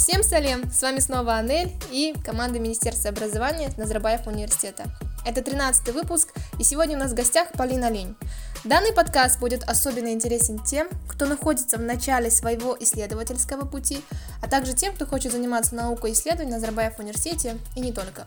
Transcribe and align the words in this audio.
Всем 0.00 0.22
салем! 0.22 0.72
С 0.72 0.80
вами 0.80 0.98
снова 0.98 1.34
Анель 1.34 1.70
и 1.90 2.14
команда 2.24 2.58
Министерства 2.58 3.10
образования 3.10 3.70
Назарбаев 3.76 4.26
университета. 4.26 4.84
Это 5.26 5.42
13 5.42 5.92
выпуск, 5.92 6.32
и 6.58 6.64
сегодня 6.64 6.96
у 6.96 7.00
нас 7.00 7.12
в 7.12 7.14
гостях 7.14 7.52
Полина 7.52 7.90
Лень. 7.90 8.16
Данный 8.64 8.94
подкаст 8.94 9.38
будет 9.40 9.62
особенно 9.64 10.10
интересен 10.10 10.58
тем, 10.64 10.88
кто 11.06 11.26
находится 11.26 11.76
в 11.76 11.82
начале 11.82 12.30
своего 12.30 12.74
исследовательского 12.80 13.66
пути, 13.66 14.00
а 14.40 14.48
также 14.48 14.72
тем, 14.72 14.94
кто 14.94 15.04
хочет 15.04 15.32
заниматься 15.32 15.74
наукой 15.74 16.10
и 16.10 16.14
исследованием 16.14 16.52
на 16.52 16.56
Назарбаев 16.56 16.98
университете 16.98 17.58
и 17.76 17.80
не 17.80 17.92
только. 17.92 18.26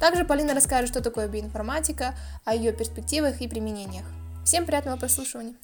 Также 0.00 0.24
Полина 0.24 0.52
расскажет, 0.52 0.90
что 0.90 1.00
такое 1.00 1.28
биоинформатика, 1.28 2.16
о 2.44 2.56
ее 2.56 2.72
перспективах 2.72 3.40
и 3.40 3.46
применениях. 3.46 4.04
Всем 4.44 4.66
приятного 4.66 4.96
прослушивания! 4.96 5.54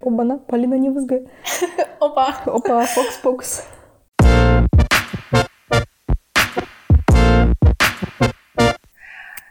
Обана, 0.00 0.38
Полина 0.38 0.74
Невызга. 0.74 1.26
Опа! 2.00 2.34
Опа, 2.46 2.86
фокс-фокс. 2.86 3.66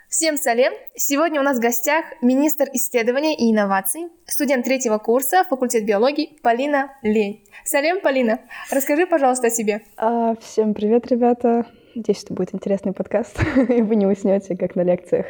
Всем 0.09 0.37
сәлем! 0.37 0.73
Сегодня 0.95 1.39
у 1.39 1.43
нас 1.43 1.57
в 1.57 1.61
гостях 1.61 2.03
министр 2.21 2.65
исследований 2.73 3.35
и 3.35 3.51
инноваций, 3.51 4.07
студент 4.25 4.65
третьего 4.65 4.97
курса, 4.97 5.43
факультет 5.43 5.85
биологии 5.85 6.39
Полина 6.41 6.93
Лень. 7.03 7.45
Сәлем, 7.63 8.01
Полина! 8.01 8.39
Расскажи, 8.71 9.05
пожалуйста, 9.05 9.47
о 9.47 9.49
себе. 9.51 9.83
А, 9.97 10.35
всем 10.41 10.73
привет, 10.73 11.05
ребята! 11.11 11.67
Надеюсь, 11.93 12.23
это 12.23 12.33
будет 12.33 12.55
интересный 12.55 12.93
подкаст, 12.93 13.39
и 13.69 13.81
вы 13.83 13.95
не 13.95 14.07
уснете, 14.07 14.57
как 14.57 14.75
на 14.75 14.81
лекциях 14.81 15.27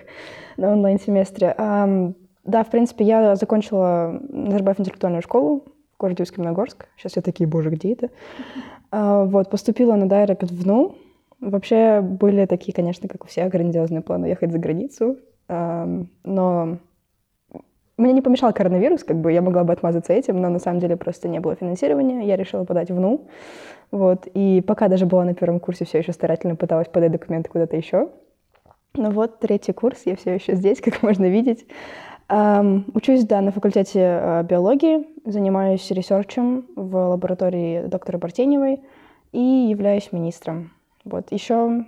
на 0.55 0.71
онлайн-семестре. 0.71 1.53
Да, 2.49 2.63
в 2.63 2.69
принципе, 2.69 3.05
я 3.05 3.35
закончила 3.35 4.19
Назарбаев 4.27 4.79
интеллектуальную 4.79 5.21
школу 5.21 5.65
в 5.95 5.99
городе 5.99 6.23
Усть-Каменогорск. 6.23 6.87
Сейчас 6.97 7.15
я 7.15 7.21
такие, 7.21 7.47
боже, 7.47 7.69
где 7.69 7.93
это? 7.93 8.09
А, 8.91 9.25
вот, 9.25 9.51
поступила 9.51 9.95
на 9.95 10.09
Дайрект 10.09 10.49
в 10.49 10.65
НУ. 10.65 10.95
Вообще 11.39 12.01
были 12.01 12.45
такие, 12.47 12.73
конечно, 12.73 13.07
как 13.07 13.23
у 13.23 13.27
всех, 13.27 13.51
грандиозные 13.51 14.01
планы 14.01 14.25
ехать 14.25 14.51
за 14.51 14.57
границу. 14.57 15.17
А, 15.47 15.87
но 16.23 16.77
мне 17.97 18.13
не 18.13 18.21
помешал 18.21 18.51
коронавирус, 18.51 19.03
как 19.03 19.17
бы 19.17 19.31
я 19.31 19.43
могла 19.43 19.63
бы 19.63 19.71
отмазаться 19.71 20.13
этим, 20.13 20.41
но 20.41 20.49
на 20.49 20.59
самом 20.59 20.79
деле 20.79 20.97
просто 20.97 21.27
не 21.27 21.39
было 21.39 21.55
финансирования. 21.55 22.25
Я 22.25 22.35
решила 22.35 22.63
подать 22.63 22.89
в 22.89 22.99
НУ. 22.99 23.27
Вот. 23.91 24.27
И 24.33 24.63
пока 24.65 24.87
даже 24.87 25.05
была 25.05 25.23
на 25.23 25.35
первом 25.35 25.59
курсе, 25.59 25.85
все 25.85 25.99
еще 25.99 26.13
старательно 26.13 26.55
пыталась 26.55 26.87
подать 26.87 27.11
документы 27.11 27.49
куда-то 27.49 27.77
еще. 27.77 28.09
Но 28.95 29.11
вот 29.11 29.39
третий 29.39 29.71
курс, 29.71 30.01
я 30.05 30.15
все 30.15 30.33
еще 30.33 30.55
здесь, 30.55 30.81
как 30.83 31.03
можно 31.03 31.25
видеть. 31.25 31.65
Um, 32.29 32.91
учусь, 32.93 33.25
да, 33.25 33.41
на 33.41 33.51
факультете 33.51 33.99
uh, 33.99 34.43
биологии, 34.43 35.07
занимаюсь 35.25 35.89
ресерчем 35.89 36.67
в 36.75 36.95
лаборатории 37.09 37.87
доктора 37.87 38.19
Бартеневой 38.19 38.83
и 39.31 39.39
являюсь 39.39 40.11
министром. 40.11 40.71
Вот, 41.05 41.31
еще 41.31 41.85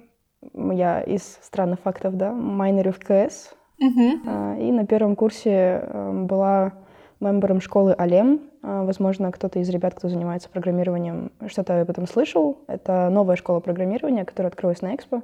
я 0.53 1.01
из 1.01 1.37
странных 1.43 1.81
фактов, 1.81 2.17
да, 2.17 2.31
майнерю 2.33 2.91
в 2.91 2.97
КС, 2.97 3.53
uh-huh. 3.79 4.25
uh, 4.25 4.59
и 4.59 4.71
на 4.71 4.87
первом 4.87 5.15
курсе 5.15 5.83
uh, 5.83 6.25
была 6.25 6.73
мембером 7.19 7.61
школы 7.61 7.93
Алем. 7.93 8.41
Uh, 8.63 8.83
возможно, 8.87 9.31
кто-то 9.31 9.59
из 9.59 9.69
ребят, 9.69 9.93
кто 9.93 10.09
занимается 10.09 10.49
программированием, 10.49 11.33
что-то 11.45 11.81
об 11.81 11.89
этом 11.91 12.07
слышал. 12.07 12.57
Это 12.65 13.09
новая 13.11 13.35
школа 13.35 13.59
программирования, 13.59 14.25
которая 14.25 14.49
открылась 14.49 14.81
на 14.81 14.95
Экспо. 14.95 15.21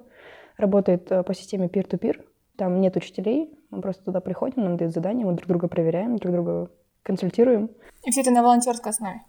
Работает 0.58 1.12
uh, 1.12 1.24
по 1.24 1.34
системе 1.34 1.66
peer-to-peer. 1.66 2.22
Там 2.58 2.82
нет 2.82 2.98
учителей, 2.98 3.58
мы 3.70 3.82
просто 3.82 4.04
туда 4.04 4.20
приходим, 4.20 4.64
нам 4.64 4.78
дают 4.78 4.94
задания, 4.94 5.26
мы 5.26 5.34
друг 5.34 5.48
друга 5.48 5.68
проверяем, 5.68 6.18
друг 6.18 6.34
друга 6.34 6.70
консультируем. 7.04 7.70
И 8.04 8.12
все 8.12 8.22
это 8.22 8.32
на 8.32 8.44
волонтерской 8.44 8.92
основе? 8.92 9.22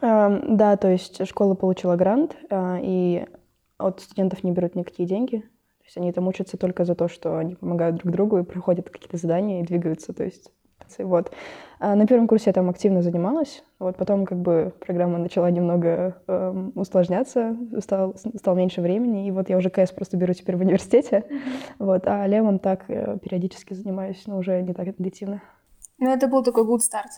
Uh, 0.00 0.44
да, 0.48 0.76
то 0.76 0.88
есть 0.88 1.26
школа 1.26 1.54
получила 1.54 1.96
грант, 1.96 2.36
uh, 2.50 2.78
и 2.82 3.26
от 3.78 4.00
студентов 4.00 4.44
не 4.44 4.52
берут 4.52 4.74
никакие 4.74 5.08
деньги. 5.08 5.38
То 5.38 5.84
есть 5.84 5.96
они 5.96 6.12
там 6.12 6.26
учатся 6.26 6.56
только 6.56 6.84
за 6.84 6.94
то, 6.94 7.08
что 7.08 7.38
они 7.38 7.54
помогают 7.54 7.96
друг 7.96 8.12
другу 8.12 8.38
и 8.38 8.42
проходят 8.42 8.90
какие-то 8.90 9.16
задания 9.16 9.62
и 9.62 9.66
двигаются. 9.66 10.12
То 10.12 10.24
есть 10.24 10.50
вот. 10.98 11.32
А 11.78 11.94
на 11.94 12.06
первом 12.06 12.26
курсе 12.26 12.44
я 12.46 12.52
там 12.52 12.70
активно 12.70 13.02
занималась. 13.02 13.62
Вот 13.78 13.96
потом 13.96 14.24
как 14.24 14.38
бы 14.38 14.72
программа 14.80 15.18
начала 15.18 15.50
немного 15.50 16.16
э, 16.26 16.70
усложняться, 16.74 17.56
стало, 17.80 18.14
стало 18.16 18.56
меньше 18.56 18.80
времени. 18.80 19.28
И 19.28 19.30
вот 19.30 19.50
я 19.50 19.58
уже 19.58 19.68
КС 19.68 19.92
просто 19.92 20.16
беру 20.16 20.32
теперь 20.32 20.56
в 20.56 20.60
университете. 20.60 21.24
Вот. 21.78 22.06
А 22.06 22.26
Лемом 22.26 22.58
так 22.58 22.84
э, 22.88 23.18
периодически 23.22 23.74
занимаюсь, 23.74 24.22
но 24.26 24.38
уже 24.38 24.62
не 24.62 24.72
так 24.72 24.88
интенсивно. 24.88 25.42
Ну, 25.98 26.10
это 26.10 26.28
был 26.28 26.42
такой 26.42 26.64
good 26.64 26.80
start. 26.80 27.10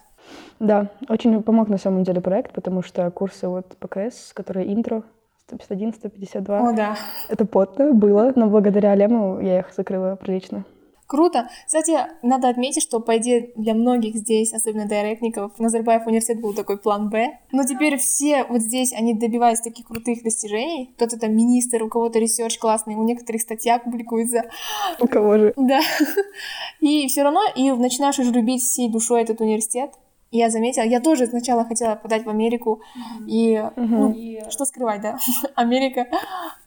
Да, 0.60 0.90
очень 1.08 1.42
помог 1.42 1.69
на 1.69 1.78
самом 1.78 2.04
деле 2.04 2.20
проект, 2.20 2.52
потому 2.52 2.82
что 2.82 3.10
курсы 3.10 3.48
вот 3.48 3.76
по 3.78 3.88
CS, 3.88 4.32
которые 4.32 4.72
интро, 4.72 5.02
151, 5.48 5.94
152. 5.94 6.58
О, 6.60 6.72
да. 6.75 6.96
Это 7.28 7.44
потно 7.44 7.92
было, 7.92 8.32
но 8.36 8.48
благодаря 8.48 8.94
Лему 8.94 9.40
я 9.40 9.60
их 9.60 9.72
закрыла 9.72 10.16
прилично. 10.16 10.64
Круто. 11.08 11.48
Кстати, 11.64 11.96
надо 12.20 12.50
отметить, 12.50 12.82
что, 12.82 13.00
по 13.00 13.16
идее, 13.16 13.50
для 13.56 13.72
многих 13.72 14.14
здесь, 14.14 14.52
особенно 14.52 14.84
директников, 14.84 15.58
Назарбаев 15.58 16.06
университет 16.06 16.38
был 16.42 16.52
такой 16.52 16.76
план 16.76 17.08
Б. 17.08 17.38
Но 17.50 17.64
теперь 17.64 17.96
все 17.96 18.44
вот 18.44 18.60
здесь, 18.60 18.92
они 18.92 19.14
добиваются 19.14 19.64
таких 19.64 19.86
крутых 19.86 20.22
достижений. 20.22 20.92
Кто-то 20.96 21.19
там 21.19 21.34
министр, 21.34 21.82
у 21.82 21.88
кого-то 21.88 22.19
research 22.19 22.58
классный, 22.58 22.94
у 22.94 23.02
некоторых 23.04 23.41
статья 23.41 23.78
публикуется. 23.78 24.50
У 25.00 25.06
кого 25.06 25.38
же? 25.38 25.54
Да. 25.69 25.80
И 26.80 27.08
все 27.08 27.22
равно, 27.22 27.40
и 27.56 27.70
начинаешь 27.72 28.19
уже 28.19 28.30
любить 28.30 28.62
всей 28.62 28.90
душой 28.90 29.22
этот 29.22 29.40
университет. 29.40 29.92
Я 30.30 30.50
заметила, 30.50 30.84
я 30.84 31.00
тоже 31.00 31.26
сначала 31.26 31.64
хотела 31.64 31.94
подать 31.94 32.26
в 32.26 32.28
Америку, 32.28 32.82
mm-hmm. 32.94 33.26
и, 33.26 33.54
mm-hmm. 33.54 33.72
ну, 33.76 34.12
и 34.12 34.42
что 34.50 34.66
скрывать, 34.66 35.00
да, 35.00 35.19
Америка. 35.54 36.06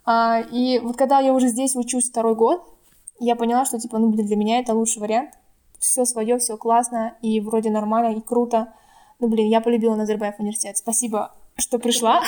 А, 0.04 0.42
и 0.52 0.80
вот 0.80 0.98
когда 0.98 1.20
я 1.20 1.32
уже 1.32 1.48
здесь 1.48 1.76
учусь 1.76 2.10
второй 2.10 2.34
год, 2.34 2.64
я 3.26 3.36
поняла, 3.36 3.66
что, 3.66 3.80
типа, 3.80 3.98
ну, 3.98 4.10
блин, 4.10 4.26
для 4.26 4.36
меня 4.36 4.60
это 4.60 4.74
лучший 4.74 5.02
вариант. 5.02 5.32
Все 5.80 6.06
свое, 6.06 6.38
все 6.38 6.58
классно, 6.58 7.16
и 7.22 7.40
вроде 7.40 7.70
нормально, 7.72 8.16
и 8.16 8.22
круто. 8.22 8.74
Ну, 9.20 9.28
блин, 9.30 9.48
я 9.48 9.62
полюбила 9.62 9.96
Назарбаев 9.96 10.36
университет. 10.40 10.78
Спасибо, 10.78 11.32
что 11.56 11.80
пришла. 11.80 12.22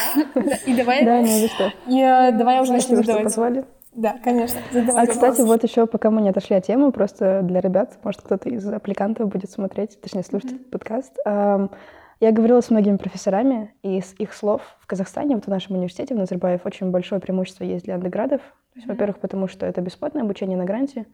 И 0.65 0.75
давай... 0.75 1.03
Да, 1.05 1.21
не 1.21 1.39
за 1.39 1.47
что. 1.47 1.71
И 1.87 1.99
э, 1.99 2.31
давай 2.31 2.61
уже 2.61 2.71
начнем 2.73 3.03
задавать. 3.03 3.65
Да, 3.93 4.17
конечно. 4.23 4.59
А, 4.95 5.05
кстати, 5.05 5.41
вот 5.41 5.63
еще, 5.63 5.85
пока 5.85 6.09
мы 6.09 6.21
не 6.21 6.29
отошли 6.29 6.55
от 6.55 6.65
темы, 6.65 6.91
просто 6.91 7.41
для 7.43 7.61
ребят, 7.61 7.99
может, 8.03 8.21
кто-то 8.21 8.49
из 8.49 8.67
аппликантов 8.67 9.29
будет 9.29 9.51
смотреть, 9.51 10.01
точнее, 10.01 10.23
слушать 10.23 10.53
этот 10.53 10.71
подкаст. 10.71 11.15
Я 11.25 12.31
говорила 12.31 12.61
с 12.61 12.69
многими 12.69 12.97
профессорами, 12.97 13.73
и 13.83 13.97
из 13.97 14.15
их 14.17 14.33
слов 14.33 14.61
в 14.79 14.87
Казахстане, 14.87 15.35
вот 15.35 15.45
в 15.45 15.49
нашем 15.49 15.75
университете, 15.75 16.15
в 16.15 16.17
Назарбаев, 16.17 16.65
очень 16.65 16.89
большое 16.89 17.19
преимущество 17.21 17.65
есть 17.65 17.85
для 17.85 17.95
андеградов. 17.95 18.41
То 18.73 18.79
есть, 18.79 18.87
во-первых, 18.87 19.19
потому 19.19 19.47
что 19.47 19.65
это 19.65 19.81
бесплатное 19.81 20.23
обучение 20.23 20.57
на 20.57 20.65
гранте, 20.65 21.05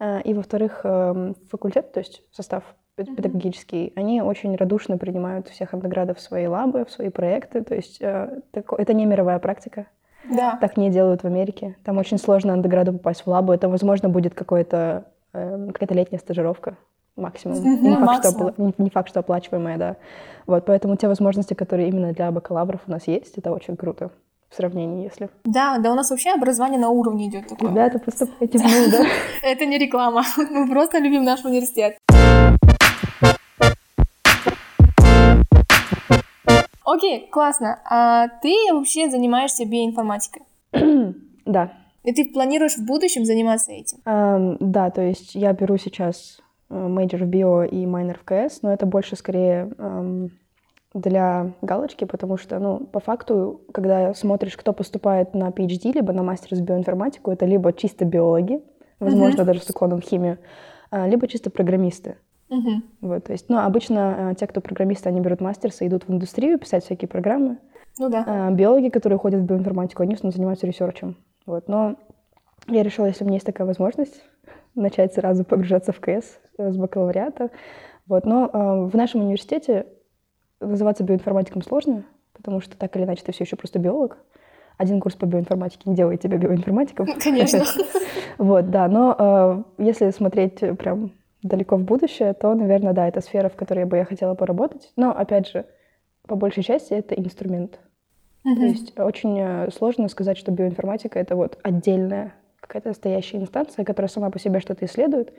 э, 0.00 0.22
и, 0.22 0.32
во-вторых, 0.32 0.80
эм, 0.84 1.34
факультет, 1.50 1.92
то 1.92 2.00
есть 2.00 2.22
состав 2.32 2.64
педагогический, 2.96 3.92
они 3.96 4.22
очень 4.22 4.54
радушно 4.56 4.98
принимают 4.98 5.48
всех 5.48 5.74
андеградов 5.74 6.18
в 6.18 6.20
свои 6.20 6.46
лабы, 6.46 6.84
в 6.84 6.90
свои 6.90 7.08
проекты. 7.10 7.62
То 7.62 7.74
есть 7.74 8.00
э, 8.00 8.40
это 8.52 8.92
не 8.92 9.04
мировая 9.04 9.38
практика. 9.38 9.86
Да. 10.30 10.56
Так 10.60 10.76
не 10.76 10.90
делают 10.90 11.22
в 11.22 11.26
Америке. 11.26 11.76
Там 11.84 11.98
очень 11.98 12.18
сложно 12.18 12.52
андеграду 12.52 12.92
попасть 12.92 13.22
в 13.22 13.26
лабу. 13.26 13.52
Это, 13.52 13.68
возможно, 13.68 14.08
будет 14.08 14.34
какой-то, 14.34 15.06
э, 15.32 15.66
какая-то 15.72 15.94
летняя 15.94 16.18
стажировка 16.18 16.76
максимум. 17.16 17.58
Mm-hmm, 17.58 17.80
не, 17.80 17.96
факт, 17.96 18.06
максимум. 18.06 18.52
Что, 18.52 18.62
не, 18.62 18.74
не 18.78 18.90
факт, 18.90 19.08
что 19.08 19.20
оплачиваемая, 19.20 19.76
да. 19.76 19.96
Вот, 20.46 20.64
поэтому 20.64 20.96
те 20.96 21.08
возможности, 21.08 21.54
которые 21.54 21.88
именно 21.88 22.12
для 22.12 22.30
бакалавров 22.30 22.80
у 22.86 22.90
нас 22.90 23.06
есть, 23.06 23.38
это 23.38 23.52
очень 23.52 23.76
круто 23.76 24.10
в 24.50 24.54
сравнении, 24.54 25.04
если... 25.04 25.30
Да, 25.44 25.78
да, 25.78 25.92
у 25.92 25.94
нас 25.94 26.10
вообще 26.10 26.30
образование 26.30 26.78
на 26.78 26.90
уровне 26.90 27.28
идет 27.28 27.48
такое. 27.48 27.70
Ребята, 27.70 27.98
поступайте 27.98 28.58
в 28.58 28.62
НУ, 28.62 28.90
да? 28.90 29.06
Это 29.42 29.66
не 29.66 29.78
реклама. 29.78 30.22
Мы 30.36 30.68
просто 30.68 30.98
любим 30.98 31.24
наш 31.24 31.44
университет. 31.44 31.98
Окей, 36.84 37.28
классно. 37.30 37.80
А 37.84 38.28
ты 38.42 38.54
вообще 38.72 39.10
занимаешься 39.10 39.64
биоинформатикой? 39.64 40.42
Да. 41.46 41.72
И 42.04 42.12
ты 42.12 42.24
планируешь 42.24 42.76
в 42.76 42.86
будущем 42.86 43.26
заниматься 43.26 43.70
этим? 43.70 43.98
Um, 44.06 44.56
да, 44.60 44.90
то 44.90 45.02
есть 45.02 45.34
я 45.34 45.52
беру 45.52 45.76
сейчас 45.76 46.40
major 46.70 47.24
в 47.24 47.26
био 47.26 47.64
и 47.64 47.84
minor 47.84 48.18
в 48.18 48.24
CS, 48.24 48.62
но 48.62 48.72
это 48.72 48.86
больше 48.86 49.16
скорее 49.16 49.70
um, 49.76 50.30
для 50.94 51.52
галочки, 51.60 52.04
потому 52.04 52.36
что, 52.36 52.58
ну, 52.60 52.78
по 52.78 53.00
факту, 53.00 53.62
когда 53.72 54.14
смотришь, 54.14 54.56
кто 54.56 54.72
поступает 54.72 55.34
на 55.34 55.48
PhD, 55.48 55.92
либо 55.92 56.12
на 56.12 56.22
master's 56.22 56.60
биоинформатику, 56.60 57.32
это 57.32 57.44
либо 57.46 57.72
чисто 57.72 58.04
биологи, 58.04 58.62
возможно, 59.00 59.42
uh-huh. 59.42 59.46
даже 59.46 59.60
с 59.60 59.70
уклоном 59.70 60.00
в 60.00 60.04
химию, 60.04 60.38
а, 60.90 61.08
либо 61.08 61.26
чисто 61.26 61.50
программисты. 61.50 62.16
Uh-huh. 62.48 62.80
Вот, 63.00 63.24
то 63.24 63.32
есть, 63.32 63.48
ну, 63.48 63.58
обычно 63.58 64.30
а, 64.30 64.34
те, 64.34 64.46
кто 64.46 64.60
программисты, 64.60 65.08
они 65.08 65.20
берут 65.20 65.40
мастерса, 65.40 65.84
идут 65.86 66.06
в 66.06 66.12
индустрию 66.12 66.58
писать 66.58 66.84
всякие 66.84 67.08
программы. 67.08 67.58
Ну 67.98 68.08
да. 68.08 68.24
А, 68.26 68.50
биологи, 68.52 68.88
которые 68.88 69.18
ходят 69.18 69.40
в 69.40 69.44
биоинформатику, 69.44 70.02
они 70.04 70.14
в 70.14 70.18
основном 70.18 70.36
занимаются 70.36 70.66
ресерчем. 70.68 71.16
Вот, 71.44 71.68
но 71.68 71.96
я 72.68 72.84
решила, 72.84 73.06
если 73.06 73.24
у 73.24 73.26
меня 73.26 73.36
есть 73.36 73.46
такая 73.46 73.66
возможность, 73.66 74.22
начать 74.76 75.12
сразу 75.14 75.44
погружаться 75.44 75.92
в 75.92 76.00
КС 76.00 76.38
э, 76.58 76.72
с 76.72 76.76
бакалавриата, 76.76 77.50
Вот, 78.06 78.26
но 78.26 78.46
э, 78.46 78.88
в 78.88 78.94
нашем 78.94 79.22
университете 79.22 79.86
называться 80.60 81.04
биоинформатиком 81.04 81.62
сложно, 81.62 82.04
потому 82.32 82.60
что 82.60 82.76
так 82.76 82.96
или 82.96 83.04
иначе 83.04 83.22
ты 83.24 83.32
все 83.32 83.44
еще 83.44 83.56
просто 83.56 83.78
биолог. 83.78 84.18
Один 84.76 85.00
курс 85.00 85.14
по 85.14 85.24
биоинформатике 85.24 85.82
не 85.88 85.94
делает 85.94 86.20
тебя 86.20 86.36
биоинформатиком. 86.38 87.06
Конечно. 87.22 87.64
Вот, 88.36 88.70
да, 88.70 88.88
но 88.88 89.64
э, 89.78 89.84
если 89.84 90.10
смотреть 90.10 90.58
прям 90.76 91.12
далеко 91.44 91.76
в 91.76 91.84
будущее, 91.84 92.32
то, 92.32 92.52
наверное, 92.52 92.92
да, 92.92 93.06
это 93.06 93.20
сфера, 93.20 93.48
в 93.48 93.54
которой 93.54 93.84
бы 93.84 93.96
я 93.96 94.04
хотела 94.04 94.34
поработать. 94.34 94.90
Но, 94.96 95.10
опять 95.16 95.48
же, 95.48 95.66
по 96.26 96.34
большей 96.34 96.64
части 96.64 96.94
это 96.94 97.14
инструмент. 97.14 97.78
То 98.42 98.50
есть 98.50 98.98
очень 98.98 99.38
э, 99.38 99.70
сложно 99.70 100.08
сказать, 100.08 100.36
что 100.36 100.50
биоинформатика— 100.50 101.18
это 101.20 101.36
вот 101.36 101.58
отдельная 101.62 102.34
какая-то 102.60 102.88
настоящая 102.88 103.38
инстанция, 103.38 103.84
которая 103.84 104.08
сама 104.08 104.30
по 104.30 104.38
себе 104.38 104.60
что-то 104.60 104.84
исследует. 104.84 105.32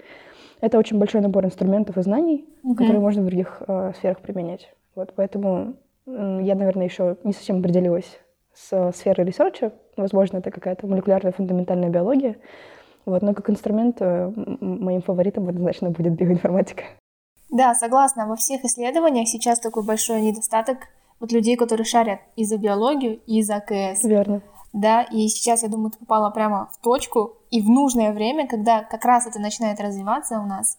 Это 0.62 0.80
очень 0.80 0.98
большой 0.98 1.22
набор 1.22 1.46
инструментов 1.46 1.98
и 1.98 2.02
знаний, 2.02 2.46
которые 2.76 3.00
можно 3.00 3.22
в 3.22 3.26
других 3.26 3.62
э, 3.68 3.92
сферах 3.98 4.22
применять. 4.22 4.74
Вот, 4.95 5.13
поэтому 5.15 5.75
я, 6.06 6.56
наверное, 6.56 6.86
еще 6.86 7.18
не 7.24 7.33
совсем 7.33 7.59
определилась 7.59 8.19
с 8.53 8.92
сферой 8.94 9.25
research 9.25 9.64
а. 9.64 9.74
Возможно, 9.97 10.38
это 10.38 10.51
какая-то 10.51 10.88
молекулярная 10.88 11.33
фундаментальная 11.33 11.89
биология. 11.89 12.38
Вот, 13.06 13.21
но 13.21 13.33
как 13.33 13.50
инструмент 13.50 13.97
э, 14.00 14.31
моим 14.62 15.01
фаворитом 15.01 15.47
однозначно 15.47 15.92
будет 15.92 16.13
биоинформатика. 16.13 16.83
Да, 17.50 17.75
согласна. 17.75 18.27
Во 18.27 18.36
всех 18.36 18.63
исследованиях 18.63 19.27
сейчас 19.27 19.59
такой 19.59 19.83
большой 19.86 20.21
недостаток 20.21 20.77
вот 21.19 21.31
людей, 21.31 21.56
которые 21.56 21.86
шарят 21.86 22.19
и 22.36 22.45
за 22.45 22.57
биологию, 22.57 23.19
и 23.27 23.42
за 23.44 23.59
CS. 23.60 24.04
Верно. 24.03 24.42
Да, 24.74 25.03
и 25.03 25.27
сейчас, 25.27 25.63
я 25.63 25.69
думаю, 25.69 25.92
ты 25.92 26.00
попала 26.00 26.30
прямо 26.31 26.69
в 26.74 26.81
точку 26.81 27.38
и 27.50 27.62
в 27.62 27.69
нужное 27.69 28.12
время, 28.12 28.47
когда 28.47 28.83
как 28.83 29.06
раз 29.06 29.25
это 29.27 29.39
начинает 29.39 29.80
развиваться 29.80 30.39
у 30.39 30.45
нас. 30.45 30.77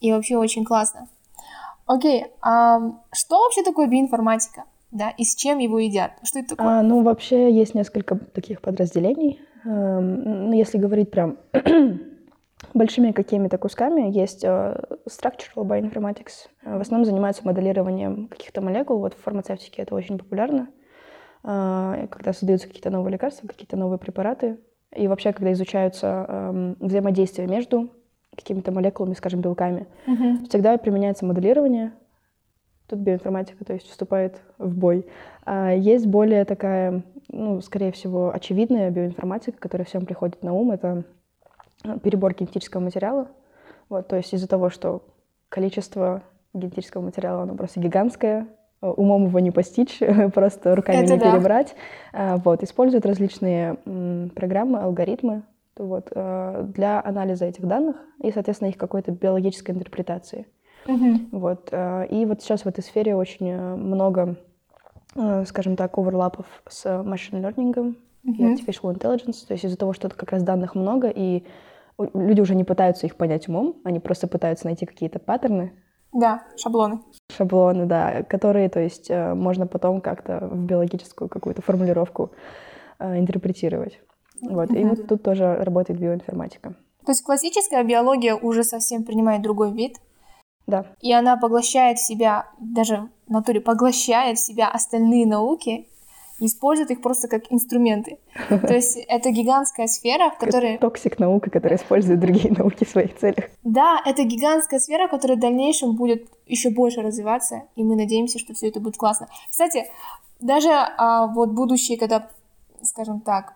И 0.00 0.12
вообще 0.12 0.36
очень 0.36 0.64
классно. 0.64 1.08
Окей, 1.92 2.24
а 2.40 2.80
что 3.12 3.38
вообще 3.40 3.62
такое 3.62 3.86
биоинформатика? 3.86 4.64
Да, 4.92 5.10
и 5.10 5.24
с 5.24 5.34
чем 5.34 5.58
его 5.58 5.78
едят? 5.78 6.12
Что 6.22 6.38
это 6.38 6.56
такое? 6.56 6.78
А, 6.78 6.82
ну, 6.82 7.02
вообще 7.02 7.52
есть 7.52 7.74
несколько 7.74 8.16
таких 8.16 8.62
подразделений. 8.62 9.40
Эм, 9.66 10.48
ну, 10.48 10.52
если 10.54 10.78
говорить 10.78 11.10
прям 11.10 11.36
большими 12.74 13.12
какими-то 13.12 13.58
кусками, 13.58 14.10
есть 14.10 14.42
uh, 14.42 14.82
Structural 15.06 15.66
Bioinformatics. 15.66 16.48
В 16.64 16.80
основном 16.80 17.04
занимаются 17.04 17.44
моделированием 17.44 18.28
каких-то 18.28 18.62
молекул. 18.62 18.98
Вот 18.98 19.12
в 19.12 19.22
фармацевтике 19.22 19.82
это 19.82 19.94
очень 19.94 20.16
популярно. 20.16 20.68
Uh, 21.42 22.08
когда 22.08 22.32
создаются 22.32 22.68
какие-то 22.68 22.88
новые 22.88 23.12
лекарства, 23.12 23.46
какие-то 23.48 23.76
новые 23.76 23.98
препараты. 23.98 24.58
И 24.96 25.08
вообще, 25.08 25.34
когда 25.34 25.52
изучаются 25.52 26.26
um, 26.28 26.76
взаимодействия 26.80 27.46
между 27.46 27.90
какими-то 28.36 28.72
молекулами, 28.72 29.14
скажем, 29.14 29.40
белками, 29.40 29.86
uh-huh. 30.06 30.48
всегда 30.48 30.76
применяется 30.78 31.24
моделирование. 31.24 31.92
Тут 32.88 33.00
биоинформатика, 33.00 33.64
то 33.64 33.72
есть 33.72 33.88
вступает 33.88 34.40
в 34.58 34.76
бой. 34.76 35.06
Uh, 35.44 35.78
есть 35.78 36.06
более 36.06 36.44
такая 36.44 37.02
ну, 37.32 37.60
скорее 37.62 37.92
всего, 37.92 38.30
очевидная 38.32 38.90
биоинформатика, 38.90 39.58
которая 39.58 39.86
всем 39.86 40.04
приходит 40.04 40.42
на 40.42 40.52
ум, 40.52 40.70
это 40.70 41.04
э, 41.82 41.98
перебор 42.00 42.34
генетического 42.34 42.80
материала. 42.80 43.28
Вот, 43.88 44.08
то 44.08 44.16
есть 44.16 44.32
из-за 44.32 44.46
того, 44.46 44.70
что 44.70 45.02
количество 45.48 46.22
генетического 46.54 47.02
материала, 47.02 47.42
оно 47.42 47.54
просто 47.54 47.80
гигантское, 47.80 48.46
э, 48.82 48.86
умом 48.86 49.26
его 49.26 49.40
не 49.40 49.50
постичь, 49.50 49.98
просто 50.34 50.74
руками 50.74 51.04
это 51.04 51.14
не 51.14 51.18
да. 51.18 51.32
перебрать. 51.32 51.74
Э, 52.12 52.36
вот, 52.36 52.62
используют 52.62 53.06
различные 53.06 53.76
программы, 54.34 54.80
алгоритмы 54.80 55.42
вот, 55.76 56.10
для 56.10 57.02
анализа 57.04 57.46
этих 57.46 57.66
данных 57.66 57.96
и, 58.22 58.30
соответственно, 58.30 58.68
их 58.68 58.76
какой-то 58.76 59.10
биологической 59.12 59.72
интерпретации. 59.72 60.46
Угу. 60.86 61.38
Вот, 61.38 61.72
и 61.72 62.26
вот 62.26 62.42
сейчас 62.42 62.62
в 62.62 62.66
этой 62.66 62.82
сфере 62.82 63.14
очень 63.14 63.54
много 63.54 64.36
Э, 65.14 65.44
скажем 65.44 65.76
так, 65.76 65.98
оверлапов 65.98 66.46
с 66.68 66.86
learning 66.86 67.74
mm-hmm. 67.74 67.94
и 68.24 68.42
artificial 68.42 68.94
intelligence. 68.94 69.46
То 69.46 69.52
есть 69.52 69.64
из-за 69.64 69.76
того, 69.76 69.92
что 69.92 70.08
как 70.08 70.30
раз 70.32 70.42
данных 70.42 70.74
много, 70.74 71.08
и 71.08 71.44
люди 71.98 72.40
уже 72.40 72.54
не 72.54 72.64
пытаются 72.64 73.06
их 73.06 73.16
понять 73.16 73.48
умом, 73.48 73.76
они 73.84 74.00
просто 74.00 74.26
пытаются 74.26 74.66
найти 74.66 74.86
какие-то 74.86 75.18
паттерны. 75.18 75.72
Да, 76.12 76.42
шаблоны. 76.56 77.00
Шаблоны, 77.30 77.86
да, 77.86 78.22
которые, 78.22 78.68
то 78.68 78.80
есть, 78.80 79.10
э, 79.10 79.34
можно 79.34 79.66
потом 79.66 80.00
как-то 80.00 80.48
в 80.50 80.64
биологическую 80.64 81.28
какую-то 81.28 81.60
формулировку 81.62 82.32
э, 82.98 83.18
интерпретировать. 83.18 84.00
Вот, 84.42 84.70
mm-hmm. 84.70 84.80
и 84.80 84.84
вот 84.84 85.06
тут 85.06 85.22
тоже 85.22 85.56
работает 85.56 85.98
биоинформатика. 85.98 86.74
То 87.04 87.12
есть 87.12 87.22
классическая 87.22 87.82
биология 87.82 88.34
уже 88.34 88.64
совсем 88.64 89.04
принимает 89.04 89.42
другой 89.42 89.72
вид, 89.72 89.96
да. 90.66 90.86
И 91.00 91.12
она 91.12 91.36
поглощает 91.36 91.98
в 91.98 92.06
себя, 92.06 92.46
даже 92.58 93.08
в 93.26 93.32
натуре 93.32 93.60
поглощает 93.60 94.38
в 94.38 94.44
себя 94.44 94.68
остальные 94.68 95.26
науки, 95.26 95.88
использует 96.38 96.90
их 96.90 97.02
просто 97.02 97.28
как 97.28 97.44
инструменты. 97.50 98.18
То 98.48 98.74
есть 98.74 98.96
это 98.96 99.30
гигантская 99.30 99.86
сфера, 99.86 100.30
в 100.30 100.38
которой... 100.38 100.78
Toxic 100.78 101.18
наука, 101.18 101.50
которая 101.50 101.78
использует 101.78 102.20
другие 102.20 102.52
науки 102.56 102.84
в 102.84 102.88
своих 102.88 103.16
целях. 103.16 103.46
Да, 103.64 104.00
это 104.04 104.24
гигантская 104.24 104.80
сфера, 104.80 105.08
которая 105.08 105.36
в 105.36 105.40
дальнейшем 105.40 105.94
будет 105.94 106.28
еще 106.46 106.70
больше 106.70 107.00
развиваться, 107.00 107.62
и 107.76 107.82
мы 107.82 107.96
надеемся, 107.96 108.38
что 108.38 108.54
все 108.54 108.68
это 108.68 108.80
будет 108.80 108.96
классно. 108.96 109.28
Кстати, 109.50 109.86
даже 110.40 110.70
а, 110.70 111.28
вот 111.28 111.50
будущее, 111.50 111.98
когда, 111.98 112.28
скажем 112.82 113.20
так, 113.20 113.54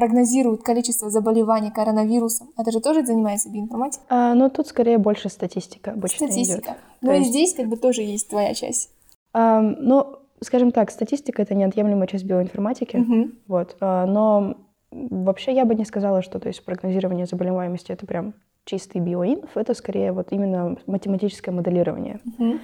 прогнозируют 0.00 0.62
количество 0.62 1.10
заболеваний 1.10 1.70
коронавирусом. 1.70 2.48
Это 2.56 2.72
же 2.72 2.80
тоже 2.80 3.04
занимается 3.04 3.50
биоинформатикой? 3.50 4.06
А, 4.08 4.32
ну, 4.32 4.48
тут 4.48 4.66
скорее 4.66 4.96
больше 4.96 5.28
статистика 5.28 5.90
обычно 5.90 6.26
Статистика. 6.26 6.70
Идет. 6.70 6.76
Ну, 7.02 7.12
и 7.12 7.24
здесь 7.24 7.54
как 7.54 7.66
бы 7.66 7.76
тоже 7.76 8.00
есть 8.00 8.30
твоя 8.30 8.54
часть. 8.54 8.88
А, 9.34 9.60
ну, 9.60 10.16
скажем 10.40 10.70
так, 10.70 10.90
статистика— 10.90 11.42
это 11.44 11.54
неотъемлемая 11.54 12.06
часть 12.06 12.24
биоинформатики. 12.24 12.96
Угу. 12.96 13.30
Вот. 13.46 13.76
А, 13.80 14.06
но 14.06 14.56
вообще 14.90 15.52
я 15.52 15.66
бы 15.66 15.74
не 15.74 15.84
сказала, 15.84 16.22
что 16.22 16.40
то 16.40 16.48
есть 16.48 16.64
прогнозирование 16.64 17.26
заболеваемости— 17.26 17.92
это 17.92 18.06
прям 18.06 18.32
чистый 18.64 19.02
биоинф, 19.02 19.54
это 19.54 19.74
скорее 19.74 20.12
вот 20.12 20.28
именно 20.32 20.78
математическое 20.86 21.50
моделирование. 21.50 22.20
Угу. 22.24 22.54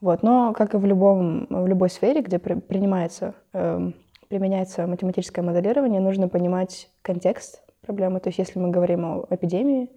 Вот. 0.00 0.22
Но, 0.22 0.52
как 0.52 0.74
и 0.74 0.76
в, 0.76 0.86
любом, 0.86 1.48
в 1.50 1.66
любой 1.66 1.90
сфере, 1.90 2.20
где 2.20 2.38
при, 2.38 2.54
принимается 2.54 3.34
э, 3.52 3.90
применяется 4.28 4.86
математическое 4.86 5.42
моделирование, 5.42 6.00
нужно 6.00 6.28
понимать 6.28 6.90
контекст 7.02 7.62
проблемы. 7.82 8.20
То 8.20 8.28
есть 8.28 8.38
если 8.38 8.58
мы 8.58 8.70
говорим 8.70 9.04
о 9.04 9.26
эпидемии, 9.30 9.90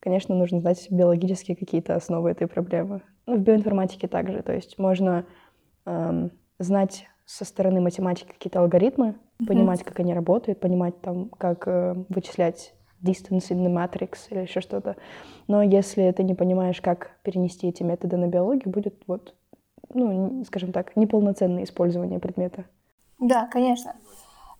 конечно, 0.00 0.34
нужно 0.34 0.60
знать 0.60 0.86
биологические 0.90 1.56
какие-то 1.56 1.94
основы 1.94 2.30
этой 2.30 2.46
проблемы. 2.46 3.02
Ну, 3.26 3.36
в 3.36 3.40
биоинформатике 3.40 4.08
также. 4.08 4.42
То 4.42 4.52
есть 4.52 4.78
можно 4.78 5.26
эм, 5.84 6.30
знать 6.58 7.06
со 7.24 7.44
стороны 7.44 7.80
математики 7.80 8.28
какие-то 8.28 8.60
алгоритмы, 8.60 9.08
mm-hmm. 9.08 9.46
понимать, 9.46 9.82
как 9.82 10.00
они 10.00 10.14
работают, 10.14 10.60
понимать 10.60 11.00
там, 11.00 11.28
как 11.28 11.66
э, 11.66 11.94
вычислять 12.08 12.74
distance 13.02 13.50
in 13.50 13.64
the 13.64 13.72
matrix 13.72 14.16
или 14.30 14.40
еще 14.40 14.60
что-то. 14.60 14.96
Но 15.46 15.62
если 15.62 16.10
ты 16.12 16.22
не 16.22 16.34
понимаешь, 16.34 16.80
как 16.80 17.12
перенести 17.22 17.68
эти 17.68 17.82
методы 17.82 18.16
на 18.16 18.26
биологию, 18.26 18.70
будет 18.70 19.02
вот, 19.06 19.34
ну, 19.92 20.42
скажем 20.44 20.72
так, 20.72 20.96
неполноценное 20.96 21.64
использование 21.64 22.18
предмета. 22.18 22.64
Да, 23.18 23.46
конечно. 23.46 23.96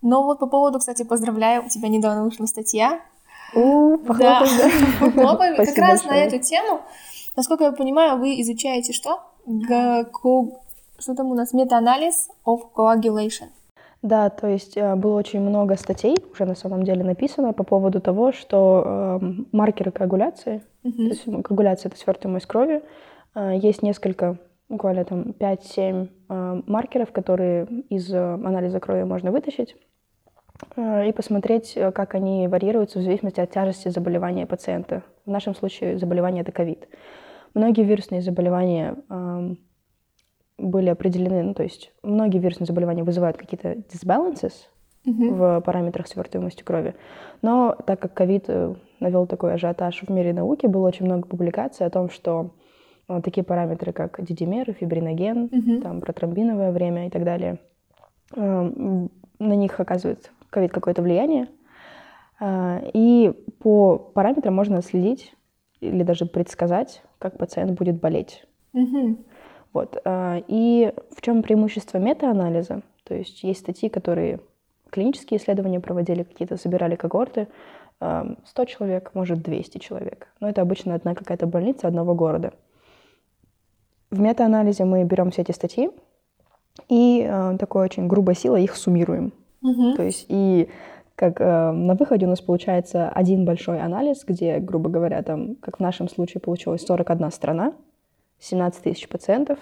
Но 0.03 0.23
вот 0.23 0.39
по 0.39 0.47
поводу, 0.47 0.79
кстати, 0.79 1.03
поздравляю, 1.03 1.65
у 1.65 1.69
тебя 1.69 1.89
недавно 1.89 2.25
вышла 2.25 2.47
статья. 2.47 3.01
У, 3.55 3.97
да, 3.99 4.45
похлопаем. 5.01 5.57
Как 5.57 5.79
раз 5.79 6.05
на 6.05 6.17
эту 6.17 6.39
тему. 6.39 6.81
Насколько 7.37 7.65
я 7.65 7.73
понимаю, 7.73 8.19
вы 8.19 8.41
изучаете 8.41 8.93
что? 8.93 9.21
Что 10.99 11.15
там 11.15 11.31
у 11.31 11.35
нас? 11.35 11.53
Метаанализ 11.53 12.29
of 12.45 12.61
coagulation. 12.75 13.49
Да, 14.03 14.31
то 14.31 14.47
есть 14.47 14.77
э, 14.77 14.95
было 14.95 15.17
очень 15.17 15.41
много 15.41 15.77
статей 15.77 16.17
уже 16.33 16.45
на 16.45 16.55
самом 16.55 16.85
деле 16.85 17.03
написано 17.03 17.53
по 17.53 17.65
поводу 17.65 18.01
того, 18.01 18.33
что 18.33 19.19
э, 19.21 19.27
маркеры 19.51 19.91
коагуляции, 19.91 20.63
то 20.83 20.89
есть 20.89 21.25
коагуляция 21.25 21.91
это 21.91 21.99
свертываемость 21.99 22.47
крови, 22.47 22.83
э, 23.35 23.59
есть 23.61 23.83
несколько 23.83 24.39
буквально 24.69 25.05
там 25.05 25.35
5-7 25.39 26.09
э, 26.29 26.63
маркеров, 26.67 27.13
которые 27.13 27.67
из 27.89 28.13
э, 28.13 28.19
анализа 28.19 28.81
крови 28.81 29.05
можно 29.05 29.33
вытащить 29.33 29.77
э, 30.77 31.09
и 31.09 31.13
посмотреть, 31.13 31.73
э, 31.77 31.91
как 31.93 32.15
они 32.15 32.49
варьируются 32.49 32.99
в 32.99 33.03
зависимости 33.03 33.41
от 33.41 33.51
тяжести 33.51 33.89
заболевания 33.89 34.47
пациента. 34.47 35.03
В 35.25 35.31
нашем 35.31 35.55
случае 35.55 35.99
заболевание 35.99 36.43
это 36.43 36.53
ковид. 36.53 36.89
Многие 37.55 37.85
вирусные 37.85 38.21
заболевания 38.21 38.97
э, 39.09 39.55
были 40.59 40.91
определены, 40.91 41.43
ну, 41.43 41.55
то 41.55 41.63
есть 41.63 41.93
многие 42.03 42.39
вирусные 42.39 42.67
заболевания 42.67 43.05
вызывают 43.05 43.37
какие-то 43.37 43.73
disbalances 43.73 44.53
mm-hmm. 45.07 45.31
в 45.31 45.61
параметрах 45.63 46.09
свертываемости 46.09 46.63
крови. 46.63 46.95
Но 47.41 47.77
так 47.87 48.01
как 48.01 48.13
ковид 48.13 48.45
э, 48.49 48.75
навел 49.01 49.27
такой 49.27 49.55
ажиотаж 49.55 50.03
в 50.03 50.11
мире 50.11 50.33
науки, 50.35 50.67
было 50.67 50.87
очень 50.87 51.07
много 51.07 51.27
публикаций 51.27 51.87
о 51.87 51.91
том, 51.91 52.11
что 52.11 52.41
а, 52.41 52.51
такие 53.23 53.43
параметры, 53.45 53.93
как 53.93 54.23
дидимер, 54.23 54.73
фибриноген, 54.73 55.45
угу. 55.45 55.81
там, 55.81 56.01
протромбиновое 56.01 56.73
время 56.73 57.07
и 57.07 57.11
так 57.11 57.25
далее. 57.25 57.59
А, 58.37 58.71
на 59.39 59.53
них 59.55 59.81
оказывает 59.81 60.31
ковид 60.51 60.73
какое-то 60.73 61.03
влияние. 61.03 61.49
А, 62.41 62.83
и 62.93 63.33
по 63.61 63.99
параметрам 63.99 64.55
можно 64.55 64.83
следить 64.83 65.35
или 65.81 66.03
даже 66.03 66.27
предсказать, 66.27 67.03
как 67.19 67.39
пациент 67.39 67.79
будет 67.79 68.01
болеть. 68.01 68.45
Угу. 68.73 69.17
Вот. 69.73 70.01
а, 70.05 70.43
И 70.47 70.93
в 71.17 71.21
чем 71.23 71.43
преимущество 71.43 71.99
мета-анализа? 71.99 72.83
То 73.05 73.15
есть 73.15 73.43
есть 73.43 73.61
статьи, 73.61 73.89
которые 73.89 74.41
клинические 74.91 75.39
исследования 75.39 75.81
проводили, 75.81 76.23
какие-то 76.23 76.57
собирали 76.57 76.97
когорты, 76.97 77.49
а, 78.01 78.37
100 78.45 78.65
человек, 78.67 79.11
может 79.15 79.43
200 79.43 79.79
человек. 79.79 80.29
Но 80.41 80.49
это 80.49 80.63
обычно 80.63 80.95
одна 80.95 81.15
какая-то 81.15 81.47
больница 81.47 81.89
одного 81.89 82.15
города. 82.15 82.53
В 84.11 84.21
мета-анализе 84.21 84.85
мы 84.85 85.05
берем 85.05 85.31
все 85.31 85.43
эти 85.43 85.53
статьи 85.53 85.91
и 86.89 87.27
а, 87.29 87.57
такой 87.59 87.85
очень 87.85 88.07
грубой 88.07 88.35
силой 88.35 88.65
их 88.65 88.77
суммируем. 88.77 89.33
Угу. 89.63 89.97
То 89.97 90.03
есть 90.03 90.27
и 90.29 90.69
как 91.15 91.41
э, 91.41 91.73
на 91.73 91.95
выходе 91.95 92.27
у 92.27 92.29
нас 92.29 92.41
получается 92.41 93.09
один 93.09 93.45
большой 93.45 93.81
анализ, 93.81 94.25
где, 94.25 94.61
грубо 94.61 94.89
говоря, 94.89 95.21
там, 95.25 95.57
как 95.57 95.79
в 95.79 95.81
нашем 95.81 96.09
случае 96.09 96.41
получилось 96.41 96.87
41 96.87 97.33
страна, 97.33 97.73
17 98.39 98.85
тысяч 98.85 99.09
пациентов, 99.09 99.59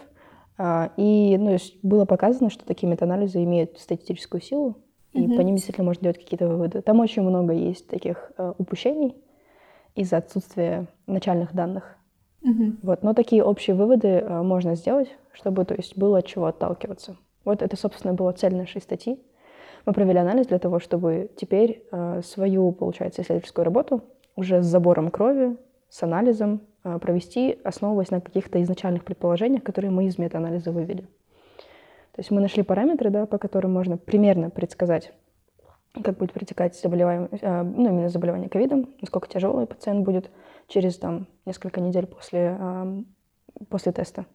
а, 0.59 0.91
и 0.99 1.37
ну, 1.39 1.57
было 1.83 2.05
показано, 2.05 2.51
что 2.51 2.67
такие 2.67 2.89
метаанализы 2.89 3.43
имеют 3.43 3.79
статистическую 3.79 4.43
силу, 4.43 4.77
и 5.15 5.21
Мгм. 5.21 5.37
по 5.37 5.41
ним 5.41 5.55
действительно 5.55 5.87
можно 5.87 6.03
делать 6.03 6.19
какие-то 6.19 6.47
выводы. 6.47 6.83
Там 6.83 7.01
очень 7.01 7.23
много 7.23 7.55
есть 7.55 7.89
таких 7.89 8.33
э, 8.37 8.53
упущений 8.59 9.17
из-за 9.95 10.19
отсутствия 10.19 10.87
начальных 11.07 11.55
данных. 11.55 11.96
Угу. 12.47 12.73
Вот, 12.83 13.03
но 13.03 13.13
такие 13.13 13.43
общие 13.43 13.75
выводы 13.75 14.09
э, 14.09 14.43
можно 14.43 14.77
сделать, 14.77 15.09
чтобы, 15.33 15.65
то 15.65 15.75
есть, 15.75 15.99
было 15.99 16.19
от 16.19 16.27
чего 16.27 16.47
отталкиваться. 16.47 17.17
Вот 17.45 17.61
это, 17.61 17.77
собственно, 17.77 18.15
была 18.15 18.33
цель 18.33 18.55
нашей 18.55 18.81
статьи. 18.81 19.21
Мы 19.85 19.93
провели 19.93 20.19
анализ 20.19 20.47
для 20.47 20.59
того, 20.59 20.79
чтобы 20.79 21.31
теперь 21.37 21.83
э, 21.91 22.23
свою, 22.25 22.71
получается, 22.73 23.23
исследовательскую 23.23 23.65
работу 23.65 24.03
уже 24.37 24.63
с 24.63 24.67
забором 24.67 25.11
крови, 25.11 25.57
с 25.89 26.03
анализом 26.03 26.61
э, 26.85 26.99
провести, 26.99 27.59
основываясь 27.65 28.11
на 28.11 28.21
каких-то 28.21 28.63
изначальных 28.63 29.05
предположениях, 29.05 29.65
которые 29.65 29.91
мы 29.91 30.07
из 30.07 30.17
метаанализа 30.17 30.71
вывели. 30.71 31.03
То 31.03 32.21
есть 32.21 32.31
мы 32.31 32.41
нашли 32.41 32.63
параметры, 32.63 33.11
да, 33.11 33.27
по 33.27 33.39
которым 33.39 33.73
можно 33.73 33.97
примерно 33.97 34.51
предсказать, 34.51 35.13
как 36.03 36.17
будет 36.19 36.33
протекать 36.33 36.77
заболеваемое, 36.77 37.29
э, 37.33 37.63
ну, 37.63 37.89
именно 37.89 38.09
заболевание 38.09 38.49
ковидом, 38.49 38.91
насколько 39.01 39.29
тяжелый 39.29 39.67
пациент 39.67 40.05
будет 40.05 40.31
через 40.69 40.99
там, 40.99 41.27
несколько 41.45 41.81
недель 41.81 42.07
после, 42.07 42.59
после 43.69 43.93
теста. 43.93 44.27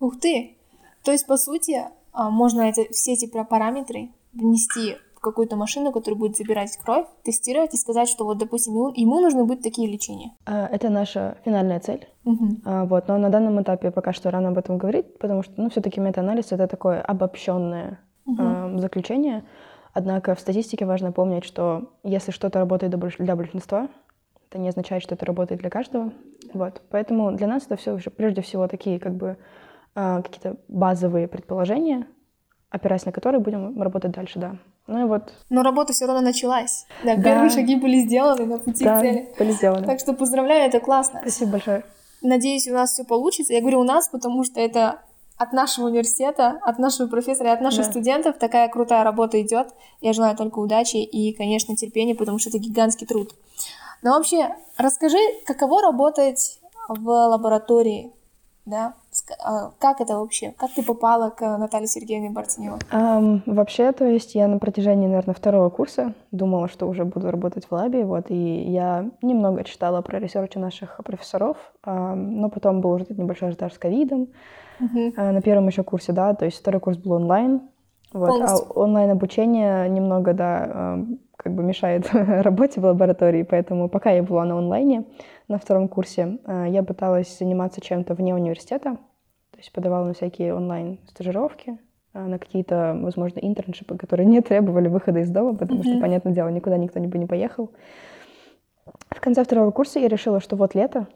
Ух 0.00 0.18
ты! 0.20 0.56
То 1.04 1.12
есть, 1.12 1.26
по 1.26 1.36
сути, 1.36 1.82
а, 2.12 2.30
можно 2.30 2.62
это, 2.62 2.82
все 2.92 3.12
эти 3.12 3.26
параметры 3.26 4.10
внести 4.32 4.96
в 5.14 5.20
какую-то 5.20 5.56
машину, 5.56 5.90
которая 5.92 6.18
будет 6.18 6.36
забирать 6.36 6.76
кровь, 6.76 7.06
тестировать 7.24 7.74
и 7.74 7.76
сказать, 7.76 8.08
что 8.08 8.24
вот, 8.24 8.38
допустим, 8.38 8.74
ему, 8.74 8.92
ему 8.94 9.20
нужны 9.20 9.44
будут 9.44 9.62
такие 9.62 9.90
лечения. 9.90 10.32
Э, 10.46 10.66
Это 10.66 10.90
наша 10.90 11.38
финальная 11.44 11.80
цель. 11.80 12.08
А, 12.64 12.84
Вот, 12.84 13.08
но 13.08 13.18
на 13.18 13.28
данном 13.30 13.60
этапе 13.60 13.90
пока 13.90 14.12
что 14.12 14.30
рано 14.30 14.48
об 14.48 14.58
этом 14.58 14.78
говорить, 14.78 15.18
потому 15.18 15.42
что, 15.42 15.54
ну, 15.56 15.70
все-таки 15.70 16.00
метаанализ 16.00 16.52
это 16.52 16.68
такое 16.68 17.00
обобщенное 17.00 17.98
э, 18.26 18.78
заключение. 18.78 19.44
Однако 19.92 20.34
в 20.34 20.40
статистике 20.40 20.86
важно 20.86 21.10
помнить, 21.10 21.44
что 21.44 21.90
если 22.04 22.30
что-то 22.30 22.60
работает 22.60 22.94
для 23.18 23.34
большинства, 23.36 23.88
это 24.48 24.58
не 24.58 24.68
означает, 24.68 25.02
что 25.02 25.14
это 25.14 25.26
работает 25.26 25.60
для 25.60 25.70
каждого. 25.70 26.12
Вот, 26.54 26.80
поэтому 26.90 27.32
для 27.32 27.46
нас 27.46 27.64
это 27.66 27.76
все 27.76 27.92
уже 27.92 28.10
прежде 28.10 28.40
всего 28.42 28.66
такие 28.68 28.98
как 28.98 29.14
бы 29.14 29.36
а, 29.94 30.22
какие-то 30.22 30.56
базовые 30.68 31.28
предположения, 31.28 32.06
опираясь 32.70 33.04
на 33.04 33.12
которые 33.12 33.40
будем 33.40 33.80
работать 33.80 34.12
дальше, 34.12 34.38
да. 34.38 34.56
Ну 34.86 35.00
и 35.04 35.04
вот, 35.08 35.34
Но 35.50 35.62
работа 35.62 35.92
все 35.92 36.06
равно 36.06 36.22
началась. 36.22 36.86
Да, 37.04 37.16
Да. 37.16 37.22
первые 37.22 37.50
шаги 37.50 37.76
были 37.76 37.98
сделаны 37.98 38.46
на 38.46 38.58
пути 38.58 38.84
да, 38.84 38.98
к 38.98 39.02
цели. 39.02 39.28
были 39.38 39.52
сделаны. 39.52 39.86
Так 39.86 40.00
что 40.00 40.14
поздравляю, 40.14 40.66
это 40.68 40.80
классно. 40.80 41.20
Спасибо 41.20 41.52
большое. 41.52 41.84
Надеюсь, 42.22 42.66
у 42.68 42.72
нас 42.72 42.92
все 42.92 43.04
получится. 43.04 43.52
Я 43.52 43.60
говорю 43.60 43.80
у 43.80 43.84
нас, 43.84 44.08
потому 44.08 44.44
что 44.44 44.60
это 44.60 45.02
от 45.36 45.52
нашего 45.52 45.86
университета, 45.86 46.58
от 46.62 46.78
нашего 46.78 47.06
профессора 47.06 47.50
и 47.50 47.52
от 47.52 47.60
наших 47.60 47.84
Да. 47.84 47.90
студентов 47.90 48.38
такая 48.38 48.68
крутая 48.68 49.04
работа 49.04 49.40
идет. 49.40 49.68
Я 50.00 50.12
желаю 50.14 50.34
только 50.36 50.58
удачи 50.58 50.96
и, 50.96 51.32
конечно, 51.34 51.76
терпения, 51.76 52.14
потому 52.14 52.38
что 52.38 52.48
это 52.48 52.58
гигантский 52.58 53.06
труд. 53.06 53.30
Но 54.02 54.12
вообще, 54.12 54.48
расскажи, 54.76 55.18
каково 55.46 55.82
работать 55.82 56.60
в 56.88 57.06
лаборатории, 57.08 58.12
да? 58.66 58.94
А, 59.44 59.72
Как 59.78 60.00
это 60.00 60.18
вообще? 60.18 60.52
Как 60.56 60.70
ты 60.72 60.82
попала 60.84 61.30
к 61.30 61.40
Наталье 61.58 61.88
Сергеевне 61.88 62.30
Бартиневой? 62.30 62.78
Ам, 62.92 63.42
вообще, 63.46 63.90
то 63.92 64.04
есть 64.04 64.34
я 64.34 64.46
на 64.46 64.58
протяжении, 64.58 65.06
наверное, 65.08 65.34
второго 65.34 65.68
курса 65.70 66.14
думала, 66.30 66.68
что 66.68 66.86
уже 66.86 67.04
буду 67.04 67.30
работать 67.30 67.64
в 67.66 67.72
лабе, 67.72 68.04
вот, 68.04 68.30
и 68.30 68.34
я 68.70 69.10
немного 69.22 69.64
читала 69.64 70.00
про 70.02 70.18
ресерчи 70.20 70.58
наших 70.58 71.00
профессоров, 71.04 71.56
ам, 71.82 72.40
но 72.40 72.48
потом 72.50 72.80
был 72.80 72.90
уже 72.92 73.04
этот 73.04 73.18
небольшой 73.18 73.48
ажиотаж 73.48 73.72
с 73.74 73.78
ковидом, 73.78 74.28
Мгм. 74.78 75.14
а, 75.16 75.32
на 75.32 75.42
первом 75.42 75.66
еще 75.66 75.82
курсе, 75.82 76.12
да, 76.12 76.34
то 76.34 76.44
есть 76.44 76.58
второй 76.58 76.80
курс 76.80 76.96
был 76.98 77.12
онлайн, 77.12 77.62
вот, 78.12 78.28
а 78.28 78.32
Полностью. 78.32 78.72
онлайн-обучение 78.74 79.88
немного, 79.88 80.32
да, 80.34 80.98
как 81.38 81.54
бы 81.54 81.62
мешает 81.62 82.10
работе 82.12 82.80
в 82.80 82.84
лаборатории, 82.84 83.44
поэтому 83.44 83.88
пока 83.88 84.10
я 84.10 84.22
была 84.22 84.44
на 84.44 84.58
онлайне 84.58 85.04
на 85.46 85.58
втором 85.58 85.88
курсе, 85.88 86.38
а, 86.44 86.66
я 86.66 86.82
пыталась 86.82 87.38
заниматься 87.38 87.80
чем-то 87.80 88.14
вне 88.14 88.34
университета, 88.34 88.96
то 89.52 89.58
есть 89.58 89.72
подавала 89.72 90.04
на 90.04 90.14
всякие 90.14 90.52
онлайн-стажировки, 90.54 91.78
а, 92.12 92.26
на 92.26 92.38
какие-то, 92.38 92.98
возможно, 93.00 93.38
интерншипы, 93.38 93.96
которые 93.96 94.26
не 94.26 94.40
требовали 94.40 94.88
выхода 94.88 95.20
из 95.20 95.30
дома, 95.30 95.56
потому 95.56 95.84
что, 95.84 95.92
Мгм. 95.92 96.00
понятное 96.00 96.32
дело, 96.32 96.48
никуда 96.48 96.76
никто 96.76 97.00
бы 97.00 97.18
не 97.18 97.26
поехал. 97.26 97.70
В 99.10 99.20
конце 99.20 99.44
второго 99.44 99.70
курса 99.70 100.00
я 100.00 100.08
решила, 100.08 100.40
что 100.40 100.56
вот 100.56 100.74
лето, 100.74 101.06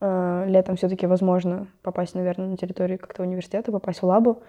а, 0.00 0.44
летом 0.46 0.76
все-таки 0.76 1.06
возможно 1.06 1.66
попасть, 1.82 2.14
наверное, 2.14 2.46
на 2.46 2.56
территорию 2.56 2.98
как-то 2.98 3.22
университета, 3.22 3.72
попасть 3.72 4.02
в 4.02 4.06
лабу. 4.06 4.42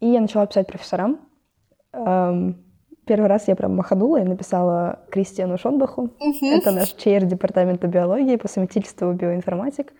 И 0.00 0.06
я 0.06 0.20
начала 0.20 0.46
писать 0.46 0.66
профессорам. 0.66 1.20
Первый 3.10 3.26
раз 3.26 3.48
я 3.48 3.56
прям 3.56 3.74
маханула 3.74 4.20
и 4.20 4.22
написала 4.22 5.00
Кристиану 5.10 5.58
Шонбаху. 5.58 6.10
Мгм. 6.20 6.44
Это 6.52 6.70
наш 6.70 6.92
чейр 6.92 7.24
департамента 7.24 7.88
биологии 7.88 8.36
по 8.36 8.46
совместительству 8.46 9.12
биоинформатик. 9.12 9.92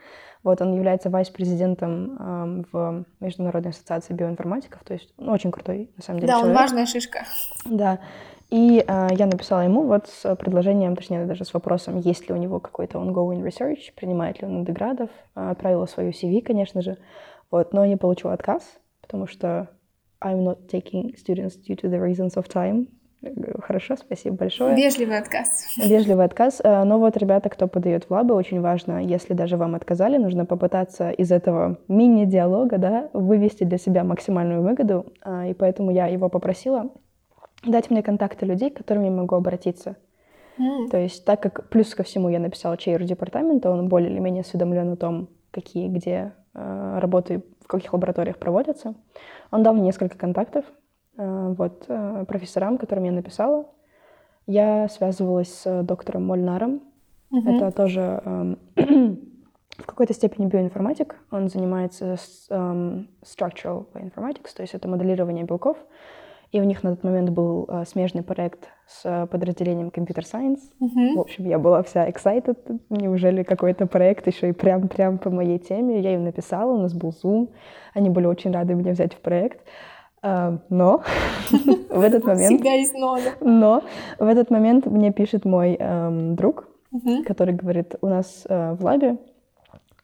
Вот 0.45 0.63
он 0.63 0.73
является 0.75 1.11
вайс-президентом 1.11 2.17
ам, 2.21 2.67
в 2.71 3.05
Международной 3.19 3.73
ассоциации 3.73 4.15
биоинформатиков, 4.15 4.85
то 4.85 4.95
есть 4.95 5.13
ну, 5.19 5.33
очень 5.33 5.51
крутой, 5.51 5.91
на 5.97 6.05
самом 6.05 6.21
деле, 6.21 6.29
Да, 6.29 6.37
он 6.37 6.43
человек. 6.43 6.61
важная 6.61 6.87
шишка. 6.87 7.25
Да. 7.65 7.99
И 8.49 8.85
а, 8.87 9.09
я 9.11 9.27
написала 9.27 9.63
ему 9.63 9.83
вот 9.89 10.07
с 10.07 10.37
предложением, 10.37 10.95
точнее 10.95 11.27
даже 11.27 11.45
с 11.45 11.53
вопросом, 11.53 11.99
есть 11.99 12.29
ли 12.29 12.33
у 12.33 12.37
него 12.37 12.61
какой-то 12.61 12.99
ongoing 12.99 13.43
research, 13.45 13.93
принимает 13.97 14.41
ли 14.41 14.47
он 14.47 14.65
деградов. 14.65 15.11
Отправила 15.35 15.87
свою 15.87 16.11
CV, 16.11 16.43
конечно 16.43 16.81
же, 16.81 16.97
вот, 17.51 17.73
но 17.73 17.85
не 17.87 17.97
получила 17.97 18.35
отказ, 18.35 18.63
потому 19.03 19.27
что 19.27 19.69
I'm 20.23 20.45
not 20.45 20.69
taking 20.69 21.17
students 21.17 21.57
due 21.57 21.75
to 21.75 21.89
the 21.91 21.99
reasons 21.99 22.37
of 22.37 22.47
time. 22.47 22.87
Хорошо, 23.63 23.97
спасибо 23.97 24.37
большое. 24.37 24.75
Вежливый 24.75 25.19
отказ. 25.19 25.67
Вежливый 25.77 26.25
отказ. 26.25 26.61
Э, 26.65 26.85
Но 26.85 26.99
вот, 26.99 27.17
ребята, 27.17 27.51
кто 27.51 27.69
подает 27.69 28.05
в 28.05 28.11
лабы, 28.11 28.35
очень 28.35 28.61
важно, 28.61 29.05
если 29.05 29.35
даже 29.35 29.57
вам 29.57 29.75
отказали, 29.75 30.17
нужно 30.17 30.47
попытаться 30.47 31.11
из 31.11 31.31
этого 31.31 31.79
мини-диалога 31.89 32.79
да, 32.79 33.11
вывести 33.13 33.65
для 33.65 33.77
себя 33.79 34.05
максимальную 34.05 34.63
выгоду. 34.63 35.13
А, 35.23 35.47
И 35.47 35.55
поэтому 35.55 35.91
я 35.91 36.07
его 36.07 36.29
попросила 36.29 36.91
дать 37.65 37.91
мне 37.91 38.03
контакты 38.03 38.47
людей, 38.47 38.71
к 38.71 38.79
которым 38.79 39.05
я 39.05 39.11
могу 39.11 39.35
обратиться. 39.35 39.97
То 40.91 40.99
есть, 40.99 41.25
так 41.25 41.41
как 41.41 41.71
плюс 41.71 41.95
ко 41.95 42.03
всему 42.03 42.29
я 42.29 42.39
написала 42.39 42.77
чейру 42.77 43.05
департамента, 43.05 43.71
он 43.71 43.89
более 43.89 44.11
или 44.11 44.19
менее 44.19 44.43
осведомлен 44.43 44.93
о 44.93 44.97
том, 44.97 45.29
какие, 45.51 45.89
где 45.89 46.33
э, 46.55 46.99
работы, 46.99 47.43
в 47.65 47.67
каких 47.67 47.93
лабораториях 47.95 48.39
проводятся. 48.39 48.95
Он 49.51 49.63
дал 49.63 49.73
мне 49.73 49.85
несколько 49.85 50.19
контактов 50.19 50.65
вот, 51.23 51.85
э, 51.89 52.25
профессорам, 52.27 52.79
которым 52.79 53.05
я 53.05 53.13
написала. 53.13 53.67
Я 54.47 54.89
связывалась 54.89 55.53
с 55.53 55.83
доктором 55.83 56.27
Мольнаром. 56.27 56.81
Мгм. 57.31 57.49
Это 57.49 57.71
тоже 57.71 58.23
эм, 58.25 58.59
в 59.79 59.87
какой-то 59.87 60.15
степени 60.15 60.47
биоинформатик. 60.47 61.17
Он 61.31 61.49
занимается 61.49 62.17
с, 62.17 62.47
эм, 62.51 63.09
structural 63.23 63.87
bioinformatics, 63.93 64.55
то 64.57 64.63
есть 64.63 64.75
это 64.75 64.89
моделирование 64.89 65.45
белков. 65.45 65.77
И 66.53 66.61
у 66.61 66.65
них 66.65 66.83
на 66.83 66.97
тот 66.97 67.05
момент 67.05 67.31
был 67.31 67.67
э, 67.69 67.85
смежный 67.87 68.23
проект 68.23 68.69
с 68.87 69.03
э, 69.05 69.27
подразделением 69.29 69.89
Computer 69.89 70.25
Science. 70.25 70.59
Мгм. 70.81 71.15
В 71.15 71.21
общем, 71.21 71.47
я 71.47 71.61
была 71.61 71.83
вся 71.85 72.09
excited. 72.09 72.81
Неужели 72.91 73.45
какой-то 73.45 73.87
проект 73.87 74.27
еще 74.27 74.49
и 74.49 74.53
прям-прям 74.53 75.19
по 75.19 75.31
моей 75.31 75.59
теме? 75.59 76.01
Я 76.01 76.15
им 76.15 76.25
написала, 76.25 76.73
у 76.73 76.79
нас 76.79 76.93
был 76.93 77.11
Zoom. 77.11 77.51
Они 77.95 78.11
были 78.11 78.27
очень 78.27 78.51
рады 78.51 78.75
меня 78.75 78.93
взять 78.93 79.15
в 79.15 79.21
проект. 79.21 79.61
А, 79.61 80.00
Но 80.23 81.03
в 81.51 82.01
этот 82.01 82.25
момент... 82.25 82.55
Всегда 82.55 82.73
есть 82.73 82.95
но. 82.95 83.19
Но 83.41 83.83
в 84.19 84.27
этот 84.27 84.51
момент 84.51 84.87
мне 84.87 85.13
пишет 85.13 85.45
мой 85.45 85.77
эм, 85.79 86.37
друг, 86.37 86.69
который 87.25 87.55
говорит, 87.55 87.95
у 88.03 88.07
нас 88.07 88.45
э, 88.49 88.75
в 88.75 88.85
лабе 88.85 89.17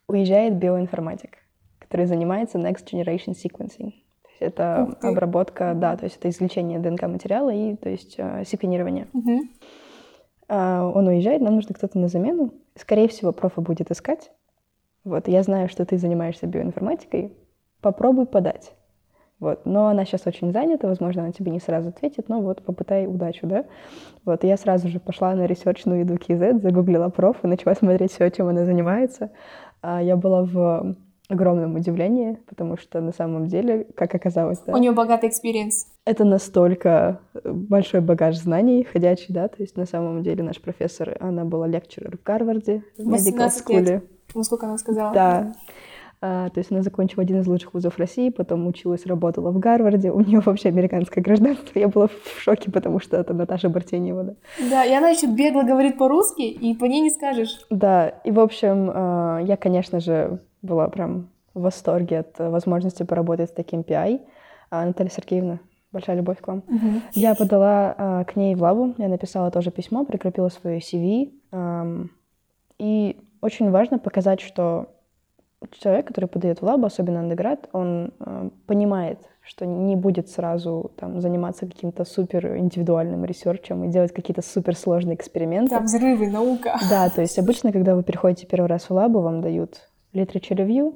уезжает 0.07 0.55
биоинформатик, 0.55 1.37
который 1.79 2.05
занимается 2.05 2.57
Next 2.57 2.85
Generation 2.91 3.33
Sequencing. 3.33 3.93
Это 4.39 4.95
обработка, 5.01 5.73
да, 5.75 5.97
то 5.97 6.05
есть 6.05 6.17
это 6.17 6.29
извлечение 6.29 6.79
ДНК-материала 6.79 7.49
и, 7.49 7.75
то 7.75 7.89
есть, 7.89 8.15
э, 8.17 8.43
секвенирование. 8.45 9.07
А, 10.47 10.85
Он 10.87 11.07
уезжает, 11.07 11.41
нам 11.41 11.55
нужно 11.55 11.73
кто-то 11.73 11.97
на 11.97 12.07
замену. 12.07 12.53
Скорее 12.75 13.07
всего, 13.07 13.31
профа 13.31 13.61
будет 13.61 13.91
искать. 13.91 14.31
Вот, 15.03 15.27
я 15.27 15.41
знаю, 15.43 15.69
что 15.69 15.85
ты 15.85 15.97
занимаешься 15.97 16.47
биоинформатикой, 16.47 17.33
попробуй 17.81 18.25
подать. 18.25 18.73
Вот. 19.39 19.65
Но 19.65 19.87
она 19.87 20.03
сейчас 20.05 20.25
очень 20.25 20.51
занята, 20.51 20.87
возможно, 20.87 21.23
она 21.23 21.31
тебе 21.31 21.51
не 21.51 21.59
сразу 21.59 21.89
ответит, 21.89 22.27
но 22.27 22.41
вот 22.41 22.63
попытай 22.63 23.05
удачу, 23.05 23.45
да? 23.45 23.65
Вот, 24.25 24.43
я 24.43 24.57
сразу 24.57 24.87
же 24.87 24.99
пошла 24.99 25.35
на 25.35 25.45
ресерчную 25.45 25.99
еду 25.99 26.15
KZ, 26.15 26.61
загуглила 26.61 27.09
проф 27.09 27.37
и 27.43 27.47
начала 27.47 27.75
смотреть 27.79 28.11
все, 28.11 28.29
чем 28.31 28.47
она 28.47 28.65
занимается. 28.65 29.29
А 29.81 30.01
я 30.01 30.15
была 30.15 30.43
в 30.43 30.95
огромном 31.29 31.75
удивлении, 31.75 32.39
потому 32.47 32.77
что 32.77 33.01
на 33.01 33.11
самом 33.11 33.47
деле, 33.47 33.85
как 33.95 34.15
оказалось, 34.15 34.59
да, 34.65 34.73
У 34.73 34.77
нее 34.77 34.93
богатый 34.93 35.29
experience. 35.29 35.85
это 36.05 36.23
настолько 36.23 37.19
большой 37.43 37.99
багаж 37.99 38.37
знаний 38.37 38.85
ходячий, 38.85 39.33
да, 39.33 39.49
то 39.49 39.57
есть 39.59 39.75
на 39.75 39.85
самом 39.85 40.23
деле 40.23 40.41
наш 40.41 40.61
профессор, 40.61 41.17
она 41.19 41.43
была 41.43 41.67
lecturer 41.67 42.17
в 42.17 42.23
Гарварде, 42.23 42.81
в 42.97 43.01
Medical 43.01 43.11
18 43.11 43.69
лет. 43.69 43.87
School. 43.87 44.01
Ну, 44.35 44.43
сколько 44.43 44.67
она 44.67 44.77
сказала? 44.77 45.13
Да. 45.13 45.53
А, 46.19 46.49
то 46.49 46.59
есть 46.59 46.71
она 46.71 46.81
закончила 46.81 47.21
один 47.21 47.41
из 47.41 47.47
лучших 47.47 47.73
вузов 47.73 47.99
России, 47.99 48.29
потом 48.29 48.65
училась, 48.65 49.05
работала 49.05 49.51
в 49.51 49.59
Гарварде. 49.59 50.11
У 50.11 50.19
нее 50.21 50.39
вообще 50.39 50.69
американское 50.69 51.23
гражданство. 51.23 51.77
Я 51.77 51.87
была 51.89 52.07
в 52.07 52.39
шоке, 52.41 52.71
потому 52.71 52.99
что 52.99 53.17
это 53.17 53.33
Наташа 53.33 53.69
Бартенева. 53.69 54.23
Да, 54.23 54.33
Да, 54.69 54.85
и 54.85 54.93
она 54.93 55.09
еще 55.09 55.27
бегло 55.27 55.61
говорит 55.61 55.97
по-русски, 55.97 56.41
и 56.41 56.75
по 56.75 56.85
ней 56.85 57.01
не 57.01 57.11
скажешь. 57.11 57.59
да 57.69 58.09
и 58.09 58.31
в 58.31 58.39
общем, 58.39 58.91
а, 58.93 59.39
я, 59.43 59.57
конечно 59.57 59.99
же, 59.99 60.39
была 60.63 60.87
прям 60.89 61.29
в 61.53 61.61
восторге 61.61 62.19
от 62.19 62.39
возможности 62.39 63.03
поработать 63.03 63.49
с 63.49 63.53
таким 63.53 63.81
PI. 63.81 64.21
А, 64.71 64.85
Наталья 64.85 65.11
Сергеевна, 65.11 65.59
большая 65.91 66.15
любовь 66.15 66.39
к 66.41 66.47
вам. 66.47 66.63
Я 67.13 67.35
подала 67.35 68.25
к 68.27 68.35
ней 68.35 68.55
в 68.55 68.61
лабу, 68.61 68.95
я 68.97 69.07
написала 69.07 69.51
тоже 69.51 69.69
письмо, 69.69 70.03
прикрепила 70.03 70.49
свое 70.49 70.79
CV. 70.79 71.31
и 72.79 73.17
очень 73.41 73.69
важно 73.69 73.99
показать, 73.99 74.41
что 74.41 74.87
человек, 75.71 76.07
который 76.07 76.27
подает 76.27 76.61
в 76.61 76.63
лабу, 76.65 76.85
особенно 76.85 77.19
undergrad, 77.19 77.67
он 77.73 78.13
а, 78.19 78.49
понимает, 78.67 79.19
что 79.41 79.65
не 79.65 79.95
будет 79.95 80.29
сразу 80.29 80.91
там, 80.97 81.19
заниматься 81.21 81.65
каким-то 81.65 82.05
супер 82.05 82.57
индивидуальным 82.57 83.25
research 83.25 83.71
ем 83.71 83.83
и 83.83 83.87
делать 83.87 84.13
какие-то 84.13 84.41
суперсложные 84.41 85.15
эксперименты. 85.15 85.71
Там 85.71 85.85
взрывы, 85.85 86.29
наука. 86.29 86.77
Да, 86.89 87.09
то 87.09 87.21
есть 87.21 87.39
обычно, 87.39 87.71
когда 87.71 87.95
вы 87.95 88.03
приходите 88.03 88.45
первый 88.45 88.67
раз 88.67 88.89
в 88.89 88.91
лабу, 88.91 89.21
вам 89.21 89.41
дают 89.41 89.89
literature 90.13 90.57
review, 90.57 90.95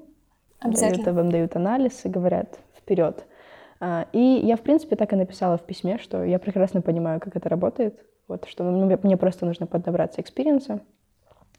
Обязательно. 0.60 1.06
дают, 1.06 1.18
вам 1.18 1.32
дают 1.32 1.56
анализ 1.56 2.06
и 2.06 2.10
говорят 2.10 2.60
вперед. 2.78 3.26
А, 3.80 4.06
И 4.12 4.20
я, 4.20 4.58
в 4.58 4.62
принципе, 4.62 4.96
так 4.96 5.12
и 5.14 5.16
написала 5.16 5.58
в 5.58 5.64
письме, 5.64 5.98
что 5.98 6.24
я 6.24 6.38
прекрасно 6.38 6.82
понимаю, 6.82 7.20
как 7.20 7.36
это 7.36 7.50
работает, 7.50 8.00
вот, 8.28 8.46
что 8.46 8.64
мне 8.64 8.98
мне 9.02 9.18
просто 9.18 9.46
нужно 9.46 9.66
поднабраться 9.66 10.22
experience 10.22 10.72
а. 10.72 10.82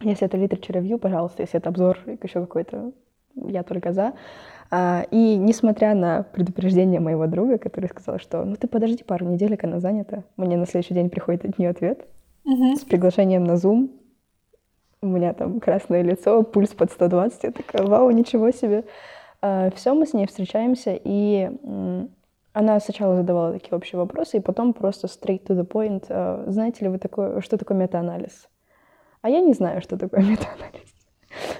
Если 0.04 0.26
это 0.26 0.36
literature 0.36 0.80
review, 0.80 0.98
пожалуйста, 0.98 1.42
если 1.42 1.58
это 1.58 1.68
обзор 1.68 1.98
еще 2.22 2.40
какой-то, 2.40 2.92
я 3.34 3.62
только 3.62 3.92
за. 3.92 4.12
А, 4.70 5.04
И 5.10 5.36
несмотря 5.36 5.94
на 5.94 6.22
предупреждение 6.22 7.00
моего 7.00 7.26
друга, 7.26 7.58
который 7.58 7.88
сказал, 7.88 8.18
что 8.18 8.44
ну 8.44 8.56
ты 8.56 8.66
подожди 8.68 9.04
пару 9.04 9.26
недель, 9.26 9.58
она 9.62 9.80
занята, 9.80 10.24
мне 10.36 10.56
на 10.56 10.66
следующий 10.66 10.94
день 10.94 11.10
приходит 11.10 11.44
от 11.44 11.58
нее 11.58 11.70
ответ 11.70 12.06
Мгм. 12.44 12.76
с 12.76 12.80
приглашением 12.80 13.44
на 13.44 13.52
Zoom. 13.52 13.90
У 15.02 15.06
меня 15.06 15.32
там 15.32 15.60
красное 15.60 16.02
лицо, 16.02 16.42
пульс 16.42 16.70
под 16.70 16.90
120. 16.92 17.42
Я 17.44 17.50
такая, 17.52 17.86
вау, 17.86 18.10
ничего 18.10 18.50
себе. 18.52 18.84
Все, 19.74 19.94
мы 19.94 20.06
с 20.06 20.12
ней 20.14 20.26
встречаемся, 20.26 20.96
и 21.02 21.50
она 22.52 22.78
сначала 22.80 23.16
задавала 23.16 23.52
такие 23.52 23.74
общие 23.76 23.98
вопросы, 23.98 24.36
и 24.36 24.40
потом 24.40 24.72
просто 24.74 25.06
straight 25.08 25.44
to 25.46 25.58
the 25.58 25.66
point. 25.66 26.04
а, 26.10 26.44
Знаете 26.46 26.84
ли 26.84 26.90
вы 26.90 26.98
такое, 26.98 27.40
что 27.40 27.56
такое 27.58 27.76
метаанализ? 27.78 28.48
А 29.22 29.30
я 29.30 29.40
не 29.40 29.54
знаю, 29.54 29.80
что 29.80 29.96
такое 29.96 30.20
метаанализ. 30.30 30.94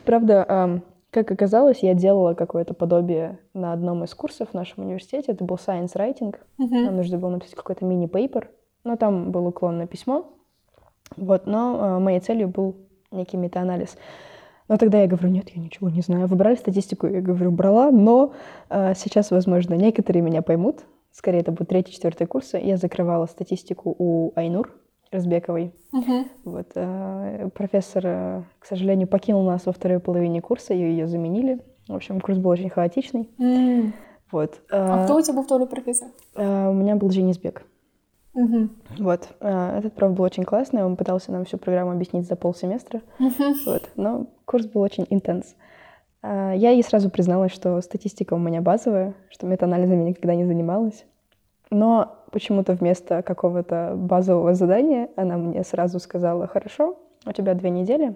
Правда, 0.04 0.82
как 1.12 1.30
оказалось, 1.30 1.82
я 1.82 1.92
делала 1.92 2.32
какое-то 2.32 2.72
подобие 2.72 3.38
на 3.52 3.74
одном 3.74 4.02
из 4.02 4.14
курсов 4.14 4.48
в 4.50 4.54
нашем 4.54 4.84
университете. 4.84 5.32
Это 5.32 5.44
был 5.44 5.56
science 5.56 5.94
writing. 5.94 6.34
Мгм. 6.56 6.84
Нам 6.84 6.96
нужно 6.96 7.18
было 7.18 7.30
написать 7.30 7.54
какой-то 7.54 7.84
мини-пейпер. 7.84 8.50
Но 8.84 8.96
там 8.96 9.30
был 9.30 9.46
уклон 9.46 9.76
на 9.76 9.86
письмо. 9.86 10.26
Вот, 11.16 11.46
но 11.46 11.78
а, 11.80 11.98
моей 12.00 12.20
целью 12.20 12.48
был 12.48 12.76
некий 13.10 13.36
метаанализ. 13.36 13.96
Но 14.68 14.78
тогда 14.78 15.02
я 15.02 15.06
говорю, 15.06 15.28
нет, 15.28 15.50
я 15.50 15.60
ничего 15.60 15.90
не 15.90 16.00
знаю. 16.00 16.26
Вы 16.28 16.36
брали 16.36 16.54
статистику? 16.54 17.06
Я 17.06 17.20
говорю, 17.20 17.50
брала, 17.50 17.90
но 17.90 18.32
а, 18.70 18.94
сейчас, 18.94 19.30
возможно, 19.30 19.74
некоторые 19.74 20.22
меня 20.22 20.40
поймут. 20.40 20.80
Скорее, 21.10 21.40
это 21.40 21.52
будет 21.52 21.68
третий, 21.68 21.92
четвертый 21.92 22.26
курсы. 22.26 22.56
Я 22.56 22.78
закрывала 22.78 23.26
статистику 23.26 23.94
у 23.98 24.32
Айнур 24.34 24.74
Разбековой. 25.12 25.74
Мгм. 25.92 26.24
Вот, 26.44 26.66
а, 26.74 27.48
профессор, 27.50 28.02
а, 28.06 28.42
к 28.58 28.66
сожалению, 28.66 29.06
покинул 29.06 29.44
нас 29.44 29.66
во 29.66 29.72
второй 29.72 30.00
половине 30.00 30.40
курса, 30.40 30.72
ее, 30.74 30.90
ее 30.90 31.06
заменили. 31.06 31.60
В 31.86 31.94
общем, 31.94 32.20
курс 32.20 32.38
был 32.38 32.50
очень 32.50 32.70
хаотичный. 32.70 33.28
М. 33.38 33.92
Вот. 34.30 34.60
А 34.70 35.02
а, 35.02 35.04
кто 35.04 35.16
у 35.16 35.20
тебя 35.22 35.34
был 35.34 35.42
второй 35.42 35.66
профессор? 35.68 36.08
а, 36.34 36.70
у 36.70 36.72
меня 36.72 36.96
был 36.96 37.10
Женисбек. 37.10 37.62
Мгм. 38.34 38.70
Вот. 38.98 39.28
а, 39.40 39.78
Этот 39.78 39.92
проф 39.94 40.14
был 40.14 40.24
очень 40.24 40.44
классный, 40.44 40.82
он 40.82 40.96
пытался 40.96 41.30
нам 41.30 41.44
всю 41.44 41.58
программу 41.58 41.92
объяснить 41.92 42.26
за 42.26 42.34
полсеместра. 42.34 43.02
Мгм. 43.18 43.54
Вот. 43.66 43.90
Но 43.96 44.26
курс 44.46 44.64
был 44.66 44.80
очень 44.80 45.06
интенс. 45.10 45.54
А, 46.22 46.54
Я 46.54 46.70
ей 46.70 46.82
сразу 46.82 47.10
призналась, 47.10 47.52
что 47.52 47.78
статистика 47.82 48.32
у 48.32 48.38
меня 48.38 48.62
базовая, 48.62 49.12
что 49.28 49.46
метаанализами 49.46 50.04
никогда 50.04 50.34
не 50.34 50.46
занималась. 50.46 51.04
Но 51.72 52.18
почему-то 52.30 52.74
вместо 52.74 53.22
какого-то 53.22 53.94
базового 53.96 54.52
задания 54.52 55.08
она 55.16 55.38
мне 55.38 55.64
сразу 55.64 55.98
сказала, 56.00 56.46
хорошо, 56.46 56.98
у 57.24 57.32
тебя 57.32 57.54
две 57.54 57.70
недели, 57.70 58.14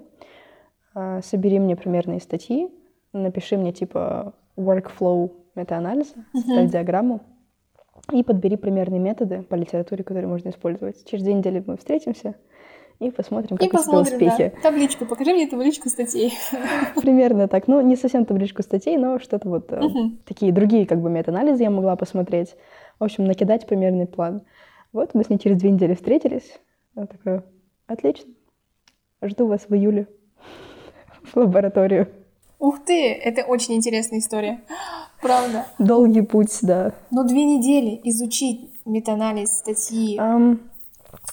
а, 0.95 1.23
собери 1.23 1.59
мне 1.59 1.75
примерные 1.75 2.21
статьи, 2.21 2.69
напиши 3.15 3.57
мне 3.57 3.73
типа 3.73 4.35
workflow 4.59 5.33
метаанализа, 5.55 6.13
составь 6.35 6.71
диаграмму 6.71 7.21
и 8.13 8.23
подбери 8.23 8.57
примерные 8.57 9.01
методы 9.01 9.43
по 9.43 9.55
литературе, 9.55 10.05
которые 10.05 10.29
можно 10.29 10.51
использовать. 10.51 11.03
Через 11.07 11.25
две 11.25 11.33
недели 11.33 11.65
мы 11.67 11.79
встретимся 11.79 12.35
и 12.99 13.11
посмотрим, 13.11 13.57
И 13.57 13.59
как 13.59 13.69
у 13.69 13.71
тебя 13.71 13.79
посмотрим, 13.79 14.19
да. 14.19 14.27
успехи. 14.27 14.53
Табличку, 14.63 15.07
покажи 15.07 15.33
мне 15.33 15.47
табличку 15.47 15.89
статей. 15.89 16.33
Примерно 17.01 17.49
так. 17.49 17.69
Ну, 17.69 17.81
не 17.81 17.97
совсем 17.97 18.27
табличку 18.27 18.63
статей, 18.63 18.99
но 18.99 19.19
что-то 19.19 19.49
вот 19.49 19.71
Мгм. 19.71 20.19
такие 20.27 20.53
другие 20.53 20.85
как 20.87 21.01
бы 21.01 21.09
метаанализы 21.11 21.63
я 21.63 21.71
могла 21.71 21.97
посмотреть. 21.97 22.55
В 22.99 23.05
общем, 23.05 23.25
накидать 23.25 23.67
примерный 23.67 24.07
план. 24.07 24.43
Вот 24.93 25.15
мы 25.15 25.25
с 25.25 25.29
ней 25.29 25.39
через 25.39 25.59
две 25.59 25.71
недели 25.71 25.95
встретились. 25.95 26.59
Она 26.95 27.07
такая, 27.07 27.45
отлично, 27.87 28.33
жду 29.23 29.47
вас 29.47 29.67
в 29.69 29.75
июле 29.75 30.09
в 31.23 31.37
лабораторию. 31.37 32.09
Ух 32.59 32.83
ты, 32.85 33.13
это 33.13 33.43
очень 33.43 33.75
интересная 33.75 34.21
история. 34.21 34.63
Правда. 35.21 35.67
Долгий 35.79 36.23
путь, 36.23 36.59
да. 36.63 36.95
Но 37.11 37.25
две 37.25 37.45
недели 37.45 38.01
изучить 38.05 38.71
метаанализ 38.87 39.51
статьи. 39.51 40.17
Ам, 40.19 40.61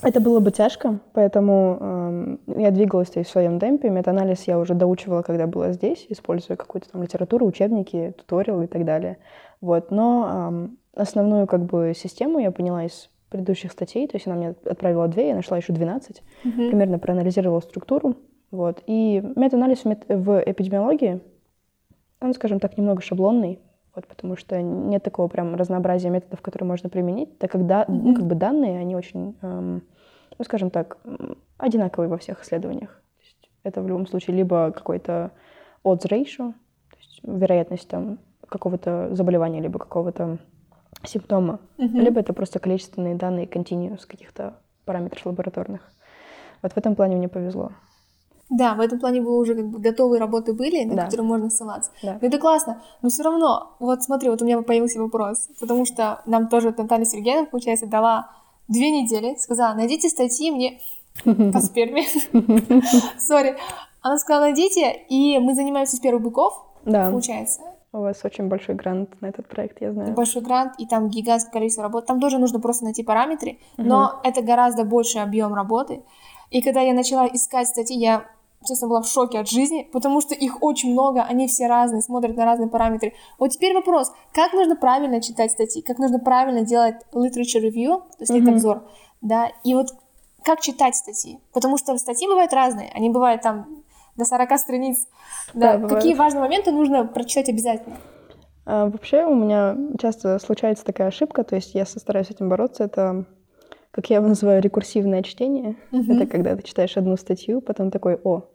Это 0.03 0.19
было 0.19 0.39
бы 0.39 0.51
тяжко, 0.51 0.99
поэтому 1.13 1.77
ам, 1.79 2.39
я 2.47 2.71
двигалась 2.71 3.09
в 3.15 3.23
своем 3.23 3.59
темпе. 3.59 3.89
Метаанализ 3.89 4.43
я 4.47 4.59
уже 4.59 4.73
доучивала, 4.73 5.21
когда 5.21 5.47
была 5.47 5.71
здесь, 5.71 6.05
используя 6.09 6.57
какую-то 6.57 6.89
там 6.91 7.01
литературу, 7.03 7.45
учебники, 7.45 8.13
туториалы 8.17 8.65
и 8.65 8.67
так 8.67 8.85
далее. 8.85 9.17
Вот. 9.61 9.91
Но 9.91 10.25
ам, 10.29 10.77
основную 10.95 11.47
как 11.47 11.63
бы 11.65 11.93
систему 11.95 12.39
я 12.39 12.51
поняла 12.51 12.83
из 12.85 13.09
предыдущих 13.29 13.71
статей, 13.71 14.07
то 14.07 14.15
есть 14.15 14.27
она 14.27 14.35
мне 14.35 14.55
отправила 14.65 15.07
две, 15.07 15.29
я 15.29 15.35
нашла 15.35 15.57
еще 15.57 15.73
12, 15.73 16.21
Мгм. 16.43 16.67
примерно 16.69 16.99
проанализировала 16.99 17.61
структуру. 17.61 18.15
Вот. 18.51 18.83
И 18.85 19.23
метаанализ 19.35 19.79
в 19.79 19.85
мет- 19.85 20.05
в 20.07 20.43
эпидемиологии, 20.45 21.19
он, 22.21 22.33
скажем 22.35 22.59
так, 22.59 22.77
немного 22.77 23.01
шаблонный, 23.01 23.59
вот, 23.95 24.07
потому 24.07 24.35
что 24.35 24.61
нет 24.61 25.03
такого 25.03 25.27
прям 25.27 25.55
разнообразия 25.55 26.09
методов, 26.09 26.41
которые 26.41 26.67
можно 26.67 26.89
применить, 26.89 27.37
так 27.37 27.51
как, 27.51 27.65
да- 27.67 27.85
ну, 27.87 27.95
Мгм. 27.95 28.15
как 28.15 28.25
бы 28.25 28.35
данные, 28.35 28.79
они 28.79 28.95
очень, 28.95 29.35
эм, 29.41 29.83
ну, 30.37 30.45
скажем 30.45 30.69
так, 30.69 30.97
одинаковые 31.57 32.09
во 32.09 32.17
всех 32.17 32.43
исследованиях. 32.43 33.01
То 33.17 33.21
есть 33.23 33.49
это 33.63 33.81
в 33.81 33.87
любом 33.87 34.07
случае 34.07 34.35
либо 34.35 34.71
какой-то 34.71 35.31
odds 35.83 36.07
ratio, 36.09 36.53
то 36.53 36.97
есть 36.97 37.19
вероятность 37.23 37.87
там 37.87 38.19
какого-то 38.47 39.09
заболевания, 39.15 39.61
либо 39.61 39.79
какого-то 39.79 40.37
симптома, 41.03 41.59
Мгм. 41.77 41.99
либо 41.99 42.19
это 42.19 42.33
просто 42.33 42.59
количественные 42.59 43.15
данные 43.15 43.45
continuous 43.45 44.05
каких-то 44.07 44.55
параметров 44.85 45.25
лабораторных. 45.25 45.81
Вот 46.61 46.73
в 46.73 46.77
этом 46.77 46.95
плане 46.95 47.15
мне 47.17 47.27
повезло. 47.27 47.71
Да, 48.55 48.75
в 48.75 48.79
этом 48.81 48.99
плане 48.99 49.21
вы 49.21 49.35
уже 49.37 49.55
как 49.55 49.67
бы 49.67 49.79
готовые 49.79 50.19
работы 50.19 50.53
были, 50.53 50.83
на 50.83 50.95
Да. 50.95 51.03
которые 51.05 51.25
можно 51.25 51.49
ссылаться. 51.49 51.91
Да. 52.03 52.19
Ну, 52.21 52.27
Это 52.27 52.37
классно, 52.37 52.81
но 53.01 53.09
все 53.09 53.23
равно, 53.23 53.71
вот 53.79 54.03
смотри, 54.03 54.29
вот 54.29 54.41
у 54.41 54.45
меня 54.45 54.61
появился 54.61 54.99
вопрос, 55.01 55.49
потому 55.59 55.85
что 55.85 56.21
нам 56.25 56.47
тоже 56.49 56.73
Наталья 56.77 57.05
Сергеевна, 57.05 57.45
получается, 57.45 57.87
дала 57.87 58.29
две 58.67 58.91
недели, 58.91 59.35
сказала, 59.39 59.73
найдите 59.73 60.07
статьи 60.09 60.51
мне 60.51 60.79
по 61.23 61.59
сперме. 61.61 62.03
Сори. 63.17 63.55
Она 64.01 64.17
сказала, 64.17 64.43
найдите, 64.43 64.91
и 65.09 65.39
мы 65.39 65.55
занимаемся 65.55 65.95
с 65.95 65.99
первых 65.99 66.23
быков, 66.23 66.53
Да, 66.85 67.09
получается. 67.09 67.61
у 67.93 67.99
вас 67.99 68.19
очень 68.25 68.49
большой 68.49 68.75
грант 68.75 69.09
на 69.21 69.27
этот 69.27 69.47
проект, 69.47 69.81
я 69.81 69.93
знаю. 69.93 70.13
Большой 70.13 70.41
грант, 70.41 70.73
и 70.77 70.85
там 70.85 71.09
гигантское 71.09 71.53
количество 71.53 71.83
работ. 71.83 72.05
Там 72.05 72.19
тоже 72.19 72.37
нужно 72.37 72.59
просто 72.59 72.83
найти 72.83 73.01
параметры, 73.03 73.57
но 73.77 74.19
это 74.23 74.41
гораздо 74.41 74.83
больший 74.83 75.21
объем 75.23 75.53
работы. 75.53 76.03
И 76.51 76.61
когда 76.61 76.81
я 76.81 76.93
начала 76.93 77.25
искать 77.27 77.67
статьи, 77.67 77.97
я 77.97 78.25
честно, 78.63 78.87
была 78.87 79.01
в 79.01 79.07
шоке 79.07 79.39
от 79.39 79.49
жизни, 79.49 79.89
потому 79.91 80.21
что 80.21 80.33
их 80.33 80.61
очень 80.61 80.91
много, 80.91 81.23
они 81.23 81.47
все 81.47 81.67
разные, 81.67 82.01
смотрят 82.01 82.35
на 82.35 82.45
разные 82.45 82.69
параметры. 82.69 83.13
Вот 83.39 83.49
теперь 83.49 83.73
вопрос, 83.73 84.11
как 84.33 84.53
нужно 84.53 84.75
правильно 84.75 85.21
читать 85.21 85.51
статьи, 85.51 85.81
как 85.81 85.99
нужно 85.99 86.19
правильно 86.19 86.61
делать 86.61 86.95
literature 87.13 87.61
review, 87.61 87.99
то 87.99 88.21
есть 88.21 88.31
mm-hmm. 88.31 88.51
обзор, 88.51 88.83
да, 89.21 89.49
и 89.63 89.73
вот 89.73 89.87
как 90.43 90.61
читать 90.61 90.95
статьи, 90.95 91.39
потому 91.53 91.77
что 91.77 91.97
статьи 91.97 92.27
бывают 92.27 92.53
разные, 92.53 92.91
они 92.93 93.09
бывают 93.09 93.41
там 93.41 93.83
до 94.15 94.25
40 94.25 94.59
страниц, 94.59 95.07
да, 95.53 95.77
да 95.77 95.87
какие 95.87 96.13
важные 96.13 96.41
моменты 96.41 96.71
нужно 96.71 97.05
прочитать 97.05 97.49
обязательно. 97.49 97.97
А, 98.65 98.85
вообще 98.85 99.25
у 99.25 99.35
меня 99.35 99.77
часто 99.99 100.39
случается 100.39 100.85
такая 100.85 101.07
ошибка, 101.07 101.43
то 101.43 101.55
есть 101.55 101.73
я 101.75 101.85
стараюсь 101.85 102.27
с 102.27 102.31
этим 102.31 102.49
бороться, 102.49 102.83
это 102.83 103.25
как 103.93 104.09
я 104.09 104.17
его 104.17 104.27
называю, 104.27 104.59
рекурсивное 104.59 105.21
чтение. 105.21 105.75
Mm-hmm. 105.91 106.15
Это 106.15 106.25
когда 106.25 106.55
ты 106.55 106.63
читаешь 106.63 106.97
одну 106.97 107.15
статью, 107.15 107.61
потом 107.61 107.91
такой, 107.91 108.19
о, 108.23 108.49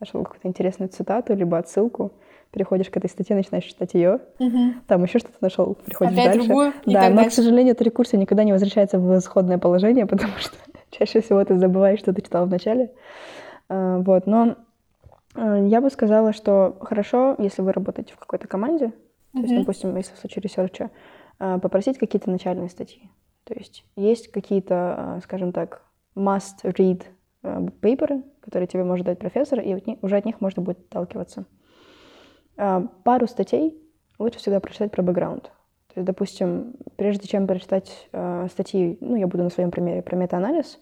нашел 0.00 0.22
какую-то 0.22 0.48
интересную 0.48 0.88
цитату, 0.88 1.34
либо 1.34 1.58
отсылку, 1.58 2.12
переходишь 2.50 2.88
к 2.88 2.96
этой 2.96 3.10
статье, 3.10 3.36
начинаешь 3.36 3.64
читать 3.64 3.94
ее, 3.94 4.20
угу. 4.38 4.74
там 4.86 5.04
еще 5.04 5.18
что-то 5.18 5.36
нашел, 5.40 5.74
переходишь 5.74 6.12
Опять 6.14 6.32
дальше. 6.32 6.46
Другую, 6.46 6.72
да, 6.86 7.08
но, 7.10 7.16
дальше. 7.16 7.30
к 7.30 7.32
сожалению, 7.34 7.74
эта 7.74 7.84
рекурсия 7.84 8.18
никогда 8.18 8.44
не 8.44 8.52
возвращается 8.52 8.98
в 8.98 9.18
исходное 9.18 9.58
положение, 9.58 10.06
потому 10.06 10.32
что 10.38 10.56
чаще 10.90 11.20
всего 11.20 11.44
ты 11.44 11.58
забываешь, 11.58 11.98
что 11.98 12.12
ты 12.12 12.22
читал 12.22 12.46
в 12.46 12.50
начале. 12.50 12.92
А, 13.68 13.98
вот, 13.98 14.26
но 14.26 14.56
а, 15.34 15.58
я 15.58 15.80
бы 15.80 15.90
сказала, 15.90 16.32
что 16.32 16.76
хорошо, 16.80 17.36
если 17.38 17.62
вы 17.62 17.72
работаете 17.72 18.14
в 18.14 18.18
какой-то 18.18 18.48
команде, 18.48 18.92
то 19.32 19.40
есть, 19.40 19.54
допустим, 19.54 19.94
если 19.96 20.14
в 20.14 20.18
случае 20.18 20.42
research 20.42 20.80
а, 20.80 20.90
а, 21.38 21.58
попросить 21.58 21.98
какие-то 21.98 22.30
начальные 22.30 22.70
статьи. 22.70 23.10
То 23.44 23.54
есть 23.54 23.84
есть 23.96 24.28
какие-то, 24.28 25.20
скажем 25.22 25.52
так, 25.52 25.82
must-read 26.16 27.04
пейперы, 27.80 28.22
которые 28.48 28.66
тебе 28.66 28.84
может 28.84 29.06
дать 29.06 29.18
профессор, 29.18 29.60
и 29.60 29.96
уже 30.02 30.16
от 30.16 30.24
них 30.24 30.40
можно 30.40 30.62
будет 30.62 30.78
отталкиваться. 30.78 31.44
Пару 32.56 33.26
статей 33.28 33.78
лучше 34.18 34.38
всегда 34.38 34.58
прочитать 34.58 34.90
про 34.90 35.02
бэкграунд. 35.02 35.44
То 35.44 36.00
есть, 36.00 36.06
допустим, 36.06 36.74
прежде 36.96 37.28
чем 37.28 37.46
прочитать 37.46 38.08
статьи, 38.50 38.98
ну, 39.00 39.16
я 39.16 39.26
буду 39.26 39.44
на 39.44 39.50
своем 39.50 39.70
примере, 39.70 40.02
про 40.02 40.16
метаанализ, 40.16 40.78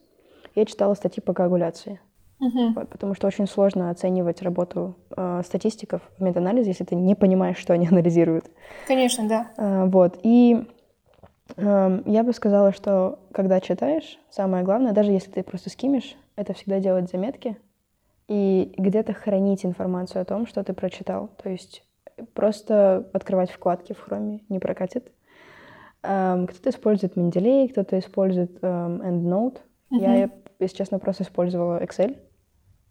я 0.55 0.65
читала 0.65 0.95
статьи 0.95 1.23
по 1.23 1.35
коагуляции. 1.35 2.01
Uh-huh. 2.41 2.75
Вот, 2.75 2.89
потому 2.91 3.15
что 3.15 3.27
очень 3.27 3.47
сложно 3.47 3.91
оценивать 3.91 4.43
работу 4.43 4.97
э, 5.17 5.41
статистиков 5.45 6.03
в 6.19 6.23
метаанализе, 6.23 6.69
если 6.71 6.85
ты 6.85 6.95
не 6.95 7.15
понимаешь, 7.15 7.57
что 7.57 7.73
они 7.73 7.89
анализируют. 7.91 8.45
Конечно, 8.87 9.27
да. 9.27 9.51
Э, 9.57 9.87
вот. 9.87 10.19
И 10.23 10.67
я 11.57 12.23
бы 12.25 12.33
сказала, 12.33 12.73
что 12.73 13.19
когда 13.33 13.61
читаешь, 13.61 14.19
самое 14.31 14.65
главное, 14.65 14.93
даже 14.93 15.13
если 15.13 15.31
ты 15.31 15.43
просто 15.43 15.71
скимишь, 15.71 16.17
это 16.35 16.53
всегда 16.53 16.81
делать 16.81 17.11
заметки 17.11 17.57
и 18.29 18.75
где-то 18.77 19.13
хранить 19.13 19.65
информацию 19.65 20.23
о 20.23 20.25
том, 20.25 20.47
что 20.47 20.63
ты 20.65 20.73
прочитал. 20.73 21.31
То 21.43 21.49
есть 21.49 21.85
просто 22.35 23.09
открывать 23.13 23.51
вкладки 23.51 23.93
в 23.93 24.01
хроме 24.01 24.43
не 24.49 24.59
прокатит. 24.59 25.13
Эм, 26.03 26.47
кто-то 26.47 26.71
использует 26.71 27.17
Менделей, 27.17 27.69
кто-то 27.69 27.99
использует 27.99 28.59
эм, 28.63 29.03
EndNote. 29.03 29.59
Uh-huh. 29.93 30.01
Я, 30.01 30.31
если 30.59 30.77
честно, 30.77 30.99
просто 30.99 31.23
использовала 31.25 31.83
Excel. 31.83 32.17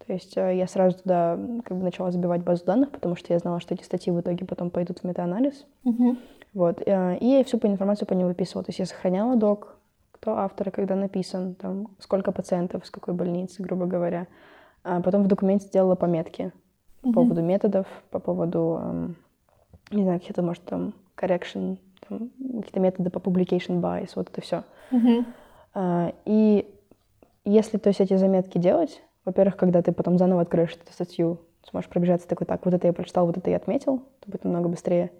То 0.05 0.13
есть 0.13 0.37
э, 0.37 0.55
я 0.57 0.67
сразу 0.67 0.97
туда 0.99 1.37
как 1.63 1.77
бы 1.77 1.83
начала 1.83 2.11
забивать 2.11 2.43
базу 2.43 2.65
данных, 2.65 2.91
потому 2.91 3.15
что 3.15 3.33
я 3.33 3.39
знала, 3.39 3.59
что 3.59 3.73
эти 3.73 3.83
статьи 3.83 4.11
в 4.11 4.19
итоге 4.19 4.45
потом 4.45 4.69
пойдут 4.69 4.99
в 4.99 5.03
метаанализ. 5.03 5.65
Uh-huh. 5.85 6.17
Вот. 6.55 6.81
Э, 6.87 7.17
и 7.17 7.27
я 7.27 7.43
всю 7.43 7.59
информацию 7.61 8.07
по 8.07 8.13
ним 8.13 8.27
выписывала. 8.27 8.63
То 8.63 8.69
есть 8.69 8.79
я 8.79 8.85
сохраняла 8.87 9.35
док, 9.35 9.75
кто 10.13 10.37
автор, 10.37 10.71
когда 10.71 10.95
написан, 10.95 11.53
там, 11.53 11.89
сколько 11.99 12.31
пациентов, 12.31 12.85
с 12.85 12.89
какой 12.89 13.13
больницы, 13.13 13.61
грубо 13.61 13.85
говоря. 13.85 14.25
А 14.83 15.01
потом 15.01 15.23
в 15.23 15.27
документе 15.27 15.67
сделала 15.67 15.95
пометки 15.95 16.51
по 17.01 17.07
uh-huh. 17.07 17.13
поводу 17.13 17.41
методов, 17.41 17.85
по 18.09 18.19
поводу, 18.19 18.79
эм, 18.81 19.15
не 19.91 20.03
знаю, 20.03 20.19
какие-то, 20.19 20.41
может, 20.41 20.63
там, 20.63 20.93
correction, 21.17 21.77
там, 22.07 22.29
какие-то 22.39 22.79
методы 22.79 23.09
по 23.09 23.19
publication 23.19 23.81
bias, 23.81 24.11
вот 24.15 24.29
это 24.29 24.41
все. 24.41 24.63
Uh-huh. 24.91 25.25
А, 25.73 26.13
и 26.23 26.73
если, 27.43 27.77
то 27.77 27.89
есть, 27.89 27.99
эти 27.99 28.15
заметки 28.15 28.57
делать, 28.57 29.01
во-первых, 29.25 29.57
когда 29.57 29.81
ты 29.81 29.91
потом 29.91 30.17
заново 30.17 30.41
откроешь 30.41 30.73
эту 30.73 30.93
статью, 30.93 31.39
сможешь 31.69 31.89
пробежаться 31.89 32.27
такой, 32.27 32.47
так, 32.47 32.63
вот 32.63 32.73
это 32.73 32.87
я 32.87 32.93
прочитал, 32.93 33.25
вот 33.25 33.37
это 33.37 33.49
я 33.49 33.57
отметил, 33.57 34.03
это 34.21 34.31
будет 34.31 34.43
намного 34.45 34.69
быстрее. 34.69 35.11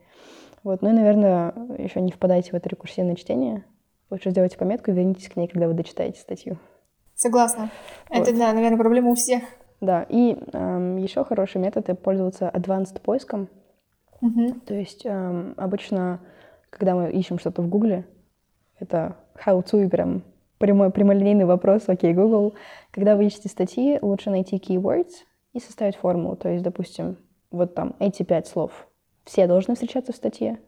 Вот. 0.65 0.81
Ну 0.81 0.89
и, 0.89 0.93
наверное, 0.93 1.53
еще 1.77 2.01
не 2.01 2.11
впадайте 2.11 2.49
в 2.49 2.55
это 2.55 2.67
рекурсивное 2.67 3.15
чтение. 3.15 3.63
Лучше 4.09 4.31
сделайте 4.31 4.57
пометку 4.57 4.89
и 4.89 4.95
вернитесь 4.95 5.29
к 5.29 5.35
ней, 5.35 5.47
когда 5.47 5.67
вы 5.67 5.75
дочитаете 5.75 6.19
статью. 6.19 6.57
Согласна. 7.13 7.69
Вот. 8.09 8.27
Это, 8.27 8.35
да, 8.35 8.51
наверное, 8.51 8.79
проблема 8.79 9.11
у 9.11 9.15
всех. 9.15 9.43
Да, 9.79 10.07
и 10.09 10.35
эм, 10.53 10.97
еще 10.97 11.23
хороший 11.23 11.61
метод— 11.61 11.87
это 11.89 11.95
пользоваться 11.95 12.49
advanced 12.51 12.99
поиском. 12.99 13.47
Угу. 14.21 14.61
То 14.65 14.73
есть 14.73 15.05
эм, 15.05 15.53
обычно, 15.55 16.19
когда 16.71 16.95
мы 16.95 17.11
ищем 17.11 17.37
что-то 17.37 17.61
в 17.61 17.69
Гугле, 17.69 18.03
это 18.79 19.17
how-to 19.35 19.85
и 19.85 19.87
прям 19.87 20.23
прямой, 20.57 20.89
прямолинейный 20.89 21.45
вопрос, 21.45 21.83
окей, 21.85 22.11
okay, 22.11 22.15
Google. 22.15 22.55
Когда 22.89 23.15
вы 23.15 23.25
ищете 23.25 23.49
статьи, 23.49 23.99
лучше 24.01 24.31
найти 24.31 24.57
keywords 24.57 25.13
и 25.53 25.59
составить 25.59 25.95
формулу. 25.95 26.35
То 26.35 26.49
есть, 26.49 26.63
допустим, 26.63 27.17
вот 27.51 27.75
там 27.75 27.95
эти 27.99 28.23
пять 28.23 28.47
слов 28.47 28.87
все 29.25 29.47
должны 29.47 29.73
встречаться 29.73 30.13
в 30.13 30.15
статье. 30.15 30.59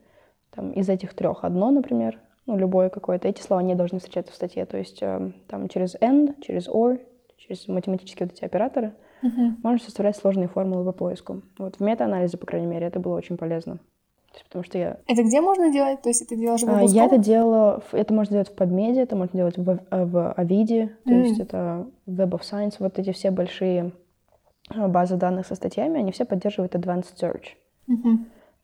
Там 0.51 0.71
из 0.71 0.89
этих 0.89 1.13
трех 1.13 1.43
одно, 1.43 1.71
например, 1.71 2.19
ну, 2.45 2.57
любое 2.57 2.89
какое-то. 2.89 3.27
Эти 3.27 3.41
слова 3.41 3.61
не 3.61 3.75
должны 3.75 3.99
встречаться 3.99 4.33
в 4.33 4.35
статье. 4.35 4.65
То 4.65 4.77
есть 4.77 5.01
э, 5.01 5.31
там 5.47 5.67
через 5.69 5.95
and, 5.95 6.41
через 6.41 6.67
or, 6.67 6.99
через 7.37 7.67
математические 7.67 8.27
вот 8.27 8.35
эти 8.35 8.45
операторы 8.45 8.93
uh-huh. 9.21 9.55
можно 9.61 9.83
составлять 9.83 10.15
сложные 10.15 10.47
формулы 10.47 10.85
по 10.85 10.91
поиску. 10.91 11.41
Вот 11.57 11.75
в 11.75 11.79
метаанализе, 11.81 12.37
по 12.37 12.47
крайней 12.47 12.67
мере, 12.67 12.87
это 12.87 12.99
было 12.99 13.15
очень 13.15 13.37
полезно. 13.37 13.79
Потому 14.45 14.63
что 14.63 14.77
я... 14.77 14.97
Это 15.07 15.23
где 15.23 15.41
можно 15.41 15.71
делать? 15.71 16.01
То 16.01 16.09
есть 16.09 16.21
это 16.21 16.35
делаешь 16.35 16.61
в 16.61 16.69
а, 16.69 16.83
Я 16.83 17.05
это 17.05 17.17
делала, 17.17 17.81
это 17.91 18.13
можно 18.13 18.33
делать 18.33 18.49
в 18.49 18.55
PubMed, 18.55 18.99
это 18.99 19.15
можно 19.15 19.37
делать 19.37 19.57
в, 19.57 19.69
э, 19.69 20.05
в 20.05 20.33
Авиде, 20.37 20.95
то 21.05 21.11
mm. 21.11 21.21
есть 21.21 21.39
это 21.39 21.87
Web 22.05 22.29
of 22.29 22.41
Science, 22.41 22.75
вот 22.79 22.99
эти 22.99 23.11
все 23.13 23.31
большие 23.31 23.93
э, 24.73 24.87
базы 24.87 25.15
данных 25.15 25.47
со 25.47 25.55
статьями, 25.55 25.99
они 25.99 26.11
все 26.11 26.25
поддерживают 26.25 26.75
Advanced 26.75 27.15
Search. 27.19 27.55
Uh-huh. 27.89 28.17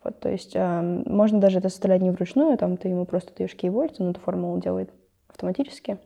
Вот, 0.03 0.19
то 0.19 0.29
есть 0.29 0.55
э, 0.55 0.81
можно 1.05 1.39
даже 1.39 1.59
это 1.59 1.69
составлять 1.69 2.01
не 2.01 2.11
вручную, 2.11 2.57
там 2.57 2.77
ты 2.77 2.89
ему 2.89 3.05
просто 3.05 3.33
даешь 3.35 3.55
keyword, 3.55 3.95
он 3.99 4.09
эту 4.09 4.19
формулу 4.19 4.59
делает 4.59 4.91
автоматически. 5.29 5.97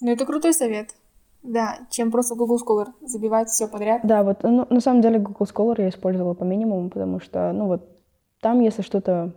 Ну, 0.00 0.12
это 0.12 0.26
крутой 0.26 0.52
совет. 0.52 0.90
Да, 1.42 1.78
чем 1.90 2.10
просто 2.10 2.34
Google 2.34 2.58
Scholar 2.58 2.86
забивать 3.02 3.48
все 3.48 3.68
подряд. 3.68 4.00
Да, 4.02 4.24
вот, 4.24 4.42
ну, 4.42 4.66
на 4.68 4.80
самом 4.80 5.00
деле 5.00 5.20
Google 5.20 5.46
Scholar 5.46 5.80
я 5.82 5.88
использовала 5.90 6.34
по 6.34 6.42
минимуму, 6.42 6.90
потому 6.90 7.20
что, 7.20 7.52
ну, 7.52 7.66
вот, 7.66 7.88
там, 8.40 8.60
если 8.60 8.82
что-то 8.82 9.32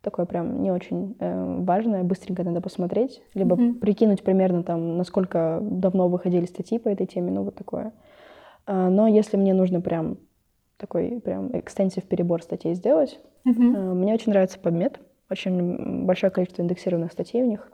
такое 0.00 0.26
прям 0.26 0.62
не 0.62 0.70
очень 0.70 1.16
э, 1.18 1.62
важное, 1.64 2.04
быстренько 2.04 2.44
надо 2.44 2.60
посмотреть, 2.60 3.20
либо 3.34 3.56
mm-hmm. 3.56 3.74
прикинуть 3.80 4.22
примерно 4.22 4.62
там, 4.62 4.96
насколько 4.96 5.58
давно 5.60 6.08
выходили 6.08 6.46
статьи 6.46 6.78
по 6.78 6.88
этой 6.88 7.06
теме, 7.06 7.32
ну, 7.32 7.42
вот 7.42 7.56
такое. 7.56 7.92
А, 8.66 8.88
но 8.88 9.08
если 9.08 9.36
мне 9.36 9.52
нужно 9.52 9.80
прям 9.80 10.18
такой 10.80 11.20
прям 11.20 11.56
экстенсив 11.56 12.04
перебор 12.04 12.42
статей 12.42 12.74
сделать. 12.74 13.20
Uh-huh. 13.46 13.94
Мне 13.94 14.14
очень 14.14 14.32
нравится 14.32 14.58
PubMed. 14.58 14.98
Очень 15.30 16.04
большое 16.06 16.30
количество 16.32 16.62
индексированных 16.62 17.12
статей 17.12 17.42
у 17.42 17.46
них. 17.46 17.70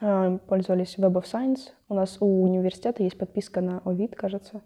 А, 0.00 0.38
пользовались 0.48 0.96
Web 0.98 1.14
of 1.14 1.24
Science. 1.24 1.70
У 1.88 1.94
нас 1.94 2.18
у 2.20 2.42
университета 2.42 3.02
есть 3.02 3.16
подписка 3.16 3.60
на 3.60 3.80
Овид, 3.84 4.14
кажется. 4.14 4.60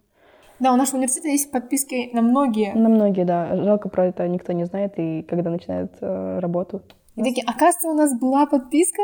Да, 0.60 0.72
у 0.72 0.76
нашего 0.76 0.96
университета 0.96 1.28
есть 1.28 1.50
подписки 1.50 2.10
на 2.12 2.22
многие. 2.22 2.72
На 2.74 2.88
многие, 2.88 3.24
да. 3.24 3.56
Жалко 3.56 3.88
про 3.88 4.06
это 4.06 4.26
никто 4.28 4.52
не 4.52 4.64
знает, 4.64 4.94
и 4.98 5.22
когда 5.22 5.50
начинают 5.50 5.92
э, 6.00 6.38
работу. 6.38 6.82
И 7.16 7.22
такие, 7.22 7.44
оказывается, 7.46 7.88
у 7.88 7.94
нас 7.94 8.18
была 8.18 8.46
подписка. 8.46 9.02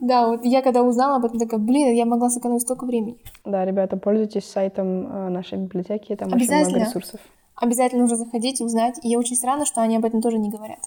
Да, 0.00 0.28
вот 0.28 0.44
я 0.44 0.62
когда 0.62 0.82
узнала 0.82 1.16
об 1.16 1.24
этом, 1.24 1.38
такая, 1.38 1.60
блин, 1.60 1.94
я 1.94 2.06
могла 2.06 2.30
сэкономить 2.30 2.62
столько 2.62 2.86
времени. 2.86 3.18
Да, 3.44 3.64
ребята, 3.64 3.96
пользуйтесь 3.96 4.44
сайтом 4.44 5.06
э, 5.06 5.28
нашей 5.28 5.58
библиотеки, 5.58 6.16
там 6.16 6.32
очень 6.32 6.46
много 6.46 6.80
ресурсов. 6.80 7.20
Обязательно 7.56 8.02
нужно 8.02 8.16
заходить 8.16 8.60
и 8.60 8.64
узнать. 8.64 8.98
И 9.02 9.16
очень 9.16 9.36
странно, 9.36 9.66
что 9.66 9.80
они 9.80 9.96
об 9.96 10.04
этом 10.04 10.20
тоже 10.20 10.38
не 10.38 10.50
говорят. 10.50 10.80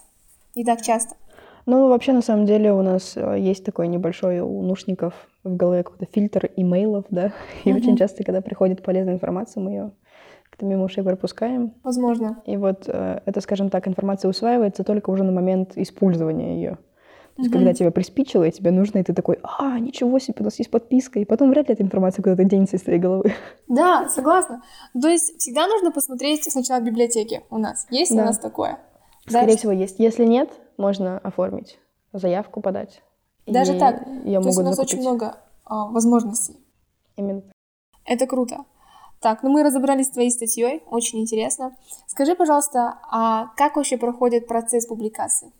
Не 0.55 0.63
так 0.63 0.81
часто. 0.81 1.15
Ну, 1.65 1.89
вообще, 1.89 2.13
на 2.13 2.21
самом 2.21 2.45
деле, 2.45 2.71
у 2.73 2.81
нас 2.81 3.13
э, 3.17 3.37
есть 3.39 3.65
такой 3.65 3.89
небольшой 3.89 4.39
у 4.39 4.61
наушников 4.61 5.13
в 5.43 5.55
голове 5.55 5.83
какой-то 5.83 6.05
фильтр 6.11 6.49
имейлов, 6.55 7.03
да, 7.09 7.33
и 7.65 7.69
mm-hmm. 7.69 7.75
очень 7.75 7.97
часто, 7.97 8.23
когда 8.23 8.39
приходит 8.39 8.81
полезная 8.81 9.15
информация, 9.15 9.61
мы 9.61 9.71
ее 9.71 9.91
как-то 10.49 10.65
мимо 10.65 10.85
ушей 10.85 11.03
пропускаем. 11.03 11.73
Возможно. 11.83 12.41
И 12.45 12.55
вот 12.55 12.85
э, 12.87 13.19
это, 13.25 13.41
скажем 13.41 13.69
так, 13.69 13.85
информация 13.85 14.29
усваивается 14.29 14.85
только 14.85 15.09
уже 15.09 15.23
на 15.23 15.33
момент 15.33 15.73
использования 15.75 16.55
ее. 16.55 16.77
То 17.37 17.43
есть, 17.43 17.53
mm-hmm. 17.53 17.57
когда 17.57 17.73
тебя 17.73 17.91
приспичило, 17.91 18.43
и 18.45 18.51
тебе 18.51 18.71
нужно, 18.71 18.97
и 18.97 19.03
ты 19.03 19.13
такой, 19.13 19.37
а, 19.43 19.77
ничего 19.77 20.17
себе, 20.17 20.37
у 20.39 20.43
нас 20.43 20.57
есть 20.57 20.71
подписка, 20.71 21.19
и 21.19 21.25
потом 21.25 21.51
вряд 21.51 21.67
ли 21.67 21.75
эта 21.75 21.83
информация 21.83 22.23
куда-то 22.23 22.43
денется 22.43 22.77
из 22.77 22.81
твоей 22.81 22.97
головы. 22.97 23.31
Да, 23.67 24.09
согласна. 24.09 24.63
То 24.99 25.07
есть 25.07 25.37
всегда 25.37 25.67
нужно 25.67 25.91
посмотреть 25.91 26.51
сначала 26.51 26.79
в 26.79 26.83
библиотеке 26.83 27.43
у 27.51 27.59
нас. 27.59 27.85
Есть 27.91 28.15
да. 28.15 28.23
у 28.23 28.25
нас 28.25 28.39
такое? 28.39 28.79
Скорее 29.27 29.51
да, 29.51 29.57
всего, 29.57 29.71
есть. 29.71 29.99
Если 29.99 30.25
нет, 30.25 30.49
можно 30.77 31.19
оформить, 31.19 31.77
заявку 32.11 32.59
подать. 32.59 33.03
Даже 33.45 33.77
так? 33.77 34.07
Ее 34.25 34.41
То 34.41 34.47
есть 34.47 34.57
у 34.57 34.63
нас 34.63 34.75
закупить. 34.75 34.95
очень 34.95 35.07
много 35.07 35.37
а, 35.63 35.85
возможностей. 35.89 36.57
Именно. 37.17 37.43
Это 38.03 38.25
круто. 38.25 38.65
Так, 39.19 39.43
ну 39.43 39.49
мы 39.49 39.63
разобрались 39.63 40.07
с 40.07 40.11
твоей 40.11 40.31
статьей, 40.31 40.83
очень 40.89 41.19
интересно. 41.19 41.75
Скажи, 42.07 42.35
пожалуйста, 42.35 42.99
а 43.11 43.47
как 43.57 43.75
вообще 43.75 43.97
проходит 43.97 44.47
процесс 44.47 44.87
публикации? 44.87 45.51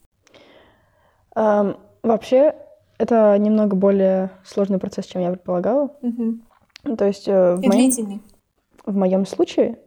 Um, 1.38 1.78
вообще, 2.02 2.56
это 2.98 3.38
немного 3.38 3.76
более 3.76 4.32
сложный 4.44 4.80
процесс, 4.80 5.06
чем 5.06 5.22
я 5.22 5.30
предполагала. 5.30 5.92
Угу. 6.02 6.96
То 6.98 7.06
есть 7.06 7.28
э, 7.28 7.56
в, 7.56 7.62
И 7.62 7.68
моем, 7.68 7.72
длительный. 7.72 8.22
в 8.86 8.96
моем 8.96 9.26
случае 9.28 9.78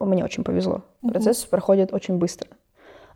мне 0.00 0.22
очень 0.22 0.44
повезло. 0.44 0.82
Мгм. 1.00 1.12
Процесс 1.12 1.44
проходит 1.46 1.94
очень 1.94 2.18
быстро. 2.18 2.50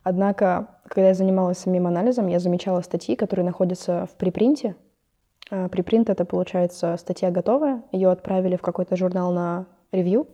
Однако, 0.03 0.69
когда 0.89 1.09
я 1.09 1.15
занималась 1.15 1.59
самим 1.59 1.87
анализом, 1.87 2.29
я 2.29 2.41
замечала 2.41 2.81
статьи, 2.81 3.15
которые 3.15 3.45
находятся 3.45 4.07
в 4.11 4.17
припринте. 4.17 4.75
А, 5.51 5.69
Припринт— 5.69 6.09
это, 6.11 6.25
получается, 6.25 6.97
статья 6.99 7.31
готовая, 7.31 7.83
ее 7.93 8.11
отправили 8.11 8.57
в 8.57 8.63
какой-то 8.63 8.97
журнал 8.97 9.33
на 9.33 9.67
ревью, 9.93 10.27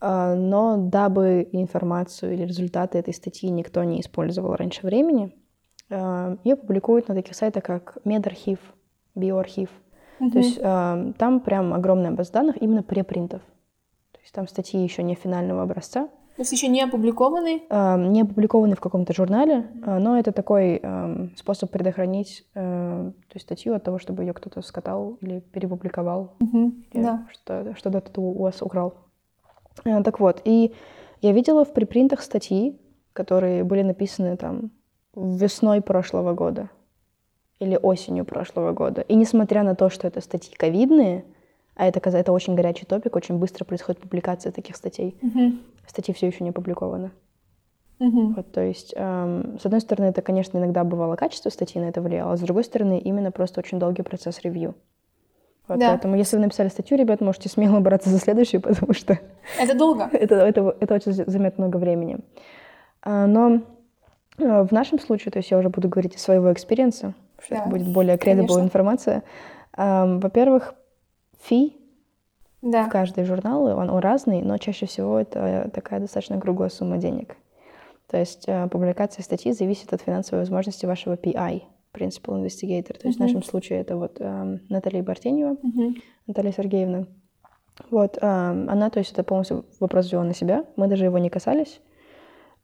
а, 0.00 0.34
но 0.34 0.76
дабы 0.78 1.46
информацию 1.52 2.32
или 2.32 2.44
результаты 2.44 2.98
этой 2.98 3.14
статьи 3.14 3.50
никто 3.50 3.84
не 3.84 4.00
использовал 4.00 4.56
раньше 4.56 4.86
времени, 4.86 5.36
ее 5.90 6.56
публикуют 6.56 7.08
на 7.08 7.14
таких 7.14 7.34
сайтах, 7.34 7.64
как 7.64 7.98
медархив, 8.04 8.58
биоархив. 9.14 9.68
Мгм. 10.20 10.30
То 10.32 10.38
есть 10.38 10.58
а, 10.62 11.12
там 11.18 11.40
прям 11.40 11.72
огромная 11.74 12.10
база 12.12 12.32
данных 12.32 12.60
именно 12.62 12.82
препринтов. 12.82 13.40
То 14.12 14.18
есть 14.20 14.34
там 14.34 14.46
статьи 14.48 14.80
еще 14.82 15.02
не 15.02 15.14
финального 15.14 15.62
образца, 15.62 16.08
То 16.36 16.42
есть 16.42 16.52
еще 16.52 16.68
не 16.68 16.82
опубликованный? 16.82 17.62
а, 17.70 17.96
не 17.96 18.22
опубликованы 18.22 18.76
в 18.76 18.80
каком-то 18.80 19.12
журнале, 19.14 19.66
а, 19.84 19.98
но 19.98 20.18
это 20.18 20.32
такой 20.32 20.80
способ 21.36 21.70
предохранить 21.70 22.44
а, 22.54 23.10
то 23.10 23.34
есть 23.34 23.46
статью 23.46 23.74
от 23.74 23.82
того, 23.82 23.98
чтобы 23.98 24.22
ее 24.24 24.32
кто-то 24.34 24.60
скатал 24.62 25.16
или 25.22 25.40
перепубликовал, 25.40 26.36
Мгм. 26.40 26.84
или 26.92 27.02
Да. 27.02 27.26
что- 27.32 27.74
что-то 27.76 28.20
у 28.20 28.42
вас 28.42 28.60
украл. 28.62 28.94
А, 29.84 30.02
Так 30.02 30.20
вот, 30.20 30.42
и 30.44 30.74
я 31.22 31.32
видела 31.32 31.64
в 31.64 31.72
припринтах 31.72 32.20
статьи, 32.22 32.78
которые 33.14 33.64
были 33.64 33.82
написаны 33.82 34.36
там 34.36 34.70
весной 35.14 35.80
прошлого 35.80 36.34
года 36.34 36.70
или 37.58 37.76
осенью 37.80 38.24
прошлого 38.24 38.72
года. 38.72 39.02
И 39.02 39.14
несмотря 39.14 39.62
на 39.62 39.74
то, 39.74 39.90
что 39.90 40.06
это 40.06 40.20
статьи 40.20 40.54
ковидные, 40.56 41.24
а 41.74 41.86
это, 41.86 42.00
это 42.10 42.32
очень 42.32 42.54
горячий 42.54 42.86
топик, 42.86 43.16
очень 43.16 43.38
быстро 43.38 43.64
происходит 43.64 44.00
публикация 44.00 44.52
таких 44.52 44.76
статей, 44.76 45.16
Мгм. 45.20 45.60
статьи 45.86 46.14
все 46.14 46.26
еще 46.28 46.44
не 46.44 46.50
опубликованы. 46.50 47.10
Мгм. 47.98 48.34
Вот, 48.34 48.50
то 48.52 48.62
есть, 48.62 48.94
эм, 48.96 49.58
с 49.58 49.66
одной 49.66 49.80
стороны, 49.82 50.06
это, 50.08 50.22
конечно, 50.22 50.56
иногда 50.56 50.84
бывало 50.84 51.16
качество 51.16 51.50
статьи 51.50 51.80
на 51.80 51.86
это 51.90 52.00
влияло, 52.00 52.32
а 52.32 52.36
с 52.36 52.40
другой 52.40 52.64
стороны, 52.64 52.98
именно 52.98 53.30
просто 53.30 53.60
очень 53.60 53.78
долгий 53.78 54.02
процесс 54.02 54.40
ревью. 54.40 54.74
Вот, 55.68 55.78
Да. 55.80 55.88
Поэтому, 55.88 56.16
если 56.16 56.36
вы 56.36 56.42
написали 56.42 56.68
статью, 56.68 56.96
ребят, 56.96 57.20
можете 57.20 57.50
смело 57.50 57.78
браться 57.80 58.08
за 58.08 58.18
следующую, 58.18 58.60
потому 58.62 58.94
что 58.94 59.18
Это 59.58 59.74
долго? 59.76 60.08
это, 60.12 60.36
это, 60.36 60.74
это 60.80 60.94
очень 60.94 61.12
за- 61.12 61.30
займет 61.30 61.58
много 61.58 61.76
времени. 61.76 62.18
А, 63.02 63.26
Но 63.26 63.60
в 64.40 64.72
нашем 64.72 64.98
случае, 64.98 65.32
то 65.32 65.38
есть 65.38 65.50
я 65.50 65.58
уже 65.58 65.68
буду 65.68 65.88
говорить 65.88 66.14
из 66.16 66.22
своего 66.22 66.52
experience 66.52 67.04
а, 67.04 67.14
что 67.42 67.54
Да, 67.54 67.60
это 67.62 67.68
будет 67.70 67.88
более 67.88 68.16
credible 68.16 68.60
информация. 68.60 69.22
Ам, 69.72 70.20
Во-первых, 70.20 70.74
фи 71.40 71.76
Да. 72.62 72.84
в 72.86 72.88
каждый 72.90 73.24
журнал, 73.24 73.64
он, 73.64 73.90
он 73.90 73.98
разный, 73.98 74.42
но 74.42 74.58
чаще 74.58 74.86
всего 74.86 75.18
это 75.18 75.70
такая 75.72 76.00
достаточно 76.00 76.40
круглая 76.40 76.68
сумма 76.70 76.98
денег. 76.98 77.36
То 78.08 78.16
есть 78.18 78.44
э, 78.48 78.68
публикация 78.68 79.22
статьи 79.22 79.52
зависит 79.52 79.92
от 79.92 80.00
финансовой 80.02 80.40
возможности 80.42 80.84
вашего 80.86 81.14
PI, 81.14 81.62
Principal 81.94 82.42
Investigator. 82.44 82.98
То 82.98 83.06
есть 83.06 83.18
в 83.18 83.20
Мгм. 83.20 83.26
нашем 83.28 83.42
случае 83.42 83.80
это 83.80 83.96
вот 83.96 84.20
эм, 84.20 84.60
Наталья 84.68 85.02
Бартенева, 85.02 85.56
Мгм. 85.62 85.94
Наталья 86.26 86.52
Сергеевна. 86.52 87.06
Вот, 87.90 88.18
эм, 88.20 88.68
она, 88.68 88.90
то 88.90 88.98
есть 88.98 89.12
это 89.12 89.22
полностью 89.22 89.64
вопрос 89.78 90.06
взяла 90.06 90.24
на 90.24 90.34
себя, 90.34 90.64
мы 90.76 90.86
даже 90.88 91.04
его 91.04 91.18
не 91.18 91.30
касались. 91.30 91.80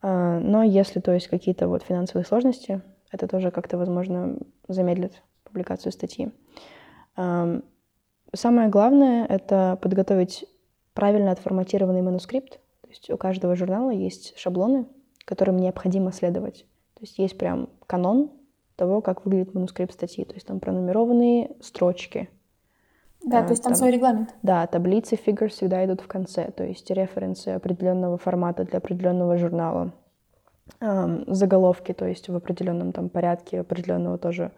А, 0.01 0.39
Но 0.39 0.63
если, 0.63 0.99
то 0.99 1.13
есть, 1.13 1.27
какие-то 1.27 1.67
вот 1.67 1.83
финансовые 1.83 2.25
сложности, 2.25 2.81
это 3.11 3.27
тоже 3.27 3.51
как-то, 3.51 3.77
возможно, 3.77 4.37
замедлит 4.67 5.23
публикацию 5.43 5.91
статьи. 5.91 6.31
Ам, 7.15 7.63
Самое 8.33 8.67
главное— 8.67 9.25
это 9.29 9.79
подготовить 9.81 10.45
правильно 10.93 11.31
отформатированный 11.31 12.01
манускрипт. 12.01 12.59
То 12.81 12.89
есть 12.89 13.09
у 13.09 13.17
каждого 13.17 13.55
журнала 13.55 13.89
есть 13.89 14.37
шаблоны, 14.37 14.85
которым 15.25 15.57
необходимо 15.57 16.11
следовать. 16.11 16.65
То 16.95 17.01
есть 17.01 17.17
есть 17.17 17.37
прям 17.37 17.69
канон 17.85 18.31
того, 18.75 19.01
как 19.01 19.25
выглядит 19.25 19.53
манускрипт 19.53 19.93
статьи. 19.93 20.25
То 20.25 20.33
есть 20.33 20.45
там 20.45 20.59
пронумерованные 20.59 21.51
строчки, 21.61 22.29
Да, 23.25 23.39
А, 23.39 23.43
то 23.43 23.49
есть 23.51 23.63
там 23.63 23.71
там- 23.73 23.77
свой 23.77 23.91
регламент. 23.91 24.33
да, 24.43 24.65
таблицы 24.67 25.15
figures 25.15 25.49
всегда 25.49 25.83
идут 25.85 26.01
в 26.01 26.07
конце, 26.07 26.51
то 26.51 26.63
есть 26.63 26.89
референсы 26.91 27.49
определенного 27.49 28.17
формата 28.17 28.63
для 28.63 28.77
определенного 28.77 29.37
журнала. 29.37 29.91
Ам, 30.79 31.23
заголовки, 31.27 31.93
то 31.93 32.05
есть 32.05 32.29
в 32.29 32.35
определенном 32.35 32.91
там 32.91 33.09
порядке 33.09 33.61
определенного 33.61 34.17
тоже 34.17 34.51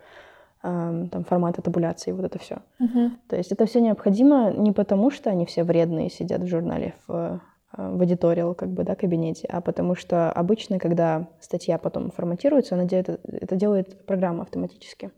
ам, 0.62 1.08
там 1.10 1.24
формата 1.24 1.62
табуляции, 1.62 2.12
вот 2.12 2.26
это 2.26 2.38
все. 2.39 2.58
Мгм. 2.80 3.17
То 3.28 3.36
есть 3.38 3.52
это 3.52 3.65
все 3.65 3.80
необходимо 3.80 4.52
не 4.52 4.72
потому, 4.72 5.12
что 5.12 5.30
они 5.30 5.45
все 5.45 5.63
вредные 5.63 6.10
сидят 6.10 6.41
в 6.41 6.48
журнале 6.48 6.95
в, 7.08 7.13
э, 7.13 7.39
в 7.78 8.02
editorial, 8.02 8.56
как 8.56 8.69
бы, 8.69 8.84
да, 8.84 8.95
кабинете, 8.95 9.48
а 9.48 9.62
потому 9.62 9.95
что 9.95 10.32
обычно, 10.32 10.80
когда 10.80 11.28
статья 11.39 11.78
потом 11.78 12.12
форматируется, 12.12 12.76
она 12.76 12.86
делает, 12.86 13.19
это 13.24 13.56
делает 13.56 14.06
программа 14.06 14.41
автоматически. 14.41 15.12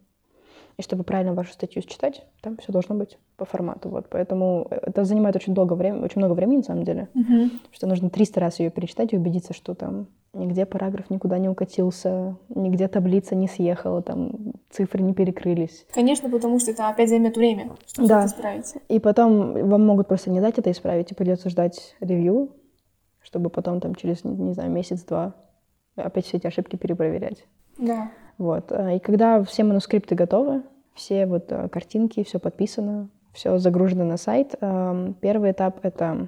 И 0.78 0.82
чтобы 0.82 1.04
правильно 1.04 1.34
вашу 1.34 1.52
статью 1.54 1.82
считать, 1.82 2.26
там 2.42 2.58
все 2.58 2.72
должно 2.72 2.96
быть 2.96 3.18
по 3.38 3.46
формату. 3.46 3.90
Вот. 3.90 4.08
Поэтому 4.10 4.68
это 4.70 5.04
занимает 5.04 5.36
очень 5.36 5.54
долго 5.54 5.74
времени, 5.74 6.04
очень 6.04 6.20
много 6.22 6.34
времени, 6.34 6.58
на 6.58 6.64
самом 6.64 6.84
деле, 6.84 7.08
Мгм. 7.14 7.52
что 7.72 7.88
нужно 7.88 8.10
300 8.10 8.40
раз 8.40 8.60
ее 8.60 8.70
перечитать 8.72 9.14
и 9.14 9.18
убедиться, 9.18 9.54
что 9.54 9.76
там 9.76 10.08
нигде 10.34 10.66
параграф 10.66 11.10
никуда 11.10 11.38
не 11.40 11.50
укатился, 11.50 12.38
нигде 12.50 12.88
таблица 12.88 13.36
не 13.36 13.48
съехала, 13.48 14.02
там 14.02 14.54
цифры 14.70 15.04
не 15.04 15.14
перекрылись. 15.14 15.86
Конечно, 15.94 16.30
потому 16.30 16.58
что 16.60 16.72
это 16.72 16.88
опять 16.88 17.10
займет 17.10 17.36
время, 17.36 17.72
чтобы 17.86 18.08
Да. 18.08 18.20
это 18.20 18.28
исправить. 18.28 18.74
И 18.88 19.00
потом 19.00 19.68
вам 19.70 19.86
могут 19.86 20.08
просто 20.08 20.30
не 20.32 20.40
дать 20.40 20.58
это 20.58 20.72
исправить, 20.72 21.12
и 21.12 21.16
придется 21.16 21.50
ждать 21.50 21.96
ревью, 22.00 22.52
чтобы 23.22 23.50
потом 23.50 23.82
там 23.82 23.94
через, 23.96 24.24
не 24.24 24.54
знаю, 24.54 24.72
месяц-два 24.72 25.36
опять 25.98 26.26
все 26.26 26.38
эти 26.38 26.48
ошибки 26.48 26.78
перепроверять. 26.78 27.46
Да. 27.78 28.10
Вот. 28.42 28.72
а, 28.72 28.94
И 28.94 29.00
когда 29.00 29.44
все 29.44 29.64
манускрипты 29.64 30.16
готовы, 30.16 30.64
все 30.96 31.28
вот 31.28 31.52
а, 31.52 31.70
картинки, 31.70 32.24
все 32.24 32.40
подписано, 32.40 33.08
все 33.34 33.60
загружено 33.60 34.04
на 34.04 34.18
сайт, 34.18 34.56
первый 35.22 35.52
этап— 35.52 35.80
это 35.84 36.28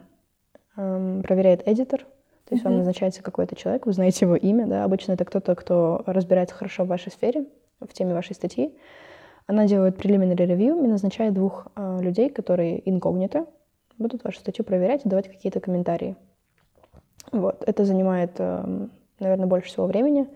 проверяет 0.75 1.67
эдитор, 1.67 2.01
то 2.45 2.55
есть 2.55 2.63
вам 2.63 2.77
назначается 2.77 3.21
какой-то 3.21 3.55
человек, 3.57 3.85
вы 3.85 3.91
знаете 3.91 4.25
его 4.25 4.35
имя, 4.35 4.67
да, 4.67 4.85
обычно 4.85 5.13
это 5.13 5.25
кто-то, 5.25 5.53
кто 5.55 6.03
разбирается 6.05 6.55
хорошо 6.55 6.85
в 6.85 6.87
вашей 6.87 7.11
сфере, 7.11 7.45
в 7.81 7.91
теме 7.91 8.13
вашей 8.13 8.35
статьи. 8.35 8.73
Она 9.47 9.65
делает 9.65 9.97
preliminary 9.97 10.47
review 10.47 10.81
и 10.81 10.87
назначает 10.87 11.33
двух 11.33 11.67
а, 11.75 11.99
людей, 11.99 12.29
которые 12.29 12.87
инкогнито 12.89 13.47
будут 13.97 14.23
вашу 14.23 14.39
статью 14.39 14.63
проверять 14.63 15.03
и 15.03 15.09
давать 15.09 15.27
какие-то 15.27 15.59
комментарии. 15.59 16.15
Вот. 17.31 17.63
Это 17.67 17.83
занимает, 17.83 18.39
наверное, 19.19 19.47
больше 19.47 19.67
всего 19.69 19.87
времени, 19.87 20.27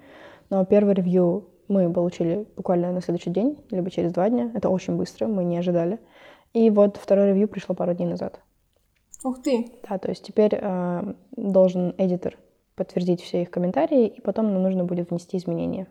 но 0.49 0.65
первый 0.65 0.95
ревью 0.95 1.45
мы 1.67 1.91
получили 1.91 2.47
буквально 2.55 2.91
на 2.91 3.01
следующий 3.01 3.29
день, 3.29 3.63
либо 3.71 3.89
через 3.89 4.11
два 4.11 4.29
дня. 4.29 4.51
Это 4.53 4.69
очень 4.69 4.95
быстро, 4.95 5.27
мы 5.27 5.43
не 5.43 5.57
ожидали. 5.57 5.99
И 6.53 6.69
вот 6.69 6.97
второе 6.97 7.27
ревью 7.27 7.47
пришло 7.47 7.75
пару 7.75 7.93
дней 7.93 8.07
назад. 8.07 8.39
Ух 9.23 9.41
ты. 9.41 9.71
Да, 9.87 9.97
то 9.97 10.09
есть 10.09 10.23
теперь 10.23 10.51
э, 10.53 11.13
должен 11.35 11.93
эдитор 11.97 12.37
подтвердить 12.75 13.21
все 13.21 13.41
их 13.41 13.49
комментарии, 13.51 14.07
и 14.07 14.21
потом 14.21 14.53
нам 14.53 14.61
нужно 14.63 14.85
будет 14.85 15.09
внести 15.09 15.37
изменения. 15.37 15.87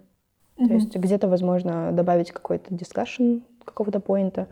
То 0.57 0.65
Мгм. 0.65 0.75
есть 0.75 0.97
где-то, 0.97 1.29
возможно, 1.29 1.93
добавить 1.93 2.31
какой-то 2.31 2.73
дискашн 2.73 3.41
какого-то 3.65 4.01
поинта, 4.01 4.49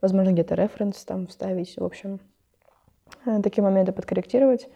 возможно, 0.00 0.30
где-то 0.32 0.54
референс 0.54 1.04
там 1.04 1.26
вставить, 1.26 1.76
в 1.76 1.84
общем, 1.84 2.20
э, 3.26 3.42
такие 3.42 3.62
моменты 3.62 3.92
подкорректировать. 3.92 4.68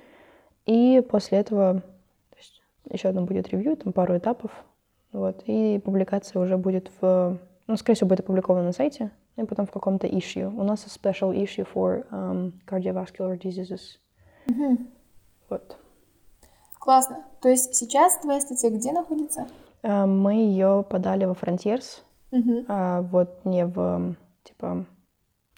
И 0.67 1.03
после 1.09 1.39
этого 1.39 1.83
то 2.31 2.37
есть, 2.37 2.61
еще 2.91 3.09
одно 3.09 3.23
будет 3.23 3.49
ревью, 3.49 3.77
там 3.77 3.93
пару 3.93 4.19
этапов, 4.19 4.51
вот, 5.16 5.42
и 5.46 5.79
публикация 5.79 6.40
уже 6.42 6.57
будет 6.57 6.90
в... 7.00 7.38
Ну, 7.66 7.76
скорее 7.76 7.96
всего, 7.96 8.09
будет 8.09 8.20
опубликована 8.20 8.66
на 8.66 8.72
сайте, 8.72 9.11
и 9.37 9.44
потом 9.44 9.66
в 9.66 9.70
каком-то 9.70 10.07
issue. 10.07 10.46
У 10.46 10.62
нас 10.62 10.85
special 10.87 11.35
issue 11.35 11.66
for 11.74 12.07
um, 12.11 12.52
cardiovascular 12.66 13.40
diseases. 13.40 13.81
Мгм. 14.46 14.88
Вот. 15.48 15.76
Классно. 16.79 17.24
То 17.40 17.48
есть 17.48 17.74
сейчас 17.74 18.18
твоя 18.18 18.40
статья 18.40 18.70
где 18.70 18.92
находится? 18.92 19.48
А, 19.83 20.07
Мы 20.07 20.35
ее 20.35 20.85
подали 20.88 21.24
во 21.24 21.33
Frontiers, 21.33 22.02
Мгм. 22.31 22.64
а, 22.68 23.02
вот 23.02 23.44
не 23.44 23.66
в 23.66 24.14
типа 24.44 24.85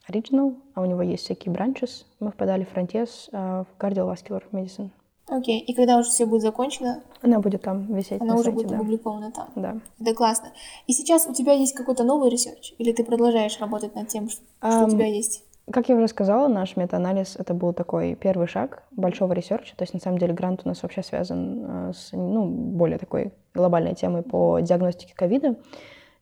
original, 0.09 0.57
а 0.75 0.83
у 0.83 0.87
него 0.87 1.03
есть 1.03 1.25
всякие 1.25 1.55
branches. 1.55 2.05
Мы 2.21 2.31
подали 2.31 2.65
в 2.65 2.73
Frontiers 2.75 3.29
а, 3.33 3.65
в 3.65 3.83
cardiovascular 3.83 4.43
medicine. 4.53 4.91
Окей. 5.29 5.61
И 5.61 5.75
когда 5.75 5.99
уже 5.99 6.11
все 6.11 6.27
будет 6.27 6.43
закончено, 6.43 7.03
Она 7.23 7.41
будет 7.41 7.63
там 7.63 7.93
висеть 7.95 8.21
она 8.21 8.35
на 8.35 8.41
уже 8.41 8.45
сайте, 8.45 8.57
будет 8.57 8.69
да. 8.69 8.77
опубликована 8.77 9.31
там. 9.31 9.49
Да. 9.55 9.77
Это 10.01 10.15
классно. 10.15 10.53
И 10.87 10.93
сейчас 10.93 11.27
у 11.27 11.35
тебя 11.35 11.53
есть 11.53 11.75
какой-то 11.75 12.05
новый 12.05 12.31
research? 12.31 12.75
Или 12.79 12.93
ты 12.93 13.05
продолжаешь 13.05 13.59
работать 13.61 13.95
над 13.95 14.09
тем, 14.09 14.29
что 14.29 14.43
что 14.61 14.85
у 14.87 14.91
тебя 14.91 15.07
есть? 15.07 15.45
Как 15.71 15.89
я 15.91 15.97
уже 15.97 16.09
сказала, 16.09 16.49
наш 16.49 16.77
метаанализ— 16.77 17.37
это 17.39 17.53
был 17.53 17.75
такой 17.75 18.15
первый 18.15 18.47
шаг 18.47 18.85
большого 18.91 19.35
research 19.35 19.68
а. 19.68 19.77
То 19.77 19.83
есть, 19.83 19.93
на 19.93 20.01
самом 20.01 20.17
деле, 20.19 20.33
грант 20.33 20.63
у 20.65 20.69
нас 20.69 20.83
вообще 20.83 21.03
связан 21.03 21.91
э, 21.91 21.93
с 21.93 22.13
ну, 22.13 22.47
более 22.47 22.99
такой 22.99 23.35
глобальной 23.53 23.95
темой 23.95 24.23
по 24.23 24.61
диагностике 24.61 25.15
ковида. 25.15 25.57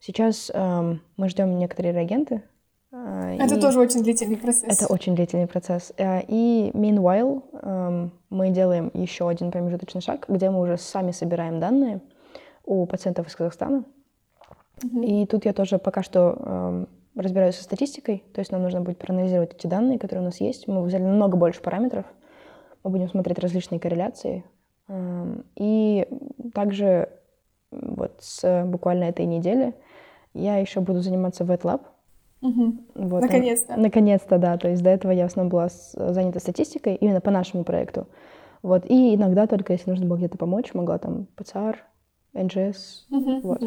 Сейчас 0.01 0.51
э, 0.53 0.97
мы 1.16 1.29
ждем 1.29 1.57
некоторые 1.59 1.95
реагенты. 1.95 2.42
Э, 2.97 3.37
это 3.39 3.57
и... 3.57 3.61
тоже 3.61 3.81
очень 3.81 4.03
длительный 4.03 4.37
процесс. 4.37 4.81
Это 4.81 4.93
очень 4.93 5.15
длительный 5.15 5.47
процесс. 5.47 5.93
Э, 5.97 6.23
и 6.27 6.71
meanwhile 6.75 7.43
э, 7.53 8.09
мы 8.31 8.51
делаем 8.51 8.91
еще 8.95 9.29
один 9.29 9.51
промежуточный 9.51 10.01
шаг, 10.01 10.27
где 10.29 10.51
мы 10.51 10.61
уже 10.61 10.79
сами 10.79 11.13
собираем 11.13 11.61
данные 11.61 12.01
у 12.65 12.87
пациентов 12.87 13.29
из 13.29 13.37
Казахстана. 13.37 13.85
Mm-hmm. 14.83 15.05
И 15.05 15.27
тут 15.27 15.45
я 15.45 15.53
тоже 15.53 15.79
пока 15.79 16.03
что 16.03 16.37
э, 16.39 16.87
разбираюсь 17.17 17.57
со 17.57 17.65
статистикой, 17.65 18.25
то 18.35 18.41
есть 18.41 18.53
нам 18.53 18.63
нужно 18.63 18.81
будет 18.81 18.99
проанализировать 18.99 19.55
эти 19.55 19.67
данные, 19.67 19.99
которые 19.99 20.23
у 20.23 20.27
нас 20.27 20.41
есть. 20.41 20.69
Мы 20.69 20.83
взяли 20.83 21.03
намного 21.03 21.37
больше 21.37 21.63
параметров, 21.63 22.05
мы 22.85 22.91
будем 22.91 23.09
смотреть 23.09 23.39
различные 23.39 23.81
корреляции. 23.81 24.45
Эм, 24.89 25.45
и 25.57 26.07
также 26.55 27.09
вот 27.71 28.19
с 28.21 28.65
буквально 28.67 29.05
этой 29.05 29.27
недели 29.27 29.75
я 30.35 30.59
еще 30.59 30.81
буду 30.81 31.01
заниматься 31.01 31.45
в 31.45 31.51
WetLab. 31.51 31.81
Угу. 32.42 32.77
Вот, 32.94 33.22
наконец-то. 33.22 33.77
Наконец-то, 33.77 34.38
да. 34.38 34.57
То 34.57 34.68
есть 34.68 34.83
до 34.83 34.90
этого 34.90 35.12
я 35.12 35.25
в 35.25 35.31
основном 35.31 35.51
была 35.51 35.68
занята 35.68 36.40
статистикой, 36.40 36.96
именно 36.96 37.20
по 37.20 37.31
нашему 37.31 37.64
проекту. 37.64 38.07
Вот. 38.62 38.85
И 38.87 39.14
иногда 39.14 39.46
только, 39.46 39.72
если 39.72 39.90
нужно 39.90 40.07
было 40.07 40.16
где-то 40.16 40.38
помочь, 40.38 40.75
могла 40.75 40.99
там 40.99 41.27
ПЦР, 41.37 41.79
НЖС. 42.35 43.07
Угу, 43.11 43.40
вот. 43.40 43.62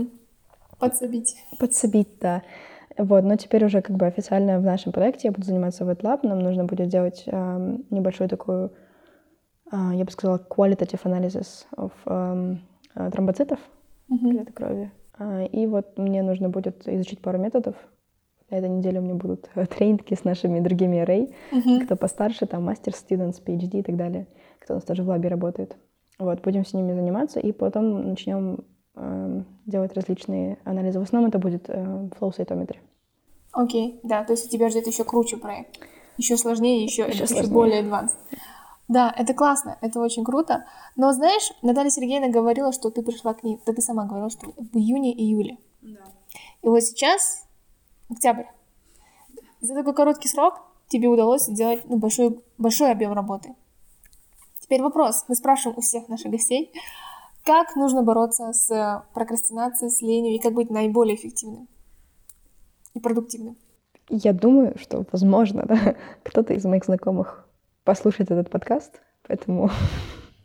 Подсобить. 0.79 1.35
Подсобить, 1.59 2.19
да. 2.19 2.43
Вот, 2.97 3.23
но 3.23 3.37
теперь 3.37 3.63
уже 3.63 3.81
как 3.81 3.95
бы 3.95 4.05
официально 4.05 4.59
в 4.59 4.63
нашем 4.63 4.91
проекте 4.91 5.29
я 5.29 5.31
буду 5.31 5.45
заниматься 5.45 5.85
в 5.85 5.89
WetLab. 5.89 6.19
Нам 6.23 6.39
нужно 6.39 6.65
будет 6.65 6.89
делать 6.89 7.23
э, 7.25 7.77
небольшую 7.89 8.29
такую, 8.29 8.73
э, 9.71 9.77
я 9.93 10.03
бы 10.03 10.11
сказала, 10.11 10.37
qualitative 10.37 11.03
analysis 11.03 11.65
of 11.77 11.91
э, 12.05 13.09
тромбоцитов 13.11 13.59
mm-hmm. 14.11 14.51
крови. 14.51 14.91
Э, 15.17 15.45
и 15.47 15.65
вот 15.65 15.97
мне 15.97 16.23
нужно 16.23 16.49
будет 16.49 16.87
изучить 16.87 17.21
пару 17.21 17.37
методов. 17.37 17.75
На 18.49 18.55
этой 18.55 18.69
неделе 18.69 18.99
у 18.99 19.03
меня 19.03 19.15
будут 19.15 19.49
тренинги 19.69 20.13
с 20.13 20.23
нашими 20.23 20.59
другими 20.59 21.03
array, 21.03 21.33
mm-hmm. 21.51 21.85
кто 21.85 21.95
постарше, 21.95 22.45
там 22.45 22.65
мастер, 22.65 22.93
students, 22.93 23.43
PhD 23.43 23.79
и 23.79 23.83
так 23.83 23.95
далее, 23.95 24.27
кто 24.59 24.73
у 24.73 24.77
нас 24.77 24.83
тоже 24.83 25.03
в 25.03 25.07
лабе 25.07 25.29
работает. 25.29 25.75
Вот, 26.17 26.41
будем 26.41 26.65
с 26.65 26.73
ними 26.73 26.93
заниматься, 26.93 27.39
и 27.39 27.51
потом 27.51 28.09
начнем 28.09 28.65
э, 28.95 29.43
делать 29.65 29.93
различные 29.93 30.57
анализы. 30.65 30.99
В 30.99 31.03
основном 31.03 31.29
это 31.29 31.39
будет 31.39 31.69
э, 31.69 32.09
flow 32.19 32.31
cytometry. 32.35 32.77
Окей, 33.51 33.99
да, 34.03 34.23
то 34.23 34.33
есть 34.33 34.45
у 34.47 34.49
тебя 34.49 34.69
ждет 34.69 34.87
еще 34.87 35.03
круче 35.03 35.37
проект. 35.37 35.79
Еще 36.17 36.35
сложнее, 36.35 36.83
еще, 36.83 37.07
еще, 37.07 37.23
еще 37.23 37.47
более 37.47 37.81
advanced. 37.81 38.17
Да, 38.89 39.13
это 39.15 39.33
классно, 39.33 39.77
это 39.81 40.01
очень 40.01 40.25
круто. 40.25 40.65
Но 40.95 41.13
знаешь, 41.13 41.53
Наталья 41.61 41.89
Сергеевна 41.89 42.29
говорила, 42.29 42.73
что 42.73 42.89
ты 42.89 43.01
пришла 43.03 43.33
к 43.33 43.43
ней, 43.43 43.59
да 43.65 43.73
ты 43.73 43.81
сама 43.81 44.05
говорила, 44.05 44.29
что 44.29 44.47
в 44.57 44.75
июне-июле. 44.75 45.57
Да. 45.81 45.99
И 46.63 46.67
вот 46.67 46.81
сейчас 46.81 47.47
октябрь. 48.09 48.45
За 49.61 49.75
такой 49.75 49.93
короткий 49.93 50.27
срок 50.27 50.61
тебе 50.87 51.07
удалось 51.07 51.43
сделать 51.43 51.81
ну, 51.85 51.97
большой, 51.97 52.39
большой 52.57 52.91
объем 52.91 53.13
работы. 53.13 53.55
Теперь 54.59 54.81
вопрос. 54.81 55.25
Мы 55.27 55.35
спрашиваем 55.35 55.77
у 55.77 55.81
всех 55.81 56.07
наших 56.07 56.31
гостей, 56.31 56.71
как 57.43 57.75
нужно 57.75 58.03
бороться 58.03 58.53
с 58.53 59.03
прокрастинацией, 59.13 59.91
с 59.91 60.01
ленью 60.01 60.35
и 60.35 60.39
как 60.39 60.53
быть 60.53 60.69
наиболее 60.69 61.15
эффективным? 61.15 61.67
и 62.93 62.99
продуктивным? 62.99 63.57
Я 64.09 64.33
думаю, 64.33 64.75
что, 64.77 65.05
возможно, 65.11 65.65
да, 65.67 65.95
кто-то 66.23 66.53
из 66.53 66.65
моих 66.65 66.85
знакомых 66.85 67.47
послушает 67.83 68.31
этот 68.31 68.49
подкаст, 68.49 69.01
поэтому 69.27 69.69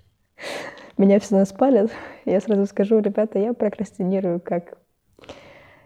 меня 0.99 1.19
все 1.21 1.37
нас 1.37 1.53
палят. 1.53 1.91
Я 2.25 2.41
сразу 2.41 2.67
скажу, 2.67 2.99
ребята, 2.99 3.39
я 3.39 3.53
прокрастинирую 3.53 4.41
как 4.41 4.79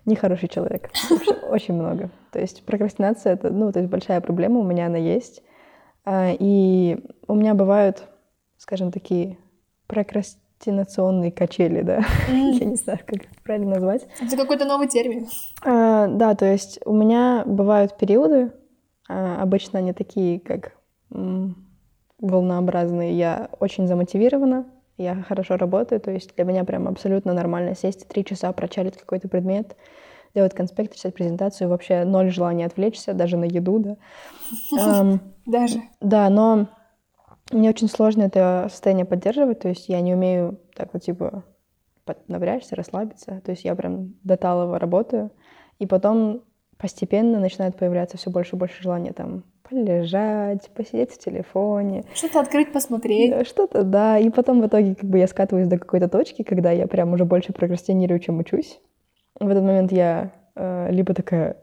нехороший 0.09 0.49
человек. 0.49 0.91
Очень 1.49 1.75
много. 1.75 2.11
То 2.33 2.41
есть 2.41 2.65
прокрастинация— 2.65 3.33
это, 3.35 3.51
ну, 3.51 3.73
то 3.73 3.79
есть 3.79 3.91
большая 3.91 4.21
проблема, 4.21 4.61
у 4.61 4.65
меня 4.65 4.87
она 4.87 4.99
есть. 4.99 5.43
А, 6.05 6.33
и 6.37 6.99
у 7.27 7.35
меня 7.35 7.55
бывают, 7.55 8.03
скажем, 8.57 8.91
такие 8.91 9.39
прокрастинационные 9.87 11.31
качели, 11.31 11.83
да. 11.83 12.03
Я 12.29 12.65
не 12.65 12.77
знаю, 12.77 12.99
как 13.07 13.17
это 13.17 13.29
правильно 13.45 13.75
назвать. 13.75 14.07
Это 14.21 14.37
какой-то 14.37 14.65
новый 14.65 14.89
термин. 14.89 15.29
А, 15.65 16.07
да, 16.09 16.35
то 16.35 16.47
есть 16.47 16.81
у 16.85 16.93
меня 16.93 17.45
бывают 17.47 17.97
периоды, 17.97 18.53
а, 19.09 19.41
обычно 19.43 19.79
они 19.79 19.93
такие, 19.93 20.41
как 20.41 20.73
волнообразные. 22.21 23.17
Я 23.17 23.49
очень 23.61 23.87
замотивирована, 23.87 24.67
я 24.99 25.23
хорошо 25.23 25.57
работаю, 25.57 26.01
то 26.01 26.11
есть 26.11 26.35
для 26.35 26.45
меня 26.45 26.65
прям 26.65 26.89
абсолютно 26.89 27.33
нормально 27.33 27.75
сесть 27.75 28.09
три 28.09 28.25
часа, 28.25 28.53
прочалить 28.53 28.97
какой-то 28.97 29.29
предмет, 29.29 29.77
делать 30.39 30.55
конспект, 30.55 30.95
читать 30.95 31.15
презентацию, 31.15 31.69
вообще 31.69 32.05
ноль 32.05 32.31
желания 32.31 32.67
отвлечься, 32.67 33.13
даже 33.13 33.37
на 33.37 33.45
еду, 33.45 33.79
да. 33.79 33.97
Даже? 35.47 35.81
Да, 36.01 36.29
но 36.29 36.69
мне 37.51 37.71
очень 37.71 37.89
сложно 37.89 38.23
это 38.23 38.69
состояние 38.71 39.07
поддерживать, 39.07 39.61
то 39.61 39.69
есть 39.69 39.89
я 39.89 40.01
не 40.01 40.15
умею 40.15 40.61
так 40.75 40.91
вот 40.93 41.03
типа 41.03 41.43
напрячься, 42.29 42.77
расслабиться. 42.77 43.41
То 43.45 43.51
есть 43.51 43.65
я 43.65 43.75
прям 43.75 44.15
до 44.23 44.37
талого 44.37 44.79
работаю, 44.79 45.31
и 45.79 45.87
потом 45.87 46.43
постепенно 46.77 47.41
начинает 47.41 47.77
появляться 47.77 48.17
все 48.17 48.31
больше 48.31 48.57
и 48.57 48.59
больше 48.59 48.83
желания 48.83 49.13
там 49.13 49.45
полежать, 49.69 50.71
посидеть 50.71 51.13
в 51.13 51.19
телефоне. 51.19 52.05
Что-то 52.15 52.41
открыть, 52.41 52.73
посмотреть. 52.73 53.31
Да, 53.31 53.45
что-то, 53.45 53.83
да. 53.83 54.19
И 54.19 54.31
потом 54.31 54.63
в 54.63 54.67
итоге 54.67 54.95
как 54.95 55.09
бы 55.09 55.19
я 55.19 55.27
скатываюсь 55.27 55.69
до 55.69 55.79
какой-то 55.79 56.09
точки, 56.09 56.43
когда 56.43 56.71
я 56.71 56.87
прям 56.87 57.13
уже 57.13 57.25
больше 57.25 57.53
прокрастинирую, 57.53 58.21
чем 58.21 58.39
учусь. 58.39 58.81
В 59.41 59.49
этот 59.49 59.63
момент 59.63 59.93
я 59.93 60.33
э, 60.57 60.91
либо 60.91 61.15
такая 61.15 61.57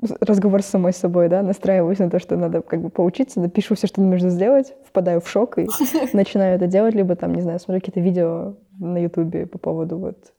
разговор 0.00 0.62
с 0.62 0.66
самой 0.66 0.92
собой, 0.92 1.28
да, 1.28 1.42
настраиваюсь 1.42 1.98
на 1.98 2.08
то, 2.08 2.18
что 2.18 2.36
надо 2.36 2.62
как 2.62 2.80
бы 2.80 2.88
поучиться, 2.88 3.40
напишу 3.40 3.74
все, 3.74 3.86
что 3.88 4.00
нужно 4.00 4.30
сделать, 4.30 4.74
впадаю 4.86 5.20
в 5.20 5.28
шок 5.28 5.58
и 5.58 5.66
начинаю 6.12 6.54
это 6.56 6.66
делать, 6.66 6.94
либо 6.94 7.16
там, 7.16 7.34
не 7.34 7.42
знаю, 7.42 7.58
смотрю 7.58 7.80
какие-то 7.80 8.00
видео 8.00 8.54
на 8.78 8.98
ютубе 8.98 9.46
по 9.46 9.58
поводу 9.58 9.98
вот 9.98 10.32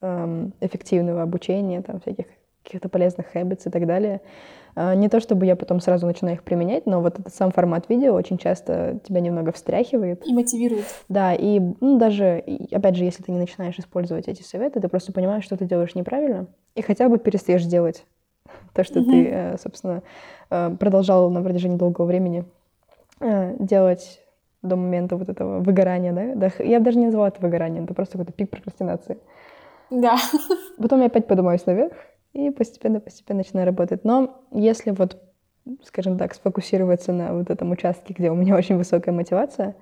эм, 0.00 0.54
эффективного 0.60 1.22
обучения, 1.22 1.82
там 1.82 2.00
всяких 2.00 2.26
каких-то 2.64 2.88
полезных 2.88 3.34
habits 3.36 3.62
и 3.66 3.70
так 3.70 3.86
далее. 3.86 4.20
А, 4.76 4.94
не 4.94 5.08
то 5.08 5.20
чтобы 5.20 5.46
я 5.46 5.54
потом 5.54 5.80
сразу 5.80 6.06
начинаю 6.06 6.36
их 6.36 6.42
применять, 6.42 6.86
но 6.86 7.00
вот 7.00 7.18
этот 7.18 7.32
сам 7.34 7.52
формат 7.52 7.88
видео 7.88 8.14
очень 8.14 8.38
часто 8.38 8.98
тебя 9.04 9.20
немного 9.20 9.52
встряхивает. 9.52 10.26
И 10.26 10.32
мотивирует. 10.32 10.84
Да, 11.08 11.34
и 11.34 11.60
ну, 11.80 11.98
даже, 11.98 12.42
опять 12.72 12.96
же, 12.96 13.04
если 13.04 13.22
ты 13.22 13.30
не 13.30 13.38
начинаешь 13.38 13.78
использовать 13.78 14.26
эти 14.26 14.42
советы, 14.42 14.80
ты 14.80 14.88
просто 14.88 15.12
понимаешь, 15.12 15.44
что 15.44 15.56
ты 15.56 15.64
делаешь 15.64 15.94
неправильно, 15.94 16.46
и 16.74 16.82
хотя 16.82 17.08
бы 17.08 17.18
перестаешь 17.18 17.64
делать 17.64 18.04
то, 18.74 18.82
что 18.82 19.00
mm-hmm. 19.00 19.10
ты, 19.10 19.28
э, 19.28 19.58
собственно, 19.58 20.02
э, 20.50 20.76
продолжал 20.78 21.30
на 21.30 21.42
протяжении 21.42 21.76
долгого 21.76 22.06
времени 22.06 22.44
э, 23.20 23.54
делать 23.58 24.20
до 24.62 24.76
момента 24.76 25.16
вот 25.16 25.28
этого 25.28 25.60
выгорания, 25.60 26.34
да? 26.34 26.50
Я 26.58 26.78
бы 26.78 26.86
даже 26.86 26.98
не 26.98 27.06
называла 27.06 27.28
это 27.28 27.40
выгоранием, 27.40 27.84
это 27.84 27.92
просто 27.92 28.12
какой-то 28.12 28.32
пик 28.32 28.48
прокрастинации. 28.50 29.18
Да. 29.90 30.16
Потом 30.78 31.00
я 31.00 31.06
опять 31.06 31.26
поднимаюсь 31.26 31.66
наверх 31.66 31.92
и 32.34 32.50
постепенно-постепенно 32.50 33.38
начинаю 33.38 33.66
работать. 33.66 34.04
Но 34.04 34.44
если 34.52 34.90
вот, 34.90 35.22
скажем 35.84 36.18
так, 36.18 36.34
сфокусироваться 36.34 37.12
на 37.12 37.32
вот 37.32 37.48
этом 37.48 37.70
участке, 37.70 38.12
где 38.12 38.30
у 38.30 38.34
меня 38.34 38.56
очень 38.58 38.76
высокая 38.76 39.14
мотивация, 39.14 39.76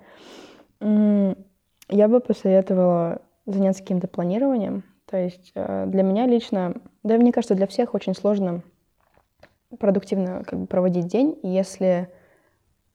я 0.79 2.07
бы 2.07 2.19
посоветовала 2.19 3.21
заняться 3.45 3.81
каким-то 3.81 4.07
планированием, 4.07 4.83
то 5.05 5.17
есть 5.17 5.51
э, 5.53 5.85
для 5.87 6.01
меня 6.01 6.25
лично, 6.25 6.75
да, 7.03 7.17
мне 7.17 7.33
кажется, 7.33 7.55
для 7.55 7.67
всех 7.67 7.93
очень 7.93 8.15
сложно 8.15 8.63
продуктивно 9.79 10.43
как 10.45 10.59
бы, 10.59 10.65
проводить 10.65 11.07
день, 11.07 11.37
если 11.43 12.09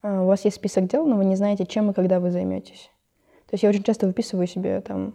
э, 0.03 0.21
у 0.21 0.27
вас 0.27 0.45
есть 0.45 0.57
список 0.57 0.87
дел, 0.87 1.07
но 1.07 1.17
вы 1.17 1.27
не 1.27 1.37
знаете, 1.37 1.67
чем 1.67 1.91
и 1.91 1.95
когда 1.95 2.19
вы 2.19 2.31
займетесь. 2.31 2.91
То 3.47 3.55
есть 3.55 3.63
я 3.63 3.69
очень 3.69 3.83
часто 3.83 4.07
выписываю 4.07 4.47
себе 4.47 4.81
там 4.81 5.15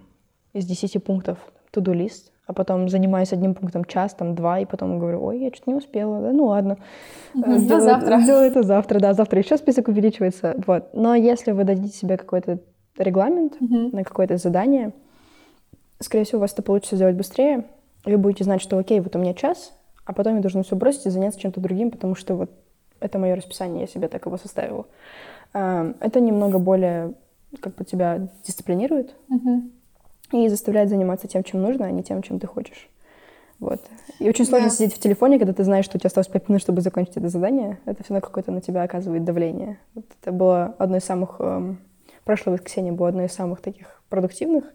из 0.54 0.66
10 0.66 1.04
пунктов 1.04 1.40
to-do 1.72 1.94
лист, 1.94 2.33
а 2.46 2.54
потом 2.54 2.90
занимаюсь 2.90 3.32
одним 3.32 3.54
пунктом 3.54 3.86
час, 3.86 4.14
там 4.14 4.36
два, 4.36 4.60
и 4.60 4.66
потом 4.66 5.00
говорю, 5.00 5.24
ой, 5.24 5.40
я 5.40 5.50
что-то 5.52 5.72
не 5.72 5.78
успела, 5.78 6.22
да, 6.22 6.32
ну 6.32 6.46
ладно. 6.46 6.78
Э, 7.36 7.58
сделаю, 7.58 7.84
завтра. 7.84 8.20
Сделаю 8.20 8.48
это 8.48 8.64
завтра, 8.64 9.00
да, 9.00 9.14
завтра 9.14 9.40
еще 9.40 9.58
список 9.58 9.88
увеличивается, 9.88 10.56
вот. 10.68 10.90
Но 10.94 11.16
если 11.16 11.52
вы 11.52 11.64
дадите 11.64 11.96
себе 11.96 12.18
какой-то 12.18 12.60
регламент 12.98 13.54
mm-hmm. 13.60 13.96
на 13.96 14.04
какое-то 14.04 14.38
задание, 14.38 14.92
скорее 16.00 16.26
всего, 16.26 16.40
у 16.40 16.42
вас 16.42 16.54
это 16.54 16.62
получится 16.62 16.96
сделать 16.96 17.16
быстрее. 17.16 17.66
Вы 18.06 18.18
будете 18.18 18.44
знать, 18.44 18.62
что 18.62 18.78
окей, 18.78 19.00
вот 19.00 19.16
у 19.16 19.20
меня 19.20 19.34
час, 19.34 19.74
а 20.06 20.14
потом 20.14 20.36
я 20.36 20.42
должен 20.42 20.64
все 20.64 20.76
бросить 20.76 21.06
и 21.06 21.10
заняться 21.10 21.40
чем-то 21.40 21.62
другим, 21.62 21.92
потому 21.92 22.16
что 22.16 22.36
вот 22.36 22.52
это 23.00 23.18
мое 23.20 23.36
расписание, 23.36 23.82
я 23.82 23.88
себе 23.88 24.08
так 24.10 24.26
его 24.26 24.38
составила. 24.38 24.86
Это 25.54 26.20
немного 26.20 26.60
более 26.60 27.14
как 27.62 27.76
бы 27.76 27.86
тебя 27.86 28.28
дисциплинирует 28.44 29.14
uh-huh. 29.30 29.70
И 30.34 30.48
заставляет 30.50 30.90
заниматься 30.90 31.28
тем, 31.28 31.44
чем 31.44 31.62
нужно, 31.62 31.86
а 31.86 31.92
не 31.92 32.04
тем, 32.04 32.22
чем 32.22 32.40
ты 32.40 32.48
хочешь. 32.48 32.90
Вот. 33.60 33.80
И 34.20 34.28
очень 34.28 34.46
сложно 34.46 34.68
Да. 34.70 34.74
сидеть 34.76 34.94
в 34.94 35.00
телефоне, 35.00 35.38
когда 35.40 35.54
ты 35.54 35.64
знаешь, 35.64 35.86
что 35.86 35.98
у 35.98 36.00
тебя 36.00 36.08
осталось 36.08 36.28
5 36.28 36.50
минут, 36.50 36.62
чтобы 36.62 36.82
закончить 36.82 37.16
это 37.18 37.30
задание. 37.30 37.80
Это 37.86 38.04
все 38.04 38.14
равно 38.14 38.26
какое-то 38.26 38.52
на 38.52 38.62
тебя 38.62 38.84
оказывает 38.84 39.24
давление. 39.24 39.78
Вот 39.96 40.06
это 40.22 40.32
было 40.32 40.76
одно 40.80 40.98
из 40.98 41.04
самых... 41.06 41.36
эм, 41.40 41.78
прошлое 42.26 42.56
воскресенье 42.56 42.92
было 42.92 43.10
одно 43.10 43.24
из 43.24 43.32
самых 43.32 43.62
таких 43.62 44.02
продуктивных. 44.10 44.66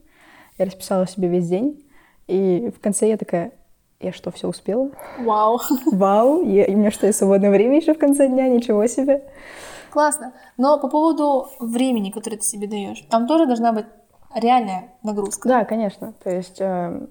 Я 0.59 0.65
расписала 0.65 1.07
себе 1.07 1.29
весь 1.29 1.49
день. 1.49 1.85
И 2.29 2.73
в 2.77 2.81
конце 2.81 3.09
я 3.09 3.17
такая, 3.17 3.53
я 4.01 4.13
что, 4.13 4.31
все 4.31 4.49
успела? 4.49 4.91
Вау. 5.19 5.61
Вау! 5.93 6.43
Я- 6.47 6.65
и 6.65 6.75
у 6.75 6.79
меня 6.79 6.91
что, 6.91 7.07
есть 7.07 7.19
свободное 7.19 7.51
время 7.51 7.77
еще 7.77 7.95
в 7.95 7.99
конце 7.99 8.27
дня? 8.29 8.49
Ничего 8.49 8.87
себе! 8.87 9.23
Классно. 9.91 10.33
Но 10.57 10.79
по 10.79 10.89
поводу 10.89 11.49
времени, 11.61 12.11
которое 12.11 12.37
ты 12.37 12.43
себе 12.43 12.67
даешь, 12.69 13.01
там 13.11 13.27
тоже 13.27 13.47
должна 13.47 13.73
быть 13.73 13.87
реальная 14.35 14.85
нагрузка. 15.03 15.49
Да, 15.49 15.65
конечно. 15.65 16.13
То 16.23 16.31
есть 16.31 16.61
э, 16.61 17.07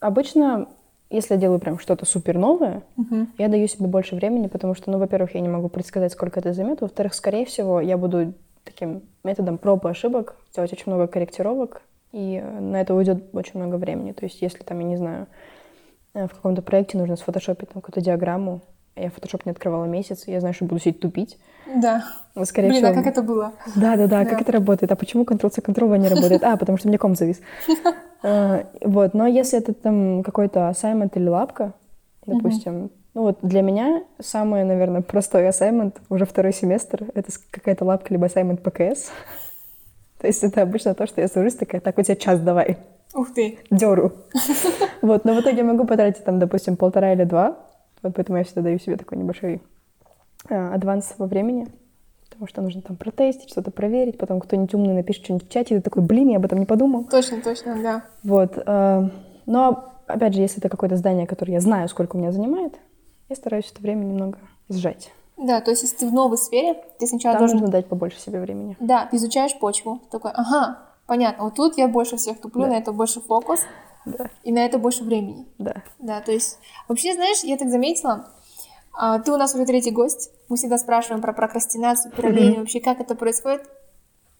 обычно, 0.00 0.68
если 1.10 1.34
я 1.34 1.40
делаю 1.40 1.58
прям 1.60 1.78
что-то 1.78 2.06
супер 2.06 2.38
новое, 2.38 2.82
Мгм. 2.96 3.28
я 3.38 3.48
даю 3.48 3.66
себе 3.68 3.86
больше 3.86 4.14
времени, 4.14 4.46
потому 4.48 4.74
что, 4.74 4.90
ну, 4.90 4.98
во-первых, 4.98 5.34
я 5.34 5.40
не 5.40 5.48
могу 5.48 5.68
предсказать, 5.68 6.12
сколько 6.12 6.40
это 6.40 6.52
займет. 6.52 6.80
Во-вторых, 6.80 7.14
скорее 7.14 7.44
всего, 7.44 7.80
я 7.80 7.96
буду 7.96 8.34
таким 8.64 9.02
методом 9.24 9.58
проб 9.58 9.84
и 9.84 9.88
ошибок 9.88 10.36
делать 10.54 10.72
очень 10.72 10.84
много 10.86 11.06
корректировок, 11.08 11.82
и 12.12 12.40
на 12.40 12.80
это 12.80 12.94
уйдет 12.94 13.24
очень 13.34 13.58
много 13.60 13.76
времени. 13.76 14.12
То 14.12 14.24
есть, 14.24 14.40
если 14.42 14.62
там, 14.62 14.78
я 14.78 14.84
не 14.86 14.96
знаю, 14.96 15.26
э, 16.14 16.26
в 16.26 16.30
каком-то 16.34 16.62
проекте 16.62 16.98
нужно 16.98 17.16
сфотошопить 17.16 17.70
там 17.70 17.82
какую-то 17.82 18.00
диаграмму, 18.00 18.60
я 18.96 19.10
фотошоп 19.10 19.46
не 19.46 19.52
открывала 19.52 19.84
месяц, 19.86 20.24
я 20.26 20.40
знаю, 20.40 20.54
что 20.54 20.64
буду 20.64 20.80
сидеть 20.80 21.00
тупить. 21.00 21.38
Да. 21.74 22.04
Вот, 22.34 22.46
скорее 22.48 22.68
Блин, 22.68 22.82
всего... 22.82 22.92
а 22.92 22.94
как 22.94 23.06
это 23.06 23.22
было? 23.22 23.52
Да, 23.76 23.96
да, 23.96 24.06
да, 24.06 24.24
Да. 24.24 24.24
как 24.24 24.40
это 24.42 24.52
работает? 24.52 24.92
А 24.92 24.96
почему 24.96 25.24
Ctrl-C, 25.24 25.60
Ctrl-V 25.62 25.98
не 25.98 26.08
работает? 26.08 26.42
А, 26.44 26.56
потому 26.56 26.76
что 26.78 26.88
мне 26.88 26.98
ком 26.98 27.14
завис. 27.14 27.40
А, 28.22 28.64
Вот, 28.82 29.14
но 29.14 29.26
если 29.26 29.58
это 29.58 29.72
там 29.72 30.22
какой-то 30.22 30.68
assignment 30.70 31.12
или 31.14 31.28
лапка, 31.28 31.72
допустим, 32.26 32.90
ну 33.14 33.22
вот 33.22 33.38
для 33.42 33.62
меня 33.62 34.02
самый, 34.20 34.64
наверное, 34.64 35.02
простой 35.02 35.46
assignment 35.48 35.96
уже 36.08 36.24
второй 36.26 36.52
семестр, 36.52 37.06
это 37.14 37.30
какая-то 37.50 37.84
лапка 37.84 38.12
либо 38.12 38.26
assignment 38.26 38.58
ПКС. 38.58 39.10
То 40.20 40.26
есть 40.26 40.44
это 40.44 40.62
обычно 40.62 40.94
то, 40.94 41.06
что 41.06 41.20
я 41.20 41.28
сажусь 41.28 41.54
такая, 41.54 41.80
так, 41.80 41.98
у 41.98 42.02
тебя 42.02 42.16
час 42.16 42.40
давай, 42.40 42.78
Ух 43.14 43.32
ты. 43.34 43.58
деру. 43.70 44.12
Вот, 45.02 45.24
но 45.24 45.34
в 45.34 45.40
итоге 45.40 45.58
я 45.58 45.64
могу 45.64 45.84
потратить 45.84 46.24
там, 46.24 46.38
допустим, 46.38 46.76
полтора 46.76 47.12
или 47.12 47.24
два, 47.24 47.56
вот 48.02 48.14
поэтому 48.14 48.38
я 48.38 48.44
всегда 48.44 48.62
даю 48.62 48.78
себе 48.78 48.96
такой 48.96 49.18
небольшой 49.18 49.62
а, 50.48 50.74
адванс 50.74 51.14
во 51.18 51.26
времени, 51.26 51.68
потому 52.28 52.46
что 52.46 52.62
нужно 52.62 52.82
там 52.82 52.96
протестить, 52.96 53.50
что-то 53.50 53.70
проверить, 53.70 54.18
потом 54.18 54.40
кто-нибудь 54.40 54.74
умный 54.74 54.94
напишет 54.94 55.24
что-нибудь 55.24 55.48
в 55.48 55.52
чате, 55.52 55.74
и 55.74 55.78
ты 55.78 55.82
такой, 55.82 56.02
блин, 56.02 56.28
я 56.30 56.36
об 56.38 56.44
этом 56.44 56.58
не 56.58 56.66
подумал. 56.66 57.04
Точно, 57.04 57.40
точно, 57.42 57.80
да. 57.82 58.02
Вот. 58.24 58.58
а, 58.66 59.08
Но, 59.46 59.92
опять 60.06 60.34
же, 60.34 60.40
если 60.40 60.58
это 60.58 60.68
какое-то 60.68 60.96
здание, 60.96 61.26
которое 61.26 61.52
я 61.52 61.60
знаю, 61.60 61.88
сколько 61.88 62.16
у 62.16 62.18
меня 62.18 62.32
занимает, 62.32 62.74
я 63.28 63.36
стараюсь 63.36 63.70
это 63.72 63.80
время 63.82 64.04
немного 64.04 64.38
сжать. 64.68 65.12
Да, 65.38 65.60
то 65.60 65.70
есть 65.70 65.82
если 65.82 65.96
ты 65.96 66.08
в 66.08 66.12
новой 66.12 66.36
сфере, 66.38 66.76
ты 66.98 67.06
сначала 67.06 67.34
Там 67.34 67.40
должен... 67.42 67.56
нужно 67.58 67.72
дать 67.72 67.86
побольше 67.86 68.20
себе 68.20 68.40
времени. 68.40 68.76
Да, 68.80 69.08
изучаешь 69.12 69.58
почву. 69.58 70.00
Такой, 70.10 70.30
ага, 70.32 70.78
понятно, 71.06 71.44
вот 71.44 71.54
тут 71.54 71.78
я 71.78 71.88
больше 71.88 72.16
всех 72.16 72.40
туплю, 72.40 72.62
Да. 72.64 72.68
на 72.68 72.74
это 72.74 72.92
больше 72.92 73.20
фокус, 73.20 73.60
Да, 74.04 74.30
и 74.42 74.52
на 74.52 74.64
это 74.64 74.78
больше 74.78 75.04
времени. 75.04 75.46
да. 75.58 75.82
Да, 75.98 76.20
то 76.20 76.32
есть, 76.32 76.58
вообще, 76.88 77.14
знаешь, 77.14 77.42
я 77.44 77.56
так 77.56 77.68
заметила, 77.70 78.28
а, 78.92 79.18
ты 79.20 79.32
у 79.32 79.36
нас 79.36 79.54
уже 79.54 79.64
третий 79.64 79.90
гость, 79.90 80.30
мы 80.48 80.56
всегда 80.56 80.76
спрашиваем 80.78 81.22
про 81.22 81.32
прокрастинацию, 81.32 82.12
про 82.12 82.28
лень, 82.30 82.58
вообще, 82.58 82.80
как 82.80 83.00
это 83.00 83.14
происходит, 83.14 83.62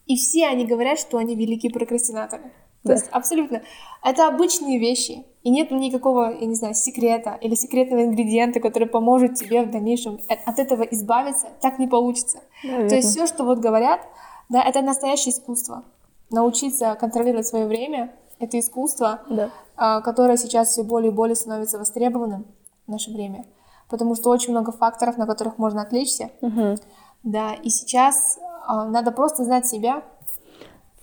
и 0.05 0.15
все 0.17 0.47
они 0.47 0.65
говорят, 0.65 0.99
что 0.99 1.17
они 1.17 1.35
великие 1.35 1.71
прокрастинаторы. 1.71 2.43
То 2.83 2.89
Да. 2.89 2.93
есть, 2.95 3.07
абсолютно. 3.11 3.61
Это 4.03 4.27
обычные 4.27 4.77
вещи, 4.77 5.23
и 5.43 5.49
нет 5.49 5.71
никакого, 5.71 6.35
я 6.37 6.45
не 6.45 6.55
знаю, 6.55 6.73
секрета 6.75 7.37
или 7.41 7.55
секретного 7.55 8.03
ингредиента, 8.03 8.59
который 8.59 8.87
поможет 8.89 9.35
тебе 9.35 9.63
в 9.63 9.71
дальнейшем 9.71 10.19
от 10.27 10.39
от 10.45 10.59
этого 10.59 10.83
избавиться, 10.83 11.47
так 11.61 11.79
не 11.79 11.87
получится. 11.87 12.41
То 12.61 12.95
есть 12.95 13.09
все, 13.09 13.25
что 13.27 13.45
вот 13.45 13.59
говорят, 13.59 14.01
да, 14.49 14.61
это 14.61 14.81
настоящее 14.81 15.31
искусство. 15.31 15.85
Научиться 16.29 16.95
контролировать 16.99 17.47
свое 17.47 17.65
время, 17.65 18.13
это 18.43 18.59
искусство, 18.59 19.21
Да. 19.29 19.49
а, 19.75 20.01
которое 20.01 20.37
сейчас 20.37 20.69
все 20.69 20.83
более 20.83 21.11
и 21.11 21.13
более 21.13 21.35
становится 21.35 21.77
востребованным 21.77 22.45
в 22.87 22.91
наше 22.91 23.11
время. 23.11 23.45
Потому 23.89 24.15
что 24.15 24.29
очень 24.29 24.51
много 24.51 24.71
факторов, 24.71 25.17
на 25.17 25.25
которых 25.27 25.57
можно 25.57 25.81
отвлечься. 25.81 26.29
Мгм. 26.41 26.75
Да, 27.23 27.53
и 27.53 27.69
сейчас 27.69 28.39
а, 28.65 28.85
надо 28.85 29.11
просто 29.11 29.43
знать 29.43 29.67
себя. 29.67 30.03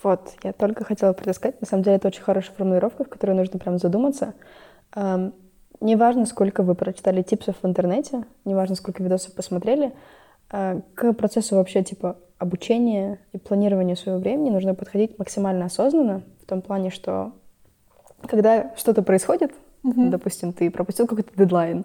Вот, 0.03 0.33
я 0.43 0.53
только 0.53 0.85
хотела 0.85 1.13
предсказать. 1.13 1.61
На 1.61 1.67
самом 1.67 1.83
деле, 1.83 1.97
это 1.97 2.09
очень 2.09 2.23
хорошая 2.23 2.55
формулировка, 2.57 3.05
в 3.05 3.09
которой 3.09 3.33
нужно 3.33 3.59
прям 3.59 3.79
задуматься. 3.79 4.33
Неважно, 5.81 6.27
сколько 6.27 6.63
вы 6.63 6.75
прочитали 6.75 7.23
типсов 7.23 7.57
в 7.63 7.67
интернете, 7.67 8.25
неважно, 8.45 8.77
сколько 8.77 9.03
видосов 9.03 9.33
посмотрели, 9.35 9.95
э, 10.53 10.81
к 10.95 11.13
процессу 11.15 11.55
вообще 11.57 11.83
типа 11.83 12.17
обучения 12.39 13.19
и 13.33 13.39
планирования 13.39 13.95
своего 13.95 14.21
времени 14.21 14.51
нужно 14.51 14.75
подходить 14.75 15.19
максимально 15.19 15.67
осознанно, 15.67 16.23
том 16.51 16.63
плане, 16.63 16.91
что 16.91 17.33
когда 18.27 18.75
что-то 18.77 19.03
происходит, 19.03 19.53
допустим, 19.83 20.53
ты 20.53 20.71
пропустил 20.71 21.07
какой-то 21.07 21.31
дедлайн, 21.37 21.85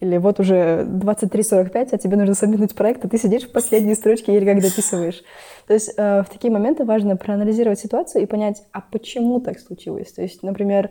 или 0.00 0.18
вот 0.18 0.40
уже 0.40 0.84
23.45, 0.84 1.88
а 1.92 1.98
тебе 1.98 2.16
нужно 2.16 2.34
сабмитнуть 2.34 2.74
проект, 2.74 3.04
а 3.04 3.08
ты 3.08 3.16
сидишь 3.16 3.44
в 3.44 3.52
последней 3.52 3.94
строчке 3.94 4.36
и 4.36 4.44
как 4.44 4.60
дописываешь. 4.60 5.22
То 5.66 5.72
есть 5.72 5.94
э, 5.96 6.22
в 6.22 6.28
такие 6.28 6.52
моменты 6.52 6.84
важно 6.84 7.16
проанализировать 7.16 7.80
ситуацию 7.80 8.22
и 8.22 8.26
понять, 8.26 8.62
а 8.72 8.82
почему 8.82 9.40
так 9.40 9.58
случилось. 9.58 10.12
То 10.12 10.20
есть, 10.20 10.42
например, 10.42 10.90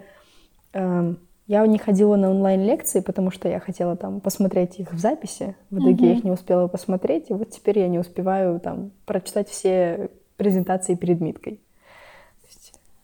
эм, 0.74 1.20
я 1.46 1.66
не 1.68 1.78
ходила 1.78 2.16
на 2.16 2.32
онлайн-лекции, 2.32 3.02
потому 3.02 3.30
что 3.30 3.48
я 3.48 3.60
хотела 3.60 3.96
там 3.96 4.22
посмотреть 4.22 4.80
их 4.80 4.92
в 4.92 4.98
записи. 4.98 5.56
В 5.70 5.78
итоге 5.78 6.08
я 6.08 6.14
их 6.14 6.24
не 6.24 6.32
успела 6.32 6.68
посмотреть, 6.68 7.30
и 7.30 7.34
вот 7.34 7.52
теперь 7.52 7.78
я 7.80 7.88
не 7.88 8.00
успеваю 8.00 8.60
там 8.60 8.92
прочитать 9.06 9.50
все 9.50 10.10
презентации 10.38 10.96
перед 10.96 11.22
Миткой. 11.22 11.62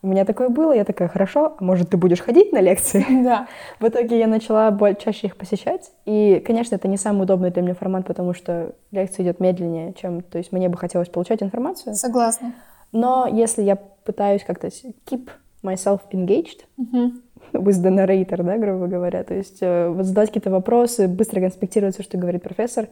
У 0.03 0.07
меня 0.07 0.25
такое 0.25 0.49
было, 0.49 0.73
я 0.73 0.83
такая, 0.83 1.07
хорошо, 1.07 1.55
а 1.59 1.63
может, 1.63 1.89
ты 1.89 1.97
будешь 1.97 2.21
ходить 2.21 2.51
на 2.51 2.59
лекции? 2.59 3.05
Да. 3.23 3.47
В 3.79 3.87
итоге 3.87 4.17
я 4.17 4.27
начала 4.27 4.75
чаще 4.95 5.27
их 5.27 5.37
посещать. 5.37 5.91
И, 6.05 6.41
конечно, 6.45 6.75
это 6.75 6.87
не 6.87 6.97
самый 6.97 7.23
удобный 7.23 7.51
для 7.51 7.61
меня 7.61 7.75
формат, 7.75 8.07
потому 8.07 8.33
что 8.33 8.73
лекция 8.91 9.23
идет 9.23 9.39
медленнее, 9.39 9.93
чем... 9.93 10.21
То 10.21 10.39
есть 10.39 10.51
мне 10.51 10.69
бы 10.69 10.77
хотелось 10.77 11.09
получать 11.09 11.43
информацию. 11.43 11.93
Согласна. 11.93 12.53
Но 12.91 13.27
если 13.31 13.61
я 13.61 13.75
пытаюсь 13.75 14.43
как-то 14.43 14.67
keep 14.67 15.29
myself 15.63 16.01
engaged 16.11 16.65
Мгм. 16.77 17.21
with 17.53 17.83
the 17.83 17.91
narrator, 17.91 18.41
да, 18.43 18.57
грубо 18.57 18.87
говоря, 18.87 19.23
то 19.23 19.35
есть 19.35 19.59
э, 19.61 19.89
вот 19.89 20.05
задать 20.05 20.29
какие-то 20.29 20.49
вопросы, 20.49 21.07
быстро 21.07 21.41
конспектировать 21.41 21.93
все, 21.93 22.03
что 22.03 22.17
говорит 22.17 22.41
профессор, 22.41 22.87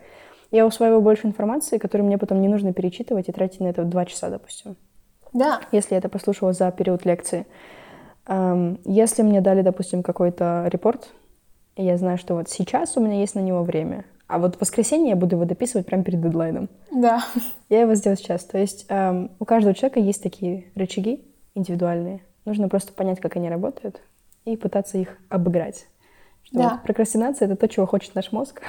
я 0.52 0.66
усваиваю 0.68 1.02
больше 1.02 1.26
информации, 1.26 1.80
которую 1.80 2.06
мне 2.06 2.20
потом 2.20 2.40
не 2.40 2.48
нужно 2.48 2.72
перечитывать 2.72 3.30
и 3.30 3.32
тратить 3.32 3.62
на 3.62 3.68
это 3.68 3.84
два 3.84 4.06
часа, 4.06 4.30
допустим 4.30 4.76
Да. 5.34 5.62
если 5.72 5.94
я 5.96 6.00
это 6.00 6.10
послушала 6.10 6.54
за 6.54 6.72
период 6.72 7.06
лекции. 7.06 7.46
Эм, 8.28 8.80
Если 8.86 9.22
мне 9.24 9.42
дали, 9.42 9.62
допустим, 9.62 10.04
какой-то 10.04 10.68
репорт, 10.72 11.10
и 11.76 11.84
я 11.84 11.98
знаю, 11.98 12.18
что 12.18 12.36
вот 12.36 12.50
сейчас 12.50 12.98
у 12.98 13.02
меня 13.02 13.20
есть 13.20 13.36
на 13.36 13.40
него 13.40 13.64
время, 13.64 14.06
а 14.28 14.38
вот 14.38 14.56
в 14.58 14.62
воскресенье 14.62 15.10
я 15.12 15.16
буду 15.16 15.36
его 15.36 15.46
дописывать 15.46 15.86
прямо 15.88 16.04
перед 16.04 16.22
дедлайном. 16.22 16.70
Да. 16.92 17.24
Я 17.70 17.82
его 17.82 17.96
сделаю 17.96 18.18
сейчас. 18.18 18.44
То 18.44 18.58
есть 18.60 18.86
эм, 18.90 19.32
у 19.40 19.46
каждого 19.46 19.74
человека 19.74 20.00
есть 20.00 20.22
такие 20.22 20.66
рычаги 20.76 21.26
индивидуальные. 21.56 22.22
Нужно 22.46 22.70
просто 22.70 22.94
понять, 22.94 23.20
как 23.20 23.36
они 23.36 23.50
работают, 23.50 24.02
и 24.46 24.56
пытаться 24.58 24.98
их 24.98 25.18
обыграть. 25.30 25.88
Что 26.44 26.58
Да. 26.60 26.70
вот 26.70 26.84
прокрастинация— 26.84 27.46
это 27.48 27.56
то, 27.56 27.68
чего 27.68 27.86
хочет 27.86 28.14
наш 28.16 28.32
мозг. 28.32 28.62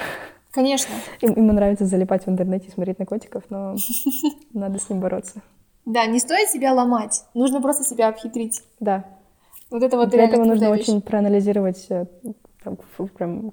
Конечно. 0.50 0.94
Им- 1.20 1.34
Ему 1.36 1.52
нравится 1.52 1.84
залипать 1.84 2.24
в 2.26 2.28
интернете 2.30 2.66
и 2.68 2.70
смотреть 2.70 2.98
на 2.98 3.06
котиков, 3.06 3.44
но 3.50 3.76
надо 4.54 4.78
с 4.78 4.88
ним 4.88 5.00
бороться. 5.00 5.40
Да, 5.86 6.06
не 6.06 6.18
стоит 6.20 6.48
себя 6.48 6.72
ломать. 6.72 7.24
Нужно 7.34 7.60
просто 7.60 7.84
себя 7.84 8.08
обхитрить. 8.08 8.62
Да, 8.80 9.04
Вот 9.70 9.82
это 9.82 9.96
вот 9.96 10.10
Для 10.10 10.24
этого 10.24 10.44
нужно 10.44 10.72
вещь. 10.72 10.82
очень 10.88 11.00
проанализировать, 11.00 11.86
э, 11.88 12.06
там, 12.62 12.78
прям 13.16 13.52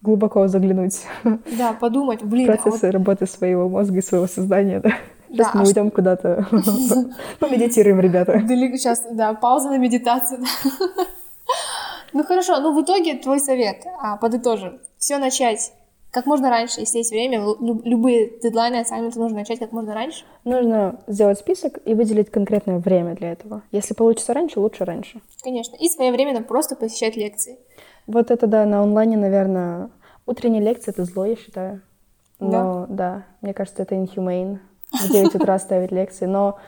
глубоко 0.00 0.46
заглянуть 0.46 1.02
Да, 1.58 1.72
подумать, 1.72 2.22
блин, 2.22 2.48
а 2.48 2.52
вот 2.52 2.62
процессы 2.62 2.90
работы 2.90 3.26
своего 3.26 3.68
мозга 3.68 3.98
и 3.98 4.02
своего 4.02 4.26
создания. 4.26 4.80
Да. 4.80 4.90
Сейчас 5.28 5.46
Да, 5.48 5.58
мы 5.58 5.64
а 5.64 5.66
уйдем 5.66 5.90
куда-то, 5.90 6.46
помедитируем, 7.40 7.98
ребята. 8.00 8.40
Сейчас, 8.46 9.02
да, 9.10 9.34
пауза 9.34 9.70
на 9.70 9.78
медитацию. 9.78 10.40
Ну 12.12 12.22
хорошо, 12.22 12.60
ну 12.60 12.72
в 12.72 12.80
итоге 12.84 13.14
твой 13.14 13.40
совет, 13.40 13.84
а, 14.00 14.16
подытожим. 14.16 14.78
Все 14.98 15.18
начать 15.18 15.72
как 16.14 16.26
можно 16.26 16.48
раньше, 16.48 16.80
если 16.80 16.98
есть 16.98 17.10
время. 17.10 17.40
Лю- 17.40 17.82
любые 17.84 18.38
дедлайны, 18.40 18.76
ассайменты 18.76 19.18
нужно 19.18 19.38
начать 19.38 19.58
как 19.58 19.72
можно 19.72 19.92
раньше. 19.94 20.24
Нужно 20.44 21.00
сделать 21.08 21.38
список 21.40 21.80
и 21.84 21.94
выделить 21.94 22.30
конкретное 22.30 22.78
время 22.78 23.16
для 23.16 23.32
этого. 23.32 23.62
Если 23.72 23.94
получится 23.94 24.32
раньше, 24.32 24.60
лучше 24.60 24.84
раньше. 24.84 25.20
Конечно. 25.42 25.76
И 25.76 25.88
своевременно 25.88 26.42
просто 26.42 26.76
посещать 26.76 27.16
лекции. 27.16 27.58
Вот 28.06 28.30
это, 28.30 28.46
да, 28.46 28.64
на 28.64 28.80
онлайне, 28.82 29.16
наверное, 29.16 29.90
утренние 30.24 30.62
лекции— 30.62 30.90
это 30.92 31.04
зло, 31.04 31.24
я 31.26 31.34
считаю. 31.36 31.82
Но, 32.38 32.86
да, 32.88 33.26
мне 33.40 33.52
кажется, 33.52 33.82
это 33.82 33.96
inhumane 33.96 34.58
в 34.92 35.10
9 35.10 35.34
утра 35.34 35.58
ставить 35.58 35.90
лекции. 35.90 36.26
Но, 36.26 36.58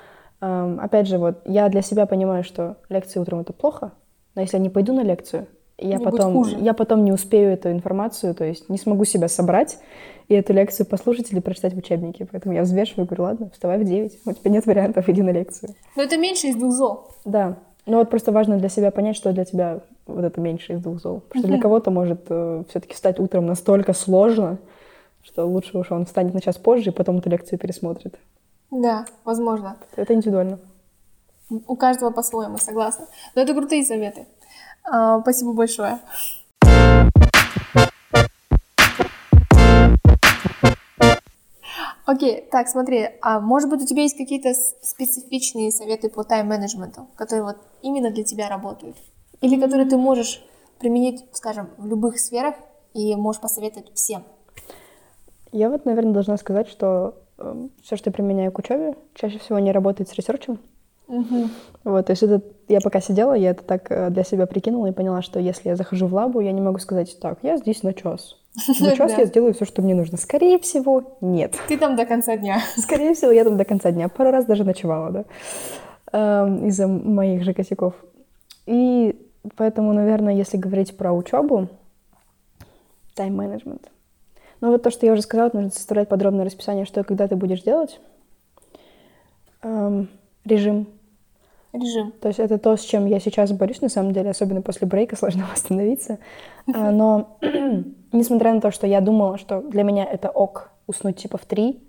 эм, 0.41 0.81
опять 0.81 1.07
же, 1.07 1.19
вот 1.19 1.43
я 1.45 1.69
для 1.69 1.83
себя 1.83 2.07
понимаю, 2.07 2.43
что 2.43 2.79
лекции 2.89 3.21
утром— 3.21 3.41
это 3.41 3.53
плохо, 3.53 3.93
но 4.35 4.41
если 4.43 4.57
я 4.57 4.63
не 4.63 4.71
пойду 4.71 4.93
на 4.93 5.03
лекцию, 5.03 5.47
я 5.79 5.99
будет 5.99 6.11
потом, 6.11 6.45
я 6.63 6.75
потом 6.75 7.05
не 7.05 7.13
успею 7.13 7.53
эту 7.53 7.71
информацию, 7.71 8.35
то 8.35 8.45
есть 8.45 8.69
не 8.69 8.79
смогу 8.79 9.05
себя 9.05 9.29
собрать 9.29 9.79
и 10.29 10.35
эту 10.35 10.53
лекцию 10.53 10.87
послушать 10.87 11.33
или 11.33 11.41
прочитать 11.41 11.75
в 11.75 11.79
учебнике. 11.79 12.27
Поэтому 12.31 12.55
я 12.55 12.63
взвешиваю, 12.63 13.07
говорю, 13.07 13.25
ладно, 13.25 13.51
вставай 13.53 13.79
в 13.79 13.85
9, 13.85 14.21
у 14.25 14.33
тебя 14.33 14.51
нет 14.51 14.67
вариантов, 14.67 15.09
иди 15.09 15.23
на 15.23 15.31
лекцию. 15.31 15.75
Но 15.95 16.03
это 16.03 16.17
меньше 16.17 16.49
из 16.49 16.57
двух 16.57 16.73
зол. 16.73 17.09
Да. 17.25 17.59
Но 17.85 17.99
вот 17.99 18.11
просто 18.11 18.33
важно 18.33 18.59
для 18.59 18.69
себя 18.69 18.91
понять, 18.91 19.17
что 19.17 19.33
для 19.33 19.45
тебя 19.45 19.81
вот 20.07 20.25
это 20.25 20.41
меньше 20.41 20.73
из 20.73 20.81
двух 20.81 21.01
зол. 21.01 21.21
Потому 21.21 21.43
что 21.43 21.49
для 21.49 21.61
кого-то 21.61 21.91
может 21.91 22.25
все-таки 22.25 22.95
встать 22.95 23.21
утром 23.21 23.47
настолько 23.47 23.93
сложно, 23.93 24.59
что 25.23 25.45
лучше 25.45 25.79
уж 25.79 25.93
он 25.93 26.07
встанет 26.07 26.35
на 26.35 26.41
час 26.41 26.57
позже 26.57 26.91
и 26.91 26.93
потом 26.93 27.19
эту 27.19 27.31
лекцию 27.31 27.59
пересмотрит. 27.59 28.19
Да, 28.73 29.07
возможно. 29.25 29.77
Это 29.95 30.15
индивидуально. 30.15 30.59
У 31.49 31.77
каждого 31.77 32.11
по-своему, 32.11 32.59
согласна. 32.59 33.07
Но 33.37 33.43
это 33.43 33.55
крутые 33.55 33.85
советы. 33.85 34.27
А, 34.89 35.21
спасибо 35.21 35.53
большое. 35.53 35.99
Окей, 42.05 42.49
так, 42.53 42.69
смотри, 42.69 43.09
а 43.21 43.41
может 43.41 43.69
быть 43.69 43.83
у 43.83 43.87
тебя 43.87 44.03
есть 44.03 44.17
какие-то 44.17 44.55
специфичные 44.55 45.73
советы 45.73 46.09
по 46.09 46.23
тайм-менеджменту, 46.23 47.09
которые 47.17 47.43
вот 47.43 47.57
именно 47.83 48.13
для 48.13 48.23
тебя 48.23 48.49
работают? 48.49 48.97
Или 49.41 49.61
которые 49.61 49.89
ты 49.89 49.97
можешь 49.97 50.41
применить, 50.79 51.25
скажем, 51.33 51.71
в 51.79 51.87
любых 51.87 52.21
сферах 52.21 52.55
и 52.95 53.17
можешь 53.17 53.41
посоветовать 53.41 53.93
всем? 53.95 54.23
Я 55.51 55.69
вот, 55.69 55.85
наверное, 55.85 56.13
должна 56.13 56.37
сказать, 56.37 56.69
что 56.69 57.17
все, 57.83 57.97
что 57.97 58.11
я 58.11 58.13
применяю 58.13 58.53
к 58.53 58.59
учебе, 58.59 58.95
чаще 59.15 59.39
всего 59.39 59.59
не 59.59 59.73
работает 59.73 60.09
с 60.09 60.15
ресерчем. 60.15 60.61
Вот, 61.09 62.07
то 62.07 62.13
есть 62.13 62.23
это 62.23 62.43
я 62.69 62.81
пока 62.81 63.01
сидела, 63.01 63.35
я 63.35 63.51
это 63.51 63.63
так 63.63 63.91
э, 63.91 64.11
для 64.11 64.25
себя 64.25 64.47
прикинула 64.47 64.89
и 64.89 64.93
поняла, 64.93 65.23
что 65.23 65.39
если 65.39 65.69
я 65.69 65.77
захожу 65.77 66.09
в 66.09 66.15
лабу, 66.15 66.41
я 66.41 66.51
не 66.51 66.61
могу 66.61 66.79
сказать, 66.79 67.17
так, 67.21 67.39
я 67.43 67.57
здесь 67.59 67.85
на 67.85 67.95
час. 67.95 68.37
За 68.81 68.91
час 68.97 69.17
я 69.17 69.27
сделаю 69.27 69.55
все, 69.55 69.65
что 69.65 69.83
мне 69.83 69.95
нужно. 69.95 70.19
Скорее 70.19 70.59
всего, 70.59 71.17
нет. 71.21 71.55
Ты 71.69 71.79
там 71.79 71.95
до 71.95 72.07
конца 72.07 72.37
дня. 72.37 72.61
Скорее 72.77 73.15
всего, 73.15 73.31
я 73.31 73.45
там 73.45 73.57
до 73.57 73.65
конца 73.65 73.93
дня. 73.93 74.09
Пару 74.09 74.33
раз 74.33 74.47
даже 74.47 74.65
ночевала, 74.65 75.11
да, 75.11 75.25
эм, 76.13 76.67
из-за 76.67 76.89
моих 76.89 77.45
же 77.45 77.55
косяков. 77.55 77.95
И 78.67 79.29
поэтому, 79.57 79.93
наверное, 79.93 80.35
если 80.35 80.57
говорить 80.57 80.97
про 80.97 81.13
учебу, 81.13 81.69
тайм-менеджмент. 83.15 83.91
Ну 84.61 84.73
вот 84.73 84.83
то, 84.83 84.91
что 84.91 85.07
я 85.07 85.13
уже 85.13 85.23
сказала, 85.23 85.51
нужно 85.53 85.71
составлять 85.71 86.09
подробное 86.09 86.45
расписание, 86.45 86.85
что 86.85 87.01
и 87.01 87.05
когда 87.05 87.29
ты 87.29 87.37
будешь 87.37 87.63
делать. 87.63 88.01
Эм, 89.63 90.09
режим. 90.45 90.89
Режим. 91.77 92.13
То 92.21 92.29
есть 92.29 92.41
это 92.41 92.59
то, 92.59 92.77
с 92.77 92.81
чем 92.83 93.07
я 93.07 93.21
сейчас 93.21 93.53
борюсь, 93.53 93.81
на 93.81 93.89
самом 93.89 94.13
деле, 94.13 94.31
особенно 94.31 94.63
после 94.63 94.87
брейка 94.87 95.17
сложно 95.19 95.45
восстановиться. 95.51 96.19
А, 96.73 96.91
Но 96.91 97.39
несмотря 98.13 98.53
на 98.53 98.61
то, 98.61 98.71
что 98.71 98.87
я 98.87 99.01
думала, 99.01 99.39
что 99.39 99.61
для 99.61 99.83
меня 99.83 100.05
это 100.05 100.29
ок 100.29 100.71
уснуть 100.87 101.17
типа 101.17 101.39
в 101.39 101.47
три, 101.47 101.83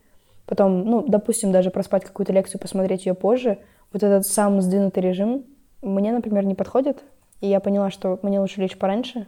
потом, 0.45 0.85
ну, 0.85 1.03
допустим, 1.07 1.51
даже 1.51 1.69
проспать 1.71 2.03
какую-то 2.03 2.33
лекцию, 2.33 2.59
посмотреть 2.59 3.05
ее 3.05 3.13
позже, 3.13 3.59
вот 3.93 4.03
этот 4.03 4.25
сам 4.25 4.61
сдвинутый 4.61 5.03
режим 5.03 5.45
мне, 5.81 6.11
например, 6.11 6.45
не 6.45 6.55
подходит. 6.55 7.03
И 7.41 7.47
я 7.47 7.59
поняла, 7.59 7.91
что 7.91 8.19
мне 8.23 8.39
лучше 8.39 8.61
лечь 8.61 8.77
пораньше 8.77 9.27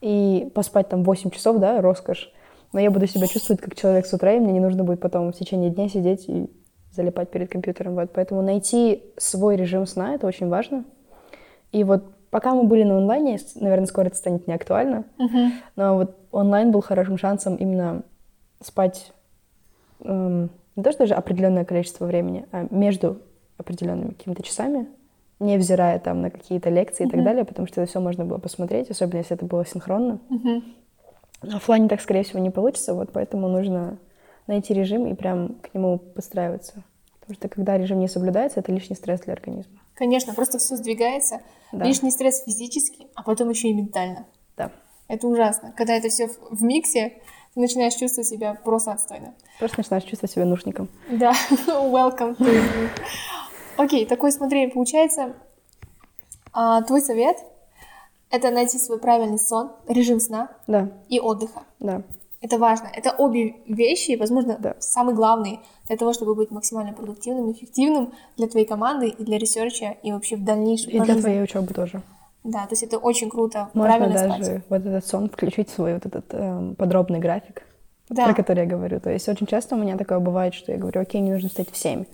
и 0.00 0.50
поспать 0.54 0.88
там 0.88 1.04
8 1.04 1.30
часов, 1.30 1.58
да, 1.58 1.80
роскошь. 1.80 2.32
Но 2.72 2.80
я 2.80 2.90
буду 2.90 3.06
себя 3.06 3.26
чувствовать 3.26 3.60
как 3.60 3.76
человек 3.76 4.06
с 4.06 4.12
утра, 4.12 4.32
и 4.32 4.40
мне 4.40 4.52
не 4.52 4.60
нужно 4.60 4.82
будет 4.82 5.00
потом 5.00 5.32
в 5.32 5.36
течение 5.36 5.70
дня 5.70 5.88
сидеть 5.88 6.28
и 6.28 6.50
залипать 6.94 7.30
перед 7.30 7.50
компьютером. 7.50 7.94
Вот. 7.94 8.10
Поэтому 8.12 8.42
найти 8.42 9.02
свой 9.16 9.56
режим 9.56 9.86
сна— 9.86 10.14
это 10.14 10.26
очень 10.26 10.48
важно. 10.48 10.84
И 11.72 11.84
вот 11.84 12.04
пока 12.30 12.54
мы 12.54 12.64
были 12.64 12.82
на 12.82 12.98
онлайне, 12.98 13.38
наверное, 13.56 13.86
скоро 13.86 14.06
это 14.06 14.16
станет 14.16 14.46
не 14.46 14.54
актуально, 14.54 15.04
но 15.76 15.96
вот 15.96 16.16
онлайн 16.30 16.70
был 16.70 16.80
хорошим 16.80 17.18
шансом 17.18 17.56
именно 17.56 18.02
спать 18.60 19.12
эм, 20.04 20.50
не 20.76 20.82
то, 20.82 20.92
что 20.92 21.00
даже 21.00 21.14
определенное 21.14 21.64
количество 21.64 22.06
времени, 22.06 22.46
а 22.52 22.66
между 22.70 23.18
определенными 23.58 24.10
какими-то 24.10 24.42
часами, 24.42 24.86
невзирая 25.40 25.98
там 25.98 26.22
на 26.22 26.30
какие-то 26.30 26.70
лекции 26.70 27.06
и 27.06 27.08
так 27.10 27.22
далее, 27.24 27.44
потому 27.44 27.66
что 27.66 27.80
это 27.80 27.90
все 27.90 28.00
можно 28.00 28.24
было 28.24 28.38
посмотреть, 28.38 28.90
особенно 28.90 29.18
если 29.18 29.36
это 29.36 29.44
было 29.44 29.66
синхронно. 29.66 30.18
В 31.42 31.56
оффлайне 31.56 31.88
так, 31.88 32.00
скорее 32.00 32.22
всего, 32.22 32.38
не 32.38 32.50
получится, 32.50 32.94
вот 32.94 33.10
поэтому 33.12 33.48
нужно 33.48 33.98
найти 34.52 34.74
режим 34.74 35.06
и 35.06 35.14
прям 35.14 35.54
к 35.60 35.74
нему 35.74 35.98
подстраиваться. 35.98 36.82
Потому 37.20 37.36
что 37.36 37.48
когда 37.48 37.78
режим 37.78 37.98
не 38.00 38.08
соблюдается, 38.08 38.60
это 38.60 38.72
лишний 38.72 38.96
стресс 38.96 39.20
для 39.20 39.32
организма. 39.34 39.78
Конечно, 39.94 40.34
просто 40.34 40.58
все 40.58 40.76
сдвигается. 40.76 41.40
Да. 41.72 41.84
Лишний 41.84 42.10
стресс 42.10 42.42
физически, 42.44 43.06
а 43.14 43.22
потом 43.22 43.48
еще 43.50 43.68
и 43.68 43.72
ментально. 43.72 44.26
Да. 44.56 44.70
Это 45.08 45.26
ужасно. 45.28 45.72
Когда 45.76 45.94
это 45.94 46.08
все 46.08 46.28
в, 46.28 46.62
миксе, 46.62 47.20
ты 47.54 47.60
начинаешь 47.60 47.94
чувствовать 47.94 48.28
себя 48.28 48.54
просто 48.54 48.92
отстойно. 48.92 49.34
Просто 49.58 49.80
начинаешь 49.80 50.04
чувствовать 50.04 50.32
себя 50.32 50.44
нужником. 50.44 50.88
Да, 51.10 51.32
welcome. 51.66 52.36
to. 52.36 52.88
Окей, 53.76 54.06
такой, 54.06 54.32
смотри, 54.32 54.66
получается, 54.68 55.34
а, 56.52 56.82
твой 56.82 57.00
совет— 57.00 57.36
это 58.30 58.50
найти 58.50 58.78
свой 58.78 58.98
правильный 58.98 59.38
сон, 59.38 59.72
режим 59.88 60.20
сна 60.20 60.50
Да, 60.66 60.90
и 61.08 61.20
отдыха. 61.20 61.62
да. 61.78 62.02
Это 62.42 62.58
важно. 62.58 62.88
Это 62.92 63.12
обе 63.16 63.54
вещи, 63.66 64.16
возможно, 64.16 64.56
Да. 64.58 64.74
самые 64.80 65.14
главные 65.14 65.60
для 65.86 65.96
того, 65.96 66.12
чтобы 66.12 66.34
быть 66.34 66.50
максимально 66.50 66.92
продуктивным, 66.92 67.52
эффективным 67.52 68.12
для 68.36 68.48
твоей 68.48 68.66
команды 68.66 69.08
и 69.08 69.24
для 69.24 69.38
research 69.38 69.84
а, 69.84 69.96
и 70.02 70.12
вообще 70.12 70.36
в 70.36 70.44
дальнейшем. 70.44 70.90
И 70.90 71.00
для 71.00 71.14
твоей 71.14 71.42
учебы 71.42 71.72
тоже. 71.72 72.02
Да, 72.44 72.62
то 72.66 72.72
есть 72.72 72.82
это 72.82 72.98
очень 72.98 73.30
круто, 73.30 73.68
Можно 73.72 73.96
правильно 73.98 74.18
даже 74.18 74.44
спать. 74.44 74.62
вот 74.68 74.80
этот 74.84 75.06
сон 75.06 75.30
включить 75.30 75.70
в 75.70 75.74
свой 75.74 75.94
вот 75.94 76.04
этот 76.06 76.24
эм, 76.34 76.74
подробный 76.74 77.20
график, 77.20 77.62
Да. 78.08 78.24
про 78.26 78.34
который 78.34 78.64
я 78.64 78.66
говорю. 78.66 78.98
То 78.98 79.10
есть 79.10 79.28
очень 79.28 79.46
часто 79.46 79.76
у 79.76 79.78
меня 79.78 79.96
такое 79.96 80.18
бывает, 80.18 80.52
что 80.52 80.72
я 80.72 80.78
говорю, 80.78 81.00
окей, 81.00 81.20
мне 81.20 81.32
нужно 81.34 81.48
встать 81.48 81.70
в 81.70 81.76
7. 81.76 82.04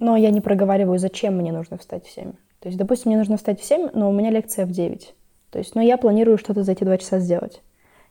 Но 0.00 0.16
я 0.16 0.30
не 0.30 0.40
проговариваю, 0.40 0.98
зачем 0.98 1.36
мне 1.36 1.52
нужно 1.52 1.78
встать 1.78 2.04
в 2.04 2.10
7. 2.10 2.32
То 2.58 2.68
есть, 2.68 2.76
допустим, 2.76 3.10
мне 3.12 3.18
нужно 3.18 3.36
встать 3.36 3.60
в 3.60 3.64
7, 3.64 3.90
но 3.94 4.10
у 4.10 4.12
меня 4.12 4.30
лекция 4.30 4.66
в 4.66 4.72
9. 4.72 5.14
То 5.50 5.60
есть, 5.60 5.76
но 5.76 5.80
я 5.80 5.96
планирую 5.98 6.36
что-то 6.38 6.64
за 6.64 6.72
эти 6.72 6.82
два 6.82 6.98
часа 6.98 7.20
сделать. 7.20 7.62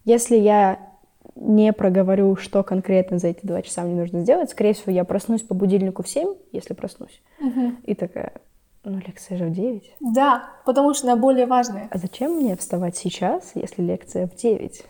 Если 0.06 0.38
я 0.38 0.80
не 1.36 1.74
проговорю, 1.74 2.36
что 2.36 2.64
конкретно 2.64 3.18
за 3.18 3.30
эти 3.30 3.46
два 3.46 3.62
часа 3.62 3.84
мне 3.84 3.96
нужно 3.96 4.22
сделать, 4.22 4.50
скорее 4.52 4.74
всего, 4.74 4.92
я 4.92 5.04
проснусь 5.04 5.42
по 5.42 5.54
будильнику 5.54 6.04
в 6.04 6.08
7, 6.10 6.34
если 6.52 6.74
проснусь, 6.74 7.22
Мгм. 7.40 7.78
и 7.86 7.96
такая, 7.96 8.34
ну, 8.84 8.98
лекция 9.06 9.38
же 9.38 9.46
в 9.46 9.52
9. 9.52 9.96
Да, 10.00 10.44
потому 10.66 10.94
что 10.94 11.08
она 11.08 11.16
более 11.16 11.46
важная. 11.46 11.88
А 11.92 11.98
зачем 11.98 12.34
мне 12.36 12.56
вставать 12.56 12.96
сейчас, 12.98 13.52
если 13.56 13.82
лекция 13.82 14.28
в 14.28 14.36
9? 14.36 14.84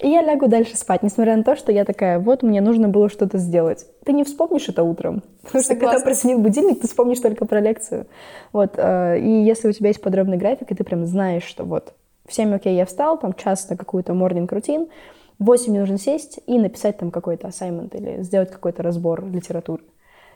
И 0.00 0.08
я 0.08 0.22
лягу 0.22 0.46
дальше 0.46 0.76
спать, 0.76 1.02
несмотря 1.02 1.36
на 1.36 1.42
то, 1.42 1.56
что 1.56 1.72
я 1.72 1.84
такая, 1.84 2.20
вот 2.20 2.44
мне 2.44 2.60
нужно 2.60 2.88
было 2.88 3.08
что-то 3.08 3.38
сделать. 3.38 3.84
Ты 4.04 4.12
не 4.12 4.22
вспомнишь 4.22 4.68
это 4.68 4.84
утром, 4.84 5.24
потому 5.42 5.64
что 5.64 5.74
когда 5.74 5.98
прозвенит 5.98 6.40
будильник, 6.40 6.80
ты 6.80 6.86
вспомнишь 6.86 7.18
только 7.18 7.46
про 7.46 7.60
лекцию. 7.60 8.06
Вот, 8.52 8.74
э, 8.76 9.18
и 9.18 9.42
если 9.42 9.68
у 9.68 9.72
тебя 9.72 9.88
есть 9.88 10.00
подробный 10.00 10.36
график, 10.36 10.70
и 10.70 10.74
ты 10.74 10.84
прям 10.84 11.04
знаешь, 11.06 11.42
что 11.42 11.64
вот 11.64 11.94
в 12.28 12.32
7, 12.32 12.54
окей, 12.54 12.76
я 12.76 12.86
встал, 12.86 13.18
там 13.18 13.32
час 13.32 13.68
на 13.70 13.76
какую-то 13.76 14.12
morning 14.12 14.46
рутин, 14.48 14.86
в 15.38 15.44
8 15.44 15.70
мне 15.70 15.80
нужно 15.80 15.98
сесть 15.98 16.40
и 16.46 16.58
написать 16.58 16.98
там 16.98 17.10
какой-то 17.10 17.48
assignment 17.48 17.96
или 17.96 18.22
сделать 18.22 18.50
какой-то 18.50 18.82
разбор 18.82 19.24
литературы. 19.26 19.82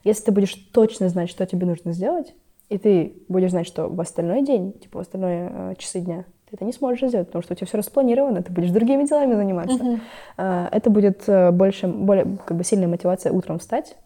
Если 0.04 0.24
ты 0.24 0.32
будешь 0.32 0.54
точно 0.54 1.08
знать, 1.08 1.30
что 1.30 1.46
тебе 1.46 1.66
нужно 1.66 1.92
сделать, 1.92 2.34
и 2.68 2.78
ты 2.78 3.14
будешь 3.28 3.50
знать, 3.50 3.66
что 3.66 3.88
в 3.88 4.00
остальной 4.00 4.42
день, 4.42 4.72
типа 4.72 4.98
в 4.98 5.02
остальные 5.02 5.52
э, 5.52 5.74
часы 5.78 6.00
дня, 6.00 6.24
ты 6.48 6.56
это 6.56 6.64
не 6.64 6.72
сможешь 6.72 7.08
сделать, 7.08 7.26
потому 7.26 7.42
что 7.42 7.52
у 7.52 7.56
тебя 7.56 7.66
все 7.66 7.78
распланировано, 7.78 8.42
ты 8.42 8.52
будешь 8.52 8.70
другими 8.70 9.04
делами 9.06 9.34
заниматься. 9.34 9.82
Мгм. 9.82 10.00
Э, 10.38 10.68
Это 10.72 10.90
будет 10.90 11.28
э, 11.28 11.50
больше, 11.50 11.86
более 11.88 12.38
как 12.46 12.56
бы 12.56 12.64
сильная 12.64 12.88
мотивация 12.88 13.32
утром 13.32 13.58
встать, 13.58 13.96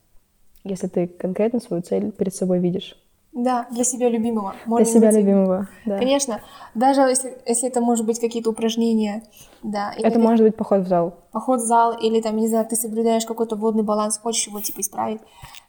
если 0.64 0.88
ты 0.88 1.06
конкретно 1.06 1.60
свою 1.60 1.82
цель 1.82 2.10
перед 2.10 2.34
собой 2.34 2.58
видишь. 2.58 2.96
Да, 3.38 3.66
для 3.70 3.84
себя 3.84 4.08
любимого. 4.08 4.54
Для 4.64 4.76
Morning 4.76 4.84
себя 4.86 5.10
routine. 5.10 5.18
любимого. 5.18 5.68
Да. 5.84 5.98
Конечно, 5.98 6.40
даже 6.74 7.02
если, 7.02 7.36
если 7.44 7.68
это 7.68 7.82
может 7.82 8.06
быть 8.06 8.18
какие-то 8.18 8.48
упражнения, 8.48 9.24
да, 9.62 9.92
или 9.92 10.06
Это 10.06 10.18
может 10.18 10.42
быть 10.46 10.56
поход 10.56 10.80
в 10.80 10.88
зал. 10.88 11.12
поход 11.32 11.60
в 11.60 11.64
зал, 11.66 11.92
или 11.92 12.22
там, 12.22 12.36
не 12.36 12.48
знаю, 12.48 12.64
ты 12.64 12.76
соблюдаешь 12.76 13.26
какой-то 13.26 13.54
водный 13.56 13.82
баланс, 13.82 14.18
хочешь 14.18 14.46
его 14.46 14.58
типа 14.60 14.80
исправить, 14.80 15.20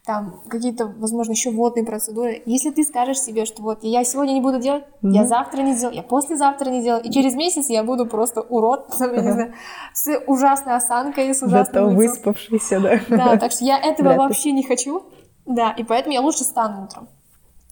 там 0.05 0.39
какие-то, 0.47 0.85
возможно, 0.97 1.33
еще 1.33 1.51
водные 1.51 1.83
процедуры. 1.85 2.41
Если 2.45 2.69
ты 2.71 2.85
скажешь 2.85 3.19
себе, 3.19 3.43
что 3.43 3.61
вот 3.61 3.79
я 3.81 4.05
сегодня 4.05 4.31
не 4.31 4.39
буду 4.41 4.59
делать, 4.59 4.85
я 5.01 5.19
Мгм. 5.21 5.27
завтра 5.27 5.61
не 5.61 5.73
сделаю, 5.73 5.97
я 5.97 6.03
послезавтра 6.03 6.69
не 6.69 6.81
делаю, 6.81 7.03
и 7.03 7.11
через 7.11 7.35
месяц 7.35 7.69
я 7.69 7.83
буду 7.83 8.05
просто 8.05 8.39
урод, 8.43 8.87
там, 8.97 9.13
я 9.13 9.21
не 9.21 9.31
знаю, 9.31 9.53
с 9.93 10.17
ужасной 10.25 10.75
осанкой, 10.77 11.33
с 11.33 11.41
ужасным 11.43 11.89
Зато 11.89 11.95
выспавшийся, 11.97 12.79
да. 12.79 12.99
Да, 13.09 13.35
так 13.37 13.51
что 13.51 13.65
я 13.65 13.77
этого 13.91 14.13
вообще 14.13 14.53
не 14.53 14.63
хочу. 14.63 15.03
Да, 15.45 15.71
и 15.71 15.83
поэтому 15.83 16.13
я 16.13 16.21
лучше 16.21 16.45
стану 16.45 16.85
утром. 16.85 17.09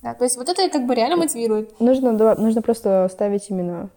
Да, 0.06 0.14
то 0.14 0.24
есть 0.24 0.38
вот 0.38 0.47
это 0.47 0.70
как 0.70 0.86
бы 0.86 0.93
реально 0.93 1.18
мотивирует 1.18 1.80
Нужно, 1.80 2.12
нужно 2.12 2.62
просто 2.62 3.08
ставить 3.12 3.49
именно 3.49 3.89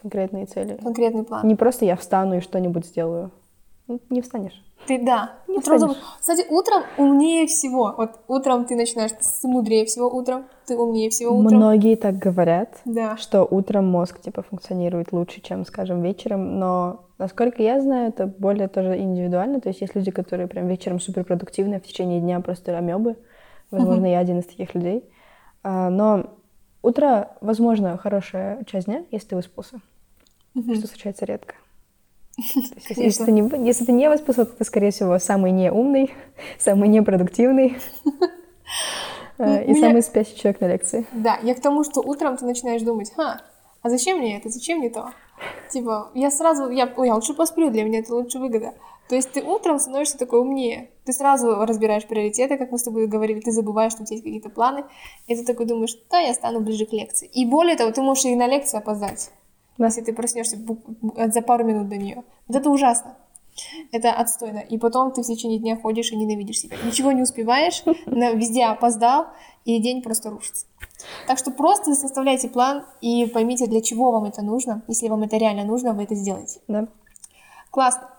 конкретные 0.00 0.46
цели. 0.46 0.78
конкретный 0.80 1.24
план. 1.24 1.44
Не 1.48 1.56
просто 1.56 1.84
я 1.84 1.96
встану 1.96 2.36
и 2.36 2.40
что-нибудь 2.40 2.86
сделаю. 2.86 3.32
ну, 3.88 3.98
не 4.08 4.22
встанешь. 4.22 4.62
Ты 4.86 5.04
да. 5.04 5.32
Не 5.48 5.56
утром 5.58 5.78
забыл. 5.80 5.96
Кстати, 6.20 6.46
утром 6.48 6.84
умнее 6.96 7.48
всего. 7.48 7.92
Вот 7.96 8.20
утром 8.28 8.66
ты 8.66 8.76
начинаешь, 8.76 9.10
ты 9.10 9.48
мудрее 9.48 9.84
всего 9.84 10.06
утром, 10.06 10.44
ты 10.64 10.76
умнее 10.76 11.10
всего 11.10 11.36
утром. 11.36 11.56
Многие 11.56 11.96
так 11.96 12.18
говорят, 12.18 12.80
Да. 12.84 13.16
что 13.16 13.42
утром 13.50 13.86
мозг 13.88 14.20
типа 14.20 14.42
функционирует 14.42 15.10
лучше, 15.10 15.40
чем, 15.40 15.66
скажем, 15.66 16.02
вечером, 16.02 16.60
но 16.60 17.00
насколько 17.18 17.64
я 17.64 17.80
знаю, 17.80 18.10
это 18.10 18.28
более 18.28 18.68
тоже 18.68 18.96
индивидуально. 18.96 19.60
То 19.60 19.70
есть 19.70 19.80
есть 19.80 19.96
люди, 19.96 20.12
которые 20.12 20.46
прям 20.46 20.68
вечером 20.68 21.00
суперпродуктивны, 21.00 21.80
в 21.80 21.82
течение 21.82 22.20
дня 22.20 22.38
просто 22.38 22.78
амебы. 22.78 23.16
Возможно, 23.72 24.06
я 24.06 24.20
один 24.20 24.38
из 24.38 24.46
таких 24.46 24.76
людей. 24.76 25.02
А, 25.66 25.90
Но 25.90 26.26
утро, 26.80 27.36
возможно, 27.40 27.98
хорошая 27.98 28.62
часть 28.66 28.86
дня, 28.86 29.04
если 29.10 29.30
ты 29.30 29.36
выспался, 29.36 29.80
что 30.54 30.86
случается 30.86 31.24
редко. 31.24 31.56
Есть, 32.36 32.88
если, 32.90 33.02
если 33.02 33.24
ты 33.24 33.32
не, 33.32 33.66
если 33.66 33.84
ты 33.86 33.92
не 33.92 34.08
выспался, 34.08 34.44
то 34.44 34.52
ты, 34.52 34.64
скорее 34.64 34.90
всего, 34.92 35.18
самый 35.18 35.50
неумный, 35.50 36.14
самый 36.58 36.88
непродуктивный 36.88 37.78
э, 39.38 39.64
и 39.64 39.70
меня- 39.70 39.80
самый 39.80 40.02
спящий 40.02 40.36
человек 40.36 40.60
на 40.60 40.66
лекции. 40.66 41.06
Да, 41.12 41.38
я 41.42 41.54
к 41.54 41.60
тому, 41.60 41.82
что 41.82 42.00
утром 42.00 42.36
ты 42.36 42.44
начинаешь 42.44 42.82
думать, 42.82 43.10
ха, 43.16 43.40
а 43.82 43.90
зачем 43.90 44.18
мне 44.18 44.38
это, 44.38 44.50
зачем 44.50 44.78
мне 44.78 44.90
то? 44.90 45.10
Типа, 45.70 46.10
я 46.14 46.30
сразу, 46.30 46.68
я, 46.70 46.92
ой, 46.96 47.08
я 47.08 47.14
лучше 47.14 47.34
посплю, 47.34 47.70
для 47.70 47.82
меня 47.82 48.00
это 48.00 48.14
лучше 48.14 48.38
выгода. 48.38 48.74
То 49.08 49.14
есть 49.14 49.30
ты 49.32 49.42
утром 49.42 49.78
становишься 49.78 50.18
такой 50.18 50.40
умнее. 50.40 50.90
Ты 51.04 51.12
сразу 51.12 51.64
разбираешь 51.64 52.06
приоритеты, 52.06 52.56
как 52.58 52.72
мы 52.72 52.78
с 52.78 52.82
тобой 52.82 53.06
говорили, 53.06 53.40
ты 53.40 53.52
забываешь, 53.52 53.92
что 53.92 54.02
у 54.02 54.06
тебя 54.06 54.16
есть 54.16 54.24
какие-то 54.24 54.48
планы, 54.50 54.84
и 55.28 55.36
ты 55.36 55.44
такой 55.44 55.66
думаешь, 55.66 55.96
да, 56.10 56.18
я 56.18 56.34
стану 56.34 56.60
ближе 56.60 56.86
к 56.86 56.92
лекции. 56.92 57.28
И 57.32 57.46
более 57.46 57.76
того, 57.76 57.92
ты 57.92 58.02
можешь 58.02 58.24
и 58.24 58.34
на 58.34 58.48
лекцию 58.48 58.78
опоздать, 58.78 59.30
Да. 59.78 59.86
если 59.86 60.00
ты 60.00 60.12
проснешься 60.12 60.56
бу- 60.56 61.32
за 61.32 61.40
пару 61.42 61.64
минут 61.64 61.88
до 61.88 61.96
нее. 61.96 62.24
Вот 62.48 62.56
это 62.56 62.68
ужасно. 62.68 63.16
Это 63.92 64.12
отстойно. 64.12 64.58
И 64.58 64.76
потом 64.76 65.12
ты 65.12 65.22
в 65.22 65.26
течение 65.26 65.58
дня 65.58 65.76
ходишь 65.76 66.10
и 66.12 66.16
ненавидишь 66.16 66.58
себя. 66.58 66.76
Ничего 66.84 67.12
не 67.12 67.22
успеваешь, 67.22 67.84
везде 68.06 68.64
опоздал, 68.64 69.28
и 69.64 69.78
день 69.80 70.02
просто 70.02 70.30
рушится. 70.30 70.66
Так 71.26 71.38
что 71.38 71.50
просто 71.52 71.94
составляйте 71.94 72.48
план 72.48 72.84
и 73.00 73.26
поймите, 73.26 73.66
для 73.66 73.80
чего 73.80 74.10
вам 74.10 74.24
это 74.24 74.42
нужно. 74.42 74.82
Если 74.88 75.08
вам 75.08 75.22
это 75.22 75.36
реально 75.36 75.64
нужно, 75.64 75.92
вы 75.94 76.02
это 76.02 76.14
сделаете. 76.16 76.60
Да. 76.68 76.88
Классно. 77.70 78.10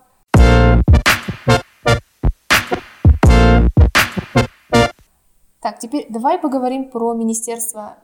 Так, 5.67 5.79
теперь 5.79 6.05
давай 6.07 6.39
поговорим 6.39 6.89
про 6.89 7.13
Министерство 7.13 7.97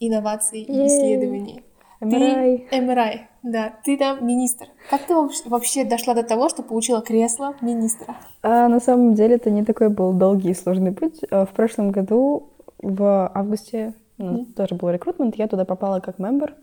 инноваций 0.00 0.62
и 0.62 0.86
исследований. 0.86 1.62
Ты 2.00 2.66
MRI, 2.72 3.18
да, 3.42 3.74
ты 3.84 3.98
там 3.98 4.26
министр. 4.26 4.68
Как 4.88 5.02
ты 5.02 5.14
вообще- 5.44 5.84
дошла 5.84 6.14
до 6.14 6.22
того, 6.22 6.48
что 6.48 6.62
получила 6.62 7.02
кресло 7.02 7.54
министра? 7.60 8.16
А 8.42 8.66
на 8.68 8.80
самом 8.80 9.12
деле 9.12 9.34
это 9.34 9.50
не 9.50 9.62
такой 9.62 9.90
был 9.90 10.14
долгий 10.14 10.52
и 10.52 10.54
сложный 10.54 10.92
путь. 10.92 11.20
А 11.30 11.44
В 11.44 11.50
прошлом 11.50 11.90
году, 11.90 12.48
в 12.78 13.30
августе, 13.34 13.92
ну, 14.16 14.32
Мгм. 14.32 14.44
тоже 14.54 14.74
был 14.74 14.88
рекрутмент, 14.88 15.36
я 15.36 15.48
туда 15.48 15.66
попала 15.66 16.00
как 16.00 16.18
мембер. 16.18 16.54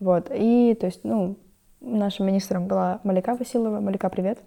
Вот. 0.00 0.30
И, 0.34 0.74
то 0.80 0.86
есть, 0.86 1.00
ну, 1.04 1.36
нашим 1.82 2.26
министром 2.26 2.68
была 2.68 3.00
Малика 3.04 3.34
Василова. 3.36 3.80
Малика, 3.80 4.08
привет. 4.08 4.38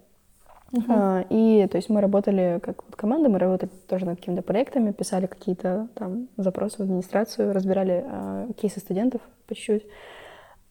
А, 0.89 1.25
И, 1.29 1.65
то 1.67 1.77
есть, 1.77 1.89
мы 1.89 2.01
работали 2.01 2.59
как 2.61 2.83
вот 2.85 2.95
команда, 2.95 3.29
мы 3.29 3.39
работали 3.39 3.69
тоже 3.87 4.05
над 4.05 4.19
какими-то 4.19 4.41
проектами, 4.41 4.91
писали 4.91 5.25
какие-то 5.25 5.87
там 5.95 6.27
запросы 6.37 6.77
в 6.77 6.81
администрацию, 6.81 7.53
разбирали 7.53 8.03
а, 8.05 8.47
кейсы 8.53 8.79
студентов 8.79 9.21
по 9.47 9.55
чуть-чуть. 9.55 9.85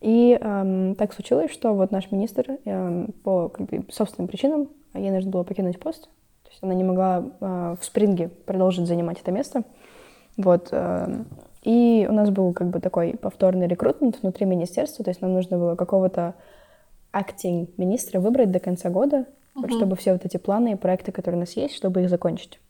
И 0.01 0.39
ам, 0.41 0.95
так 0.95 1.15
случилось, 1.15 1.51
что 1.51 1.73
вот 1.73 1.91
наш 1.91 2.11
министр 2.13 2.59
эм, 2.65 3.15
по 3.25 3.49
как 3.49 3.67
бы, 3.67 3.85
собственным 3.91 4.29
причинам, 4.29 4.69
ей 4.95 5.11
нужно 5.11 5.31
было 5.31 5.43
покинуть 5.43 5.81
пост, 5.81 6.03
то 6.43 6.51
есть 6.51 6.63
она 6.63 6.75
не 6.75 6.85
могла 6.85 7.25
а, 7.41 7.77
в 7.81 7.85
спринге 7.85 8.29
продолжить 8.29 8.87
занимать 8.87 9.21
это 9.21 9.33
место. 9.33 9.63
Вот. 10.37 10.69
эм, 10.71 11.27
и 11.63 12.07
у 12.09 12.13
нас 12.13 12.31
был 12.31 12.53
как 12.53 12.69
бы 12.69 12.81
такой 12.81 13.17
повторный 13.17 13.67
рекрутмент 13.67 14.21
внутри 14.21 14.45
министерства, 14.45 15.05
то 15.05 15.11
есть 15.11 15.23
нам 15.23 15.33
нужно 15.33 15.57
было 15.57 15.75
какого-то 15.77 16.35
acting 17.13 17.71
министра 17.79 18.21
выбрать 18.21 18.53
до 18.53 18.61
конца 18.61 18.91
года, 18.91 19.25
вот, 19.57 19.71
чтобы 19.77 19.97
все 19.97 20.13
вот 20.13 20.25
эти 20.25 20.37
планы 20.37 20.73
и 20.73 20.77
проекты, 20.77 21.13
которые 21.13 21.39
у 21.39 21.41
нас 21.41 21.53
есть, 21.57 21.75
чтобы 21.75 22.03
их 22.03 22.09
закончить. 22.11 22.61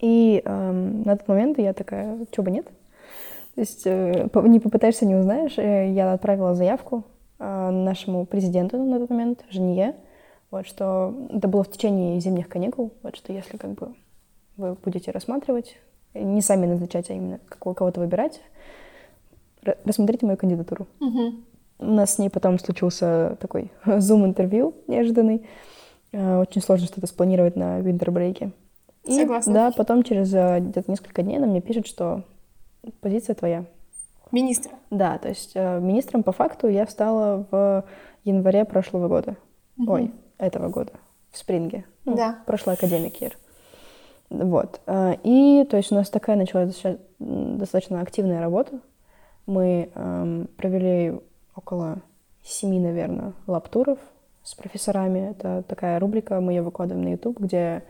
И 0.00 0.42
эм, 0.44 1.02
на 1.02 1.16
тот 1.16 1.28
момент 1.28 1.58
я 1.58 1.72
такая, 1.72 2.18
чего 2.32 2.44
бы 2.44 2.50
нет. 2.50 2.66
То 3.54 3.60
есть 3.60 3.82
э, 3.86 4.28
не 4.44 4.58
попытаешься, 4.60 5.06
не 5.06 5.14
узнаешь. 5.14 5.58
Э, 5.58 5.90
Я 5.92 6.12
отправила 6.12 6.54
заявку 6.54 7.04
э, 7.38 7.70
нашему 7.70 8.26
президенту 8.26 8.78
на 8.82 8.98
тот 8.98 9.10
момент, 9.10 9.44
Жене, 9.50 9.94
вот 10.50 10.66
что 10.66 11.14
это 11.30 11.48
было 11.48 11.62
в 11.62 11.70
течение 11.70 12.18
зимних 12.20 12.48
каникул, 12.48 12.92
вот 13.02 13.16
что 13.16 13.32
если 13.32 13.56
как 13.56 13.70
бы 13.72 13.94
вы 14.56 14.74
будете 14.74 15.10
рассматривать, 15.12 15.76
не 16.14 16.42
сами 16.42 16.66
назначать, 16.66 17.08
а 17.10 17.14
именно 17.14 17.38
какого- 17.48 17.74
кого-то 17.74 18.00
выбирать, 18.00 18.40
ра- 19.64 19.78
рассмотрите 19.84 20.26
мою 20.26 20.36
кандидатуру. 20.38 20.86
У 21.78 21.84
нас 21.86 22.14
с 22.14 22.18
ней 22.18 22.28
потом 22.30 22.58
случился 22.58 23.36
такой 23.40 23.70
зум-интервью 23.98 24.74
неожиданный. 24.88 25.46
Э, 26.12 26.40
Очень 26.40 26.62
сложно 26.62 26.86
что-то 26.86 27.06
спланировать 27.06 27.56
на 27.56 27.80
винтербрейке. 27.80 28.52
И, 29.04 29.18
Согласна. 29.18 29.52
да, 29.52 29.72
потом 29.72 30.02
через 30.04 30.32
э, 30.32 30.60
где-то 30.60 30.90
несколько 30.90 31.22
дней 31.22 31.38
она 31.38 31.46
мне 31.46 31.60
пишет, 31.60 31.86
что 31.86 32.22
позиция 33.00 33.34
твоя. 33.34 33.64
Министра. 34.30 34.72
Да, 34.90 35.18
то 35.18 35.28
есть 35.28 35.52
э, 35.54 35.80
министром 35.80 36.22
по 36.22 36.32
факту 36.32 36.68
я 36.68 36.86
стала 36.86 37.46
в 37.50 37.84
январе 38.24 38.64
прошлого 38.64 39.08
года. 39.08 39.36
Ой, 39.86 40.12
этого 40.38 40.68
года, 40.68 40.92
в 41.30 41.38
спринге. 41.38 41.84
Ну, 42.04 42.14
Да. 42.16 42.38
Прошлый 42.46 42.76
академик 42.76 43.20
year. 43.20 43.32
Вот. 44.30 44.80
И, 45.24 45.66
то 45.68 45.76
есть, 45.76 45.92
у 45.92 45.94
нас 45.94 46.08
такая 46.08 46.36
началась 46.36 46.80
достаточно 47.18 48.00
активная 48.00 48.40
работа. 48.40 48.80
Мы 49.44 49.90
эм, 49.94 50.48
провели 50.56 51.20
около 51.54 51.98
семи, 52.42 52.78
наверное, 52.80 53.34
lab 53.46 53.63
tour 53.63 53.86
ов 53.86 53.98
с 54.44 54.54
профессорами. 54.54 55.30
Это 55.30 55.64
такая 55.66 55.98
рубрика, 55.98 56.40
мы 56.40 56.52
ее 56.52 56.62
выкладываем 56.62 57.04
на 57.04 57.12
YouTube, 57.12 57.38
где 57.40 57.84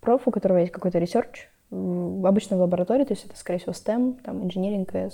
проф, 0.00 0.22
у 0.26 0.30
которого 0.30 0.58
есть 0.58 0.72
какой-то 0.72 0.98
research, 0.98 1.48
обычно 1.70 2.56
в 2.56 2.60
лаборатории, 2.60 3.04
то 3.04 3.12
есть 3.12 3.26
это, 3.26 3.36
скорее 3.36 3.58
всего, 3.58 3.72
STEM, 3.72 4.20
там, 4.24 4.42
engineering, 4.42 4.90
CS, 4.90 5.12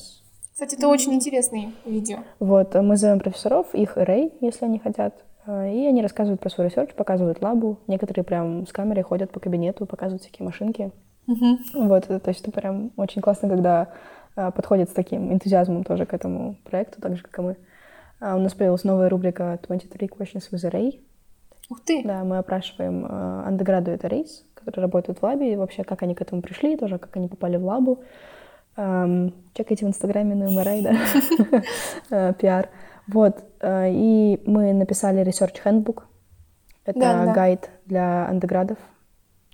Кстати, 0.52 0.76
это 0.76 0.88
очень 0.88 1.12
интересные 1.12 1.72
видео. 1.84 2.18
вот, 2.38 2.74
мы 2.74 2.96
зовем 2.96 3.18
профессоров, 3.20 3.74
их 3.74 3.98
array, 3.98 4.32
если 4.40 4.64
они 4.64 4.78
хотят, 4.78 5.24
э, 5.46 5.72
и 5.72 5.86
они 5.86 6.02
рассказывают 6.02 6.40
про 6.40 6.48
свой 6.48 6.68
research, 6.68 6.94
показывают 6.94 7.42
лабу. 7.42 7.78
Некоторые 7.86 8.24
прям 8.24 8.66
с 8.66 8.72
камерой 8.72 9.02
ходят 9.02 9.30
по 9.32 9.40
кабинету, 9.40 9.86
показывают 9.86 10.22
всякие 10.22 10.46
машинки. 10.46 10.92
Вот, 11.74 12.04
это, 12.04 12.20
то 12.20 12.30
есть 12.30 12.40
это 12.40 12.52
прям 12.52 12.92
очень 12.96 13.20
классно, 13.20 13.48
когда 13.48 13.88
э, 14.36 14.50
подходит 14.52 14.88
с 14.88 14.92
таким 14.92 15.32
энтузиазмом 15.32 15.84
тоже 15.84 16.06
к 16.06 16.14
этому 16.14 16.56
проекту, 16.64 17.02
так 17.02 17.16
же, 17.16 17.22
как 17.22 17.38
и 17.38 17.42
мы. 17.42 17.56
А 18.20 18.36
у 18.36 18.40
нас 18.40 18.54
появилась 18.54 18.84
новая 18.84 19.08
рубрика 19.08 19.58
23 19.66 20.08
Questions 20.08 20.50
with 20.50 20.70
Array. 20.70 21.00
Ух 21.68 21.80
ты. 21.84 22.02
Да, 22.04 22.24
мы 22.24 22.38
опрашиваем 22.38 23.04
э, 23.04 23.08
undergraduate 23.48 24.02
arrays, 24.02 24.44
которые 24.54 24.84
работают 24.84 25.18
в 25.18 25.22
лабе, 25.22 25.52
и 25.52 25.56
вообще, 25.56 25.84
как 25.84 26.02
они 26.02 26.14
к 26.14 26.22
этому 26.22 26.40
пришли, 26.40 26.76
тоже, 26.76 26.98
как 26.98 27.16
они 27.16 27.28
попали 27.28 27.56
в 27.56 27.64
лабу. 27.64 28.04
Эм, 28.76 29.34
чекайте 29.54 29.84
в 29.86 29.88
Инстаграме 29.88 30.34
на 30.34 30.44
MRI, 30.44 30.82
да, 30.82 31.62
Э, 32.10 32.34
пиар. 32.34 32.68
Вот, 33.08 33.42
э, 33.60 33.90
и 33.90 34.42
мы 34.46 34.72
написали 34.72 35.22
Research 35.22 35.56
Handbook. 35.64 36.02
Это 36.84 37.00
Да, 37.00 37.26
да. 37.26 37.32
гайд 37.32 37.70
для 37.86 38.26
андеградов. 38.28 38.78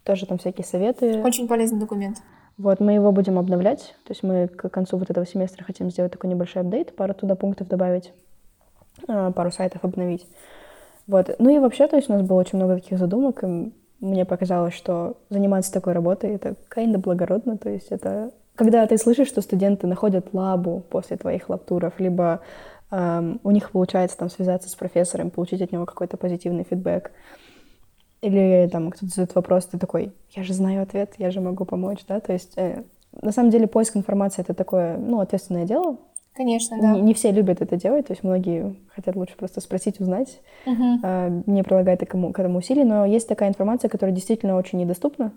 Тоже 0.04 0.26
там 0.26 0.38
всякие 0.38 0.64
советы. 0.64 1.22
Очень 1.22 1.48
полезный 1.48 1.78
документ. 1.78 2.18
Вот, 2.58 2.80
мы 2.80 2.92
его 2.92 3.12
будем 3.12 3.38
обновлять. 3.38 3.94
То 4.04 4.10
есть 4.10 4.22
мы 4.22 4.48
к 4.48 4.68
концу 4.68 4.98
вот 4.98 5.08
этого 5.08 5.24
семестра 5.24 5.64
хотим 5.64 5.90
сделать 5.90 6.12
такой 6.12 6.28
небольшой 6.28 6.62
апдейт, 6.62 6.94
пару 6.94 7.14
туда 7.14 7.34
пунктов 7.34 7.68
добавить, 7.68 8.12
пару 9.06 9.50
сайтов 9.50 9.84
обновить. 9.84 10.26
Вот. 11.06 11.34
Ну 11.38 11.50
и 11.50 11.58
вообще, 11.58 11.88
то 11.88 11.96
есть 11.96 12.08
у 12.08 12.12
нас 12.12 12.22
было 12.22 12.40
очень 12.40 12.58
много 12.58 12.76
таких 12.76 12.98
задумок, 12.98 13.42
и 13.44 13.72
мне 14.00 14.24
показалось, 14.24 14.74
что 14.74 15.16
заниматься 15.30 15.72
такой 15.72 15.92
работой— 15.92 16.30
это 16.34 16.56
kinda 16.74 16.98
благородно, 16.98 17.56
то 17.56 17.70
есть 17.70 17.88
это... 17.90 18.32
Когда 18.54 18.86
ты 18.86 18.98
слышишь, 18.98 19.28
что 19.28 19.40
студенты 19.40 19.86
находят 19.86 20.34
лабу 20.34 20.82
после 20.90 21.16
твоих 21.16 21.48
лабтуров, 21.48 21.98
либо 21.98 22.40
эм, 22.90 23.40
у 23.42 23.50
них 23.50 23.70
получается 23.70 24.18
там 24.18 24.28
связаться 24.28 24.68
с 24.68 24.74
профессором, 24.74 25.30
получить 25.30 25.62
от 25.62 25.72
него 25.72 25.86
какой-то 25.86 26.16
позитивный 26.16 26.64
фидбэк, 26.68 27.12
или 28.20 28.68
там 28.70 28.90
кто-то 28.90 29.06
задает 29.06 29.34
вопрос, 29.34 29.66
ты 29.66 29.78
такой, 29.78 30.12
я 30.30 30.42
же 30.42 30.52
знаю 30.52 30.82
ответ, 30.82 31.14
я 31.18 31.30
же 31.30 31.40
могу 31.40 31.64
помочь, 31.64 32.04
да, 32.06 32.20
то 32.20 32.32
есть 32.32 32.52
э, 32.56 32.84
на 33.20 33.32
самом 33.32 33.50
деле 33.50 33.66
поиск 33.66 33.96
информации— 33.96 34.42
это 34.42 34.54
такое, 34.54 34.96
ну, 34.96 35.20
ответственное 35.20 35.64
дело, 35.64 35.96
Конечно, 36.34 36.78
да. 36.80 36.94
не, 36.94 37.00
не 37.02 37.14
все 37.14 37.30
любят 37.30 37.60
это 37.60 37.76
делать, 37.76 38.06
то 38.06 38.12
есть 38.12 38.24
многие 38.24 38.74
хотят 38.94 39.16
лучше 39.16 39.36
просто 39.36 39.60
спросить, 39.60 40.00
узнать, 40.00 40.40
Мгм. 40.64 41.00
э, 41.02 41.42
не 41.46 41.62
прилагая 41.62 41.96
к 41.96 42.02
этому, 42.02 42.32
к 42.32 42.38
этому 42.38 42.58
усилий, 42.58 42.84
но 42.84 43.04
есть 43.04 43.28
такая 43.28 43.50
информация, 43.50 43.90
которая 43.90 44.14
действительно 44.14 44.56
очень 44.56 44.78
недоступна, 44.78 45.32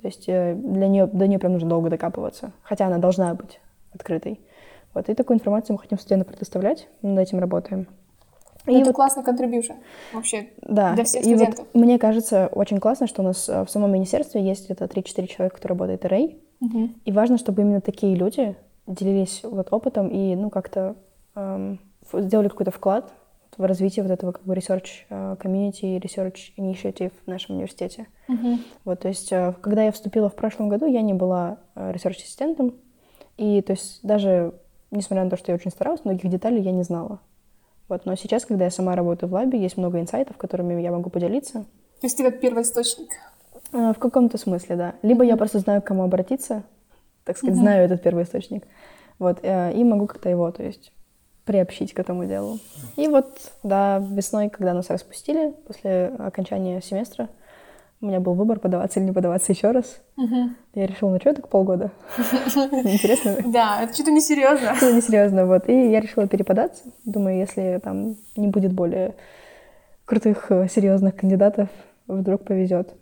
то 0.00 0.06
есть 0.06 0.28
э, 0.28 0.54
для 0.54 0.86
нее, 0.86 1.06
до 1.06 1.26
нее 1.26 1.40
прям 1.40 1.54
нужно 1.54 1.68
долго 1.68 1.90
докапываться, 1.90 2.52
хотя 2.62 2.86
она 2.86 2.98
должна 2.98 3.34
быть 3.34 3.60
открытой. 3.92 4.40
Вот, 4.94 5.08
и 5.08 5.14
такую 5.14 5.36
информацию 5.36 5.74
мы 5.74 5.80
хотим 5.80 5.98
студентам 5.98 6.32
предоставлять, 6.32 6.88
над 7.02 7.18
этим 7.18 7.38
работаем. 7.38 7.86
И 8.66 8.74
это 8.74 8.86
вот, 8.86 8.96
классный 8.96 9.22
contribution 9.22 9.76
вообще 10.12 10.48
да, 10.62 10.94
для 10.94 11.04
всех 11.04 11.22
и 11.22 11.24
студентов. 11.24 11.66
Вот 11.72 11.82
мне 11.82 11.98
кажется 11.98 12.48
очень 12.52 12.78
классно, 12.78 13.06
что 13.06 13.22
у 13.22 13.24
нас 13.24 13.48
э, 13.48 13.64
в 13.64 13.70
самом 13.70 13.92
министерстве 13.92 14.42
есть 14.42 14.66
где-то 14.66 14.84
3-4 14.84 15.26
человека, 15.26 15.56
которые 15.56 15.76
работают 15.76 16.04
RA. 16.04 16.36
Угу. 16.60 16.90
И 17.04 17.12
важно, 17.12 17.38
чтобы 17.38 17.62
именно 17.62 17.80
такие 17.80 18.14
люди 18.14 18.54
делились 18.86 19.40
вот 19.42 19.72
опытом 19.72 20.08
и, 20.08 20.34
ну, 20.34 20.50
как-то 20.50 20.96
эм, 21.34 21.80
сделали 22.12 22.48
какой-то 22.48 22.70
вклад 22.70 23.12
в 23.56 23.64
развитие 23.64 24.02
вот 24.02 24.12
этого 24.12 24.32
как 24.32 24.44
бы 24.44 24.54
research 24.54 25.06
э, 25.08 25.36
community, 25.40 26.00
research 26.00 26.52
initiative 26.56 27.12
в 27.24 27.28
нашем 27.28 27.56
университете. 27.56 28.06
Uh-huh. 28.28 28.58
Вот, 28.84 29.00
то 29.00 29.08
есть, 29.08 29.32
э, 29.32 29.54
когда 29.60 29.82
я 29.84 29.92
вступила 29.92 30.28
в 30.28 30.34
прошлом 30.34 30.68
году, 30.68 30.86
я 30.86 31.02
не 31.02 31.14
была 31.14 31.58
э, 31.74 31.92
research 31.92 32.16
ассистентом, 32.16 32.74
и 33.36 33.60
то 33.62 33.72
есть 33.72 34.00
даже 34.02 34.54
несмотря 34.90 35.24
на 35.24 35.30
то, 35.30 35.36
что 35.36 35.52
я 35.52 35.56
очень 35.56 35.70
старалась, 35.70 36.04
многих 36.04 36.28
деталей 36.30 36.62
я 36.62 36.72
не 36.72 36.82
знала. 36.82 37.20
Вот, 37.88 38.06
но 38.06 38.14
сейчас, 38.14 38.44
когда 38.44 38.64
я 38.64 38.70
сама 38.70 38.94
работаю 38.94 39.28
в 39.28 39.34
лабе, 39.34 39.60
есть 39.60 39.76
много 39.76 40.00
инсайтов, 40.00 40.36
которыми 40.36 40.80
я 40.80 40.92
могу 40.92 41.10
поделиться. 41.10 41.64
То 42.00 42.06
есть 42.06 42.16
ты 42.16 42.24
как 42.24 42.40
первоисточник? 42.40 43.10
В 43.72 43.94
каком-то 43.94 44.38
смысле, 44.38 44.76
да. 44.76 44.94
Либо 45.02 45.24
я 45.24 45.36
просто 45.36 45.58
знаю, 45.58 45.82
к 45.82 45.86
кому 45.86 46.04
обратиться, 46.04 46.64
так 47.30 47.38
сказать, 47.38 47.56
uh-huh. 47.56 47.60
знаю 47.60 47.84
этот 47.84 48.02
первоисточник, 48.02 48.64
вот, 49.18 49.38
и 49.42 49.84
могу 49.84 50.06
как-то 50.06 50.28
его, 50.28 50.50
то 50.50 50.62
есть 50.62 50.92
приобщить 51.44 51.94
к 51.94 51.98
этому 51.98 52.26
делу. 52.26 52.58
И 52.96 53.08
вот, 53.08 53.26
да, 53.62 53.98
весной, 53.98 54.50
когда 54.50 54.72
нас 54.72 54.88
распустили, 54.90 55.52
после 55.66 56.12
окончания 56.18 56.80
семестра, 56.80 57.28
у 58.00 58.06
меня 58.06 58.20
был 58.20 58.34
выбор, 58.34 58.58
подаваться 58.58 58.98
или 58.98 59.06
не 59.06 59.12
подаваться 59.12 59.52
еще 59.52 59.72
раз. 59.72 60.00
Угу. 60.16 60.50
Я 60.74 60.86
решила, 60.86 61.10
ну 61.10 61.18
что, 61.20 61.34
так 61.34 61.48
полгода? 61.48 61.90
Интересно. 62.16 63.36
Да, 63.46 63.82
это 63.82 63.92
что-то 63.92 64.10
несерьезно. 64.10 64.74
Это 64.76 64.92
несерьезно, 64.92 65.44
вот. 65.44 65.68
И 65.68 65.90
я 65.90 66.00
решила 66.00 66.26
переподаться. 66.26 66.84
Думаю, 67.04 67.38
если 67.38 67.78
там 67.82 68.16
не 68.36 68.46
будет 68.46 68.72
более 68.72 69.14
крутых, 70.06 70.50
э, 70.50 70.68
серьезных 70.68 71.14
кандидатов, 71.14 71.68
вдруг 72.06 72.44
повезет. 72.44 72.94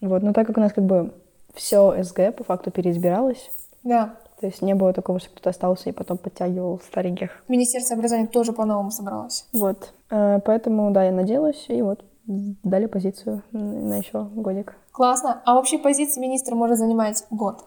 Вот, 0.00 0.22
но 0.22 0.32
так 0.32 0.46
как 0.46 0.58
у 0.58 0.60
нас 0.60 0.72
как 0.72 0.84
бы 0.84 1.12
все 1.54 2.02
СГ 2.02 2.36
по 2.36 2.44
факту 2.44 2.70
переизбиралось, 2.70 3.50
да. 3.86 4.16
То 4.40 4.46
есть 4.46 4.60
не 4.60 4.74
было 4.74 4.92
такого, 4.92 5.18
что 5.18 5.30
кто-то 5.30 5.50
остался 5.50 5.88
и 5.88 5.92
потом 5.92 6.18
подтягивал 6.18 6.80
стареньких. 6.80 7.42
Министерство 7.48 7.96
образования 7.96 8.26
тоже 8.26 8.52
по-новому 8.52 8.90
собралось. 8.90 9.46
Вот. 9.52 9.94
Э, 10.10 10.40
поэтому, 10.44 10.90
да, 10.90 11.04
я 11.04 11.12
надеялась, 11.12 11.64
и 11.68 11.80
вот 11.80 12.04
дали 12.26 12.86
позицию 12.86 13.42
на 13.52 13.98
еще 13.98 14.24
годик. 14.34 14.76
Классно. 14.92 15.40
А 15.44 15.54
вообще 15.54 15.78
позиция 15.78 16.20
министра 16.20 16.54
может 16.54 16.78
занимать 16.78 17.24
год? 17.30 17.64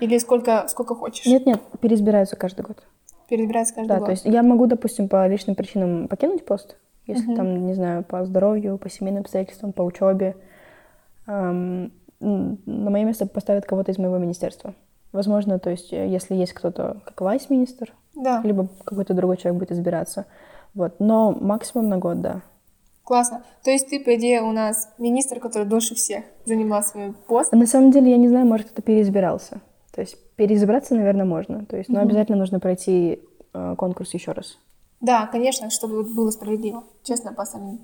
Или 0.00 0.18
сколько, 0.18 0.66
сколько 0.68 0.94
хочешь? 0.94 1.26
Нет-нет, 1.26 1.60
переизбираются 1.80 2.36
каждый 2.36 2.62
год. 2.62 2.82
Переизбираются 3.28 3.74
каждый 3.74 3.88
да, 3.88 3.98
год? 3.98 4.06
то 4.06 4.10
есть 4.10 4.24
я 4.26 4.42
могу, 4.42 4.66
допустим, 4.66 5.08
по 5.08 5.26
личным 5.26 5.56
причинам 5.56 6.08
покинуть 6.08 6.44
пост, 6.44 6.76
если 7.06 7.32
uh-huh. 7.32 7.36
там, 7.36 7.66
не 7.66 7.74
знаю, 7.74 8.04
по 8.04 8.24
здоровью, 8.24 8.78
по 8.78 8.90
семейным 8.90 9.22
обстоятельствам, 9.22 9.72
по 9.72 9.82
учебе. 9.82 10.36
Эм, 11.26 11.92
на 12.20 12.90
мое 12.90 13.04
место 13.04 13.26
поставят 13.26 13.64
кого-то 13.64 13.90
из 13.90 13.98
моего 13.98 14.18
министерства. 14.18 14.74
Возможно, 15.12 15.58
то 15.58 15.70
есть, 15.70 15.92
э, 15.92 16.08
если 16.08 16.34
есть 16.34 16.52
кто-то 16.52 17.00
как 17.04 17.20
вайс-министр, 17.20 17.92
да. 18.14 18.40
либо 18.44 18.68
какой-то 18.84 19.14
другой 19.14 19.36
человек 19.36 19.60
будет 19.60 19.72
избираться. 19.72 20.26
Вот. 20.74 21.00
Но 21.00 21.32
максимум 21.32 21.88
на 21.88 21.98
год, 21.98 22.20
да. 22.20 22.40
Классно. 23.04 23.42
То 23.64 23.70
есть 23.70 23.88
ты, 23.88 24.00
по 24.00 24.14
идее, 24.14 24.42
у 24.42 24.52
нас 24.52 24.88
министр, 24.98 25.40
который 25.40 25.66
дольше 25.66 25.94
всех 25.94 26.24
занимал 26.44 26.82
свой 26.82 27.12
пост. 27.26 27.52
На 27.52 27.66
самом 27.66 27.90
деле, 27.90 28.10
я 28.10 28.16
не 28.16 28.28
знаю, 28.28 28.46
может, 28.46 28.66
кто-то 28.66 28.82
переизбирался. 28.82 29.60
То 29.92 30.00
есть 30.00 30.16
переизбраться, 30.36 30.94
наверное, 30.94 31.26
можно. 31.26 31.66
То 31.66 31.76
есть, 31.76 31.88
но 31.90 31.98
mm-hmm. 31.98 32.02
обязательно 32.02 32.38
нужно 32.38 32.60
пройти 32.60 33.20
э, 33.52 33.74
конкурс 33.76 34.14
еще 34.14 34.32
раз. 34.32 34.58
Да, 35.02 35.26
конечно, 35.26 35.68
чтобы 35.68 36.04
было 36.04 36.30
справедливо, 36.30 36.84
честно, 37.02 37.32
по 37.32 37.42
остальным. 37.42 37.80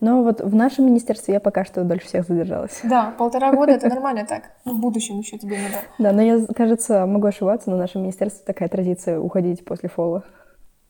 Но 0.00 0.24
вот 0.24 0.40
в 0.40 0.52
нашем 0.52 0.86
министерстве 0.86 1.34
я 1.34 1.40
пока 1.40 1.64
что 1.64 1.84
дольше 1.84 2.06
всех 2.08 2.26
задержалась. 2.26 2.80
Да, 2.82 3.14
полтора 3.18 3.52
года 3.52 3.70
это 3.70 3.88
нормально 3.88 4.26
так. 4.26 4.50
Ну, 4.64 4.74
в 4.74 4.80
будущем 4.80 5.16
еще 5.16 5.38
тебе 5.38 5.58
надо. 5.58 5.76
Да, 5.98 6.12
но 6.12 6.22
я, 6.22 6.44
кажется, 6.56 7.06
могу 7.06 7.28
ошибаться, 7.28 7.70
но 7.70 7.76
в 7.76 7.78
нашем 7.78 8.02
министерстве 8.02 8.44
такая 8.44 8.68
традиция 8.68 9.20
уходить 9.20 9.64
после 9.64 9.88
фола. 9.88 10.24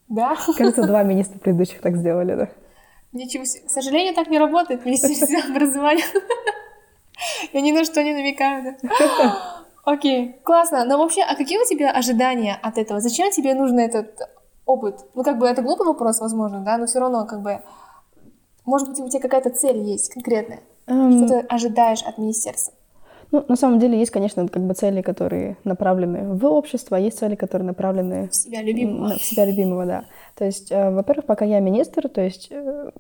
Да? 0.09 0.35
Кажется, 0.57 0.87
два 0.87 1.03
министра 1.03 1.39
предыдущих 1.39 1.83
так 1.83 1.97
сделали, 1.99 2.35
да. 2.35 2.49
Ничего 3.13 3.45
себе. 3.45 3.67
К 3.69 3.71
сожалению, 3.71 4.15
так 4.15 4.29
не 4.29 4.39
работает 4.39 4.81
в 4.81 4.87
Министерстве 4.87 5.41
образования. 5.41 6.05
Я 7.53 7.61
ни 7.61 7.73
на 7.73 7.85
что 7.85 8.03
не 8.03 8.15
намекаю, 8.15 8.77
да. 8.83 9.37
Окей, 9.85 10.37
классно. 10.43 10.85
Но 10.87 10.99
вообще, 10.99 11.21
а 11.21 11.37
какие 11.37 11.59
у 11.59 11.67
тебя 11.67 11.91
ожидания 11.91 12.59
от 12.63 12.79
этого? 12.79 13.01
Зачем 13.01 13.31
тебе 13.31 13.55
нужен 13.55 13.79
этот 13.79 14.19
опыт? 14.67 15.07
Ну, 15.15 15.23
как 15.23 15.39
бы 15.39 15.47
это 15.47 15.63
глупый 15.63 15.87
вопрос, 15.87 16.21
возможно, 16.21 16.61
да, 16.61 16.77
но 16.77 16.87
все 16.87 16.99
равно, 16.99 17.25
как 17.25 17.41
бы, 17.41 17.61
может 18.65 18.89
быть, 18.89 19.01
у 19.01 19.09
тебя 19.09 19.23
какая-то 19.23 19.51
цель 19.51 19.79
есть 19.79 20.13
конкретная? 20.13 20.61
Um, 20.87 21.17
что 21.17 21.29
ты 21.29 21.47
ожидаешь 21.47 22.03
от 22.03 22.19
министерства? 22.19 22.75
Ну, 23.33 23.45
на 23.49 23.57
самом 23.57 23.81
деле 23.81 23.99
есть, 23.99 24.13
конечно, 24.13 24.47
как 24.47 24.63
бы 24.63 24.75
цели, 24.75 25.03
которые 25.03 25.57
направлены 25.65 26.33
в 26.33 26.45
общество, 26.47 26.97
а 26.97 27.01
есть 27.01 27.19
цели, 27.19 27.35
которые 27.35 27.67
направлены 27.67 28.29
в 28.29 28.35
себя 28.35 28.63
любимого. 28.63 29.15
В 29.15 29.23
себя 29.23 29.47
любимого, 29.47 29.85
да. 29.85 30.05
То 30.37 30.45
есть, 30.45 30.71
э, 30.71 30.91
во-первых, 30.91 31.27
пока 31.27 31.45
я 31.45 31.59
министр, 31.59 32.09
то 32.09 32.21
есть 32.21 32.49
э, 32.51 32.91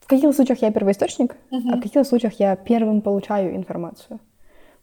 в 0.00 0.06
каких-то 0.08 0.32
случаях 0.32 0.60
я 0.62 0.72
первоисточник, 0.72 1.36
uh-huh. 1.50 1.70
а 1.72 1.76
в 1.76 1.80
каких-то 1.80 2.04
случаях 2.04 2.40
я 2.40 2.56
первым 2.56 3.00
получаю 3.00 3.54
информацию. 3.54 4.18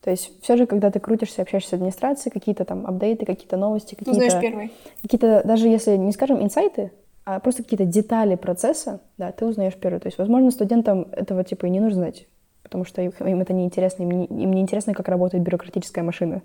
То 0.01 0.09
есть 0.09 0.41
все 0.41 0.57
же, 0.57 0.65
когда 0.65 0.89
ты 0.89 0.99
крутишься, 0.99 1.43
общаешься 1.43 1.71
с 1.71 1.73
администрацией, 1.73 2.33
какие-то 2.33 2.65
там 2.65 2.87
апдейты, 2.87 3.25
какие-то 3.25 3.57
новости, 3.57 3.95
какие-то... 3.95 4.19
Ты 4.19 4.29
знаешь 4.29 4.41
первый. 4.41 4.71
Какие-то, 5.01 5.43
даже 5.45 5.67
если 5.67 5.95
не 5.95 6.11
скажем 6.11 6.41
инсайты, 6.41 6.91
а 7.23 7.39
просто 7.39 7.61
какие-то 7.63 7.85
детали 7.85 8.35
процесса, 8.35 9.01
да, 9.17 9.31
ты 9.31 9.45
узнаешь 9.45 9.75
первый. 9.75 9.99
То 9.99 10.07
есть, 10.07 10.17
возможно, 10.17 10.49
студентам 10.49 11.07
этого 11.11 11.43
типа 11.43 11.67
и 11.67 11.69
не 11.69 11.79
нужно 11.79 11.99
знать, 11.99 12.27
потому 12.63 12.83
что 12.83 13.03
им, 13.03 13.11
им 13.19 13.41
это 13.41 13.53
не 13.53 13.63
интересно, 13.63 14.01
им 14.01 14.11
не, 14.11 14.25
им 14.25 14.53
не 14.53 14.61
интересно, 14.61 14.95
как 14.95 15.07
работает 15.07 15.43
бюрократическая 15.43 16.03
машина. 16.03 16.41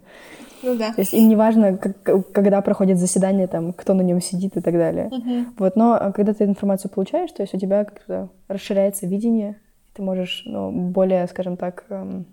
Ну 0.62 0.76
да. 0.76 0.92
То 0.92 1.00
есть 1.00 1.14
им 1.14 1.26
не 1.26 1.36
важно, 1.36 1.78
как, 1.78 2.30
когда 2.32 2.60
проходит 2.60 2.98
заседание, 2.98 3.46
там, 3.46 3.72
кто 3.72 3.94
на 3.94 4.02
нем 4.02 4.20
сидит 4.20 4.58
и 4.58 4.60
так 4.60 4.74
далее. 4.74 5.06
Uh-huh. 5.06 5.44
Вот, 5.58 5.76
но 5.76 5.94
а, 5.94 6.12
когда 6.12 6.34
ты 6.34 6.44
информацию 6.44 6.90
получаешь, 6.90 7.32
то 7.32 7.42
есть 7.42 7.54
у 7.54 7.58
тебя 7.58 7.84
как-то 7.84 8.28
расширяется 8.48 9.06
видение, 9.06 9.56
ты 9.94 10.02
можешь 10.02 10.42
ну, 10.44 10.70
более, 10.70 11.26
скажем 11.26 11.56
так, 11.56 11.84
эм, 11.88 12.26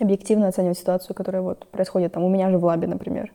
объективно 0.00 0.48
оценивать 0.48 0.78
ситуацию, 0.78 1.14
которая 1.14 1.42
вот 1.42 1.66
происходит 1.68 2.12
там 2.12 2.24
у 2.24 2.28
меня 2.28 2.50
же 2.50 2.58
в 2.58 2.64
лабе, 2.64 2.86
например. 2.86 3.32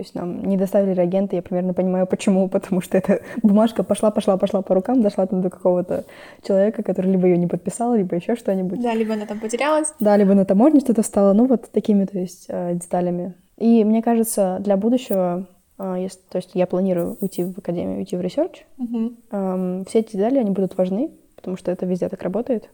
То 0.00 0.02
есть 0.02 0.14
нам 0.14 0.44
не 0.44 0.56
доставили 0.56 0.94
реагенты, 0.94 1.36
я 1.36 1.42
примерно 1.42 1.74
понимаю, 1.74 2.06
почему, 2.06 2.48
потому 2.48 2.80
что 2.80 2.96
эта 2.96 3.20
бумажка 3.42 3.82
пошла, 3.82 4.10
пошла, 4.10 4.36
пошла 4.36 4.62
по 4.62 4.74
рукам, 4.74 5.02
дошла 5.02 5.26
там 5.26 5.42
до 5.42 5.50
какого-то 5.50 6.04
человека, 6.42 6.82
который 6.82 7.10
либо 7.12 7.26
ее 7.26 7.36
не 7.36 7.46
подписал, 7.46 7.94
либо 7.94 8.16
еще 8.16 8.34
что-нибудь. 8.34 8.80
Да, 8.80 8.94
либо 8.94 9.14
она 9.14 9.26
там 9.26 9.40
потерялась. 9.40 9.92
Да, 10.00 10.16
либо 10.16 10.34
на 10.34 10.44
таможне 10.44 10.80
что-то 10.80 11.02
встало, 11.02 11.34
ну 11.34 11.46
вот 11.46 11.70
такими, 11.70 12.06
то 12.06 12.18
есть, 12.18 12.46
э, 12.48 12.74
деталями. 12.74 13.34
И 13.58 13.84
мне 13.84 14.02
кажется, 14.02 14.56
для 14.60 14.78
будущего, 14.78 15.46
э, 15.78 15.96
если, 16.00 16.18
то 16.30 16.36
есть 16.36 16.52
я 16.54 16.66
планирую 16.66 17.18
уйти 17.20 17.44
в 17.44 17.58
академию, 17.58 17.98
уйти 17.98 18.16
в 18.16 18.20
research, 18.20 18.60
угу. 18.78 19.84
все 19.86 19.98
эти 19.98 20.16
детали, 20.16 20.38
они 20.38 20.50
будут 20.50 20.78
важны, 20.78 21.10
потому 21.36 21.58
что 21.58 21.70
это 21.70 21.84
везде 21.84 22.08
так 22.08 22.22
работает. 22.22 22.70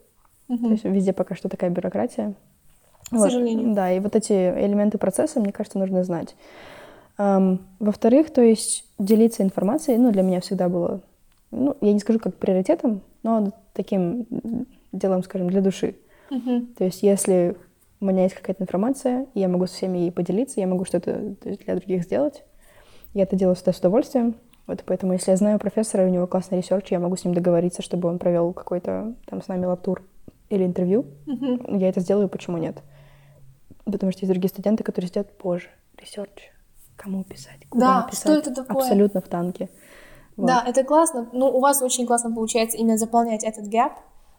Угу. 0.49 0.65
То 0.65 0.71
есть 0.71 0.85
везде 0.85 1.13
пока 1.13 1.35
что 1.35 1.49
такая 1.49 1.71
бюрократия. 1.71 2.35
К 3.09 3.13
вот, 3.13 3.31
сожалению. 3.31 3.75
Да, 3.75 3.93
и 3.93 4.01
вот 4.01 4.17
эти 4.17 4.33
элементы 4.33 4.99
процесса, 4.99 5.41
мне 5.41 5.53
кажется, 5.53 5.79
нужно 5.79 6.03
знать. 6.05 6.35
Um, 7.19 7.61
во-вторых, 7.79 8.31
то 8.31 8.43
есть 8.43 8.85
делиться 8.99 9.43
информацией, 9.43 9.97
ну, 9.97 10.13
для 10.13 10.23
меня 10.23 10.41
всегда 10.41 10.69
было, 10.69 11.01
ну, 11.51 11.75
я 11.81 11.93
не 11.93 11.99
скажу 11.99 12.19
как 12.19 12.35
приоритетом, 12.35 13.01
но 13.23 13.53
таким 13.73 14.27
делом, 14.93 15.23
скажем, 15.23 15.49
для 15.49 15.61
души. 15.61 15.97
Uh-huh. 16.31 16.67
То 16.77 16.85
есть 16.85 17.03
если 17.03 17.57
у 18.01 18.07
меня 18.07 18.25
есть 18.25 18.35
какая-то 18.35 18.65
информация, 18.65 19.27
я 19.35 19.49
могу 19.49 19.67
со 19.67 19.75
всеми 19.75 19.99
ей 19.99 20.13
поделиться, 20.13 20.61
я 20.61 20.67
могу 20.67 20.85
что-то 20.85 21.35
для 21.43 21.77
других 21.77 22.03
сделать, 22.03 22.45
я 23.15 23.23
это 23.23 23.37
делаю 23.37 23.55
всегда 23.55 23.73
с 23.73 23.79
удовольствием. 23.79 24.35
Вот 24.67 24.83
поэтому, 24.85 25.13
если 25.13 25.31
я 25.31 25.37
знаю 25.37 25.59
профессора, 25.59 26.05
у 26.05 26.11
него 26.11 26.27
классный 26.27 26.59
research, 26.59 26.91
я 26.91 26.99
могу 26.99 27.17
с 27.17 27.25
ним 27.25 27.35
договориться, 27.35 27.83
чтобы 27.83 28.09
он 28.09 28.19
провел 28.19 28.53
какой-то 28.53 29.15
там 29.27 29.41
с 29.41 29.49
нами 29.49 29.65
lab 29.65 29.81
tour 29.81 30.03
или 30.51 30.65
интервью. 30.65 31.07
Uh-huh. 31.27 31.79
Я 31.79 31.89
это 31.89 32.01
сделаю, 32.01 32.29
почему 32.29 32.59
нет? 32.59 32.83
Потому 33.87 34.13
что 34.13 34.23
есть 34.23 34.31
другие 34.33 34.51
студенты, 34.51 34.85
которые 34.85 35.09
сидят, 35.09 35.29
боже, 35.43 35.69
research, 35.97 36.53
кому 36.97 37.25
писать, 37.25 37.67
куда 37.71 38.03
да, 38.03 38.09
писать. 38.11 38.21
что 38.21 38.33
это 38.35 38.55
такое? 38.55 38.83
Абсолютно 38.83 39.21
в 39.21 39.29
танке. 39.29 39.69
Вот. 40.37 40.47
Да, 40.47 40.63
это 40.67 40.85
классно. 40.85 41.29
Ну, 41.33 41.47
у 41.47 41.61
вас 41.61 41.81
очень 41.83 42.07
классно 42.07 42.35
получается 42.35 42.77
именно 42.77 42.99
заполнять 42.99 43.45
этот 43.45 43.69
гэп 43.69 43.93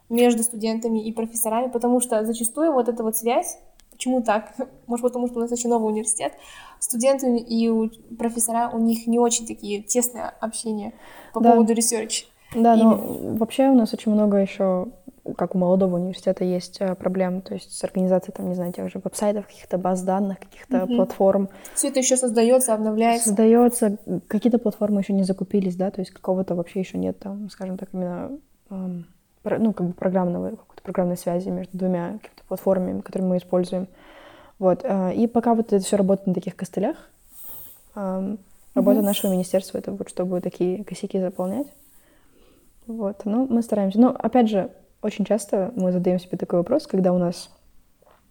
между 0.08 0.42
студентами 0.42 1.02
и 1.02 1.12
профессорами, 1.12 1.68
потому 1.68 2.00
что 2.00 2.24
зачастую 2.24 2.72
вот 2.72 2.88
эта 2.88 3.02
вот 3.02 3.16
связь, 3.16 3.58
почему 3.90 4.22
так? 4.22 4.54
Может, 4.86 5.02
потому 5.02 5.26
что 5.26 5.38
у 5.38 5.40
нас 5.40 5.50
очень 5.50 5.70
новый 5.70 5.90
университет, 5.90 6.34
студенты 6.78 7.36
и 7.36 7.68
у 7.68 7.90
профессора, 8.16 8.70
у 8.72 8.78
них 8.78 9.06
не 9.06 9.18
очень 9.18 9.46
такие 9.46 9.82
тесные 9.82 10.24
общения 10.40 10.92
по 11.32 11.40
да. 11.40 11.52
поводу 11.52 11.72
research. 11.72 12.26
Да, 12.54 12.76
но 12.76 12.96
вообще 13.36 13.68
у 13.68 13.74
нас 13.74 13.92
очень 13.92 14.12
много 14.12 14.38
еще 14.38 14.88
как 15.36 15.54
у 15.54 15.58
молодого 15.58 15.96
университета 15.96 16.44
есть 16.44 16.80
э, 16.80 16.94
проблемы, 16.94 17.40
то 17.40 17.54
есть 17.54 17.76
с 17.76 17.84
организацией, 17.84 18.34
там, 18.34 18.48
не 18.48 18.54
знаю, 18.54 18.72
тех 18.72 18.90
же 18.90 19.00
веб-сайтов, 19.02 19.46
каких-то 19.46 19.78
баз 19.78 20.02
данных, 20.02 20.38
каких-то 20.40 20.78
mm-hmm. 20.78 20.96
платформ. 20.96 21.48
Все 21.74 21.88
это 21.88 21.98
еще 21.98 22.16
создается, 22.16 22.74
обновляется. 22.74 23.28
Создается, 23.28 23.98
какие-то 24.28 24.58
платформы 24.58 25.00
еще 25.00 25.12
не 25.12 25.24
закупились, 25.24 25.76
да, 25.76 25.90
то 25.90 26.00
есть 26.00 26.12
какого-то 26.12 26.54
вообще 26.54 26.80
еще 26.80 26.98
нет 26.98 27.18
там, 27.18 27.50
скажем 27.50 27.76
так, 27.76 27.88
именно 27.92 28.30
эм, 28.70 29.06
ну, 29.44 29.72
как 29.72 29.86
бы 29.86 29.92
программного, 29.92 30.50
какой-то 30.50 30.82
программной 30.82 31.16
связи 31.16 31.48
между 31.48 31.76
двумя 31.76 32.14
какими-то 32.14 32.44
платформами, 32.46 33.00
которые 33.00 33.28
мы 33.28 33.36
используем. 33.38 33.88
Вот. 34.58 34.80
Э, 34.84 35.14
и 35.14 35.26
пока 35.26 35.54
вот 35.54 35.72
это 35.72 35.84
все 35.84 35.96
работает 35.96 36.26
на 36.28 36.34
таких 36.34 36.56
костылях, 36.56 36.96
эм, 37.94 38.38
работа 38.74 39.00
mm-hmm. 39.00 39.02
нашего 39.02 39.32
министерства 39.32 39.78
это 39.78 39.92
вот 39.92 40.08
чтобы 40.08 40.40
такие 40.40 40.84
косяки 40.84 41.20
заполнять. 41.20 41.66
Вот, 42.86 43.26
ну, 43.26 43.46
мы 43.48 43.62
стараемся. 43.62 44.00
Но, 44.00 44.16
опять 44.18 44.48
же, 44.48 44.70
очень 45.02 45.24
часто 45.24 45.72
мы 45.76 45.92
задаем 45.92 46.18
себе 46.18 46.38
такой 46.38 46.58
вопрос, 46.60 46.86
когда 46.86 47.12
у 47.12 47.18
нас, 47.18 47.50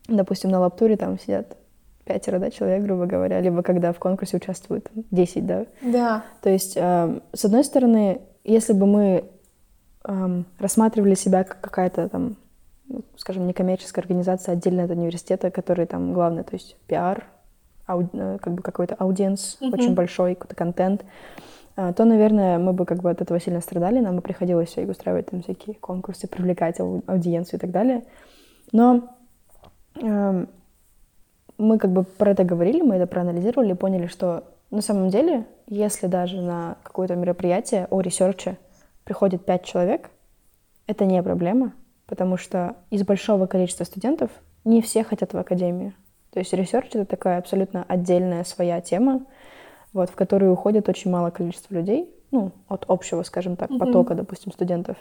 допустим, 0.08 0.50
на 0.52 0.60
лаптуре 0.60 0.98
там 0.98 1.20
сидят 1.20 1.58
пятеро, 2.06 2.40
да, 2.40 2.50
человек, 2.50 2.84
грубо 2.84 3.06
говоря, 3.06 3.40
либо 3.42 3.62
когда 3.62 3.92
в 3.92 4.00
конкурсе 4.00 4.38
участвуют 4.38 4.90
10, 5.12 5.46
да? 5.46 5.66
Да. 5.82 6.24
То 6.42 6.50
есть, 6.50 6.78
э, 6.78 7.20
с 7.34 7.46
одной 7.46 7.64
стороны, 7.64 8.22
если 8.44 8.74
бы 8.74 8.86
мы 8.86 9.26
э, 10.06 10.44
рассматривали 10.58 11.16
себя 11.16 11.44
как 11.44 11.60
какая-то 11.60 12.08
там, 12.08 12.38
ну, 12.88 13.04
скажем, 13.18 13.46
некоммерческая 13.46 14.04
организация 14.04 14.54
отдельно 14.54 14.84
от 14.84 14.92
университета, 14.92 15.52
который 15.52 15.86
там 15.86 16.14
главное, 16.14 16.44
то 16.44 16.56
есть 16.56 16.78
пиар, 16.88 17.26
ауди, 17.86 18.10
э, 18.14 18.38
как 18.42 18.54
бы 18.54 18.62
какой-то 18.62 18.96
аудиенс 18.96 19.58
mm-hmm. 19.60 19.74
очень 19.74 19.94
большой, 19.94 20.36
какой-то 20.36 20.56
контент, 20.56 21.04
то, 21.78 22.06
наверное, 22.06 22.58
мы 22.58 22.74
бы 22.74 22.86
как 22.86 23.04
бы 23.04 23.12
от 23.12 23.22
этого 23.22 23.40
сильно 23.40 23.62
страдали, 23.62 24.00
нам 24.00 24.16
бы 24.16 24.22
приходилось 24.24 24.70
все 24.70 24.88
устраивать 24.88 25.28
там 25.28 25.44
всякие 25.44 25.76
конкурсы, 25.76 26.28
привлекать 26.28 26.80
аудиенцию 26.80 27.60
и 27.60 27.62
так 27.62 27.70
далее. 27.70 28.04
Но 28.72 29.16
э, 30.02 30.46
мы 31.60 31.78
как 31.78 31.92
бы 31.92 32.04
про 32.04 32.32
это 32.32 32.44
говорили, 32.44 32.82
мы 32.82 32.96
это 32.96 33.06
проанализировали 33.06 33.74
поняли, 33.74 34.08
что 34.08 34.44
на 34.72 34.82
самом 34.82 35.10
деле, 35.10 35.46
если 35.68 36.08
даже 36.08 36.42
на 36.42 36.78
какое-то 36.82 37.16
мероприятие 37.16 37.88
о 37.92 38.02
research 38.02 38.52
е 38.52 38.58
приходит 39.04 39.46
пять 39.46 39.64
человек, 39.64 40.10
это 40.88 41.06
не 41.06 41.22
проблема, 41.22 41.74
потому 42.08 42.38
что 42.38 42.76
из 42.90 43.04
большого 43.04 43.46
количества 43.46 43.84
студентов 43.84 44.32
не 44.66 44.82
все 44.82 45.04
хотят 45.04 45.34
в 45.34 45.38
академию. 45.38 45.94
То 46.32 46.40
есть 46.40 46.54
research— 46.54 46.88
это 46.94 47.06
такая 47.06 47.38
абсолютно 47.38 47.86
отдельная 47.88 48.44
своя 48.44 48.82
тема, 48.82 49.26
вот, 49.98 50.12
в 50.12 50.16
которую 50.16 50.54
уходит 50.54 50.88
очень 50.90 51.10
мало 51.10 51.32
количество 51.32 51.74
людей, 51.74 52.08
ну, 52.30 52.52
от 52.68 52.86
общего, 52.88 53.24
скажем 53.24 53.56
так, 53.56 53.72
mm-hmm. 53.72 53.80
потока, 53.80 54.14
допустим, 54.14 54.52
студентов. 54.52 54.96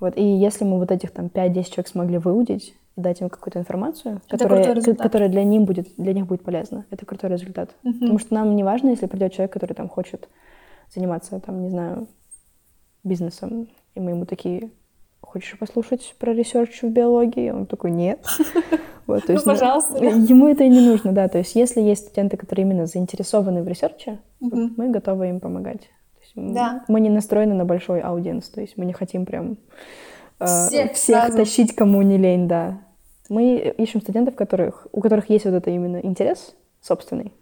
Вот, 0.00 0.16
и 0.16 0.24
если 0.24 0.64
мы 0.64 0.78
вот 0.78 0.90
этих 0.90 1.12
там 1.12 1.26
5-10 1.26 1.62
человек 1.62 1.88
смогли 1.88 2.18
выудить 2.18 2.74
дать 2.96 3.20
им 3.20 3.28
какую-то 3.28 3.60
информацию, 3.60 4.20
которая, 4.28 4.80
которая 4.96 5.28
для, 5.28 5.44
них 5.44 5.62
будет, 5.62 5.88
для 5.96 6.12
них 6.12 6.26
будет 6.26 6.42
полезна, 6.42 6.84
это 6.90 7.06
крутой 7.06 7.30
результат. 7.30 7.70
Mm-hmm. 7.84 8.00
Потому 8.00 8.18
что 8.18 8.34
нам 8.34 8.56
не 8.56 8.64
важно, 8.64 8.90
если 8.90 9.06
придет 9.06 9.32
человек, 9.32 9.52
который 9.52 9.74
там 9.74 9.88
хочет 9.88 10.28
заниматься, 10.92 11.38
там, 11.38 11.62
не 11.62 11.70
знаю, 11.70 12.08
бизнесом, 13.04 13.68
и 13.94 14.00
мы 14.00 14.10
ему 14.10 14.26
такие, 14.26 14.70
хочешь 15.24 15.58
послушать 15.58 16.14
про 16.18 16.32
research 16.32 16.82
в 16.82 16.88
биологии? 16.88 17.50
Он 17.50 17.66
такой, 17.66 17.90
нет. 17.90 18.20
Вот, 19.06 19.20
то 19.20 19.32
ну, 19.32 19.34
есть, 19.34 19.44
ну, 19.44 19.52
пожалуйста. 19.52 20.02
Ему 20.02 20.48
это 20.48 20.64
и 20.64 20.68
не 20.70 20.80
нужно, 20.80 21.12
да. 21.12 21.28
То 21.28 21.36
есть, 21.36 21.54
если 21.54 21.82
есть 21.82 22.06
студенты, 22.06 22.38
которые 22.38 22.64
именно 22.64 22.86
заинтересованы 22.86 23.62
в 23.62 23.68
research 23.68 24.08
е, 24.08 24.18
угу. 24.40 24.70
мы 24.78 24.88
готовы 24.88 25.28
им 25.28 25.40
помогать. 25.40 25.90
Да. 26.34 26.84
Мы 26.88 27.00
не 27.00 27.10
настроены 27.10 27.54
на 27.54 27.64
большой 27.64 28.00
аудиенс, 28.00 28.48
то 28.48 28.60
есть 28.60 28.76
мы 28.76 28.84
не 28.84 28.92
хотим 28.92 29.24
прям 29.24 29.56
э, 30.40 30.46
всех, 30.46 30.92
всех 30.92 31.36
тащить, 31.36 31.74
кому 31.74 32.02
не 32.02 32.18
лень, 32.18 32.48
да. 32.48 32.80
Мы 33.28 33.74
ищем 33.78 34.00
студентов, 34.00 34.34
которых, 34.34 34.86
у 34.92 35.00
которых 35.00 35.30
есть 35.30 35.44
вот 35.44 35.54
это 35.54 35.70
именно 35.70 35.98
интерес 35.98 36.54
собственный, 36.80 37.32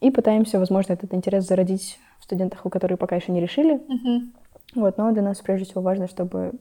и 0.00 0.10
пытаемся, 0.10 0.58
возможно, 0.58 0.92
этот 0.92 1.12
интерес 1.12 1.46
зародить 1.46 1.98
в 2.20 2.24
студентах, 2.24 2.64
у 2.64 2.70
которых 2.70 2.98
пока 2.98 3.16
еще 3.16 3.32
не 3.32 3.40
решили. 3.40 3.74
Угу. 3.74 4.80
Вот, 4.80 4.96
но 4.96 5.10
для 5.12 5.22
нас 5.22 5.40
прежде 5.40 5.66
всего 5.66 5.82
важно, 5.82 6.06
чтобы 6.06 6.52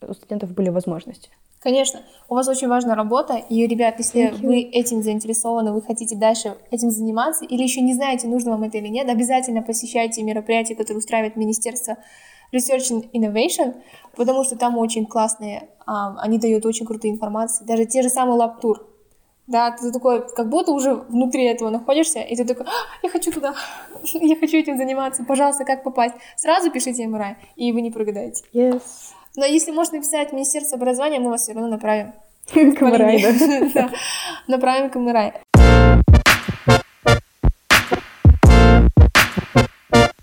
у 0.00 0.12
студентов 0.14 0.52
были 0.52 0.68
возможности. 0.68 1.30
Конечно, 1.60 2.00
у 2.28 2.34
вас 2.34 2.46
очень 2.48 2.68
важная 2.68 2.94
работа, 2.94 3.34
и, 3.36 3.66
ребят, 3.66 3.96
если 3.98 4.32
вы 4.40 4.60
этим 4.60 5.02
заинтересованы, 5.02 5.72
вы 5.72 5.82
хотите 5.82 6.14
дальше 6.14 6.56
этим 6.70 6.90
заниматься, 6.90 7.44
или 7.44 7.62
еще 7.62 7.80
не 7.80 7.94
знаете, 7.94 8.28
нужно 8.28 8.52
вам 8.52 8.62
это 8.64 8.78
или 8.78 8.88
нет, 8.88 9.08
обязательно 9.08 9.62
посещайте 9.62 10.22
мероприятия, 10.22 10.76
которые 10.76 10.98
устраивает 10.98 11.34
Министерство 11.36 11.96
Research 12.54 12.92
and 12.92 13.10
Innovation, 13.12 13.74
потому 14.14 14.44
что 14.44 14.56
там 14.56 14.78
очень 14.78 15.06
классные, 15.06 15.68
а, 15.86 16.16
они 16.20 16.38
дают 16.38 16.64
очень 16.66 16.86
крутые 16.86 17.12
информации, 17.12 17.64
даже 17.64 17.84
те 17.86 18.02
же 18.02 18.10
самые 18.10 18.36
лаптур, 18.36 18.86
да, 19.46 19.70
ты 19.70 19.92
такой, 19.92 20.28
как 20.34 20.48
будто 20.48 20.72
уже 20.72 20.94
внутри 20.94 21.44
этого 21.44 21.70
находишься, 21.70 22.20
и 22.20 22.36
ты 22.36 22.44
такой, 22.44 22.66
а, 22.66 22.70
я 23.02 23.08
хочу 23.08 23.32
туда, 23.32 23.54
я 24.12 24.36
хочу 24.36 24.56
этим 24.58 24.76
заниматься, 24.76 25.24
пожалуйста, 25.24 25.64
как 25.64 25.82
попасть? 25.82 26.14
Сразу 26.36 26.70
пишите 26.70 27.06
МРА, 27.06 27.38
и 27.56 27.72
вы 27.72 27.80
не 27.80 27.90
прогадаете. 27.90 28.44
Yes. 28.52 28.82
Но 29.36 29.44
если 29.44 29.70
можно 29.70 29.96
написать 29.98 30.32
Министерство 30.32 30.78
образования, 30.78 31.20
мы 31.20 31.28
вас 31.28 31.42
все 31.42 31.52
равно 31.52 31.68
направим. 31.68 32.14
К 32.52 32.80
Мирай, 32.80 33.22
да? 33.74 33.90
Направим 34.48 34.90
к 34.90 34.96
Мирай. 34.96 35.34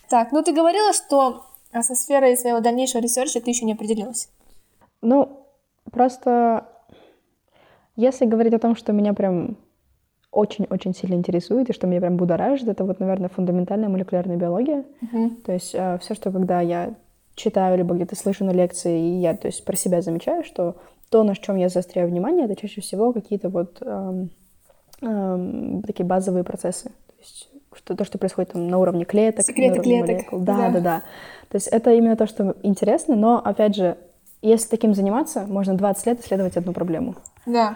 Так, 0.09 0.32
ну 0.32 0.41
ты 0.41 0.51
говорила, 0.53 0.93
что 0.93 1.45
со 1.72 1.95
сферой 1.95 2.38
своего 2.38 2.59
дальнейшего 2.59 3.01
research 3.02 3.35
а 3.35 3.39
ты 3.39 3.51
еще 3.51 3.66
не 3.66 3.74
определилась. 3.74 4.30
Ну, 5.01 5.45
просто 5.91 6.68
если 7.95 8.26
говорить 8.26 8.53
о 8.53 8.59
том, 8.59 8.76
что 8.76 8.93
меня 8.93 9.14
прям 9.14 9.57
очень-очень 10.32 10.95
сильно 10.95 11.16
интересует 11.16 11.70
и 11.70 11.74
что 11.74 11.86
меня 11.86 11.99
прям 11.99 12.18
будоражит, 12.18 12.68
это 12.68 12.84
вот, 12.84 12.99
наверное, 12.99 13.30
фундаментальная 13.30 13.89
молекулярная 13.89 14.38
биология. 14.38 14.86
Uh-huh. 15.01 15.30
То 15.43 15.51
есть 15.51 15.76
э, 15.76 15.99
все, 15.99 16.16
что 16.16 16.32
когда 16.32 16.61
я 16.61 16.95
читаю, 17.36 17.78
либо 17.78 17.96
где-то 17.96 18.16
слышу 18.16 18.46
на 18.46 18.52
лекции, 18.52 19.00
и 19.00 19.20
я, 19.22 19.36
то 19.36 19.48
есть, 19.48 19.64
про 19.66 19.76
себя 19.76 20.02
замечаю, 20.02 20.44
что 20.44 20.76
то, 21.10 21.24
на 21.24 21.36
чем 21.36 21.58
я 21.58 21.70
заостряю 21.70 22.08
внимание, 22.10 22.46
это 22.46 22.56
чаще 22.56 22.82
всего 22.82 23.14
какие-то 23.14 23.50
вот 23.50 23.78
эм, 23.82 24.30
эм, 25.02 25.82
такие 25.84 26.06
базовые 26.06 26.44
процессы. 26.44 26.90
То 26.90 27.14
есть 27.20 27.50
что, 27.76 27.96
то, 27.96 28.06
что 28.06 28.18
происходит 28.18 28.54
там, 28.54 28.68
на 28.68 28.78
уровне 28.78 29.06
клеток, 29.06 29.46
Секреты 29.46 29.76
на 29.76 29.82
уровне 29.82 30.04
клеток. 30.04 30.16
молекул. 30.16 30.40
Да, 30.40 30.58
да, 30.58 30.70
да, 30.70 30.80
да. 30.80 31.04
То 31.50 31.56
есть 31.56 31.68
это 31.68 31.92
именно 31.92 32.16
то, 32.16 32.28
что 32.28 32.56
интересно, 32.64 33.16
но, 33.16 33.42
опять 33.44 33.76
же, 33.76 33.98
если 34.42 34.70
таким 34.70 34.94
заниматься, 34.94 35.46
можно 35.48 35.76
20 35.76 36.06
лет 36.06 36.20
исследовать 36.20 36.58
одну 36.58 36.74
проблему. 36.74 37.16
Да. 37.46 37.76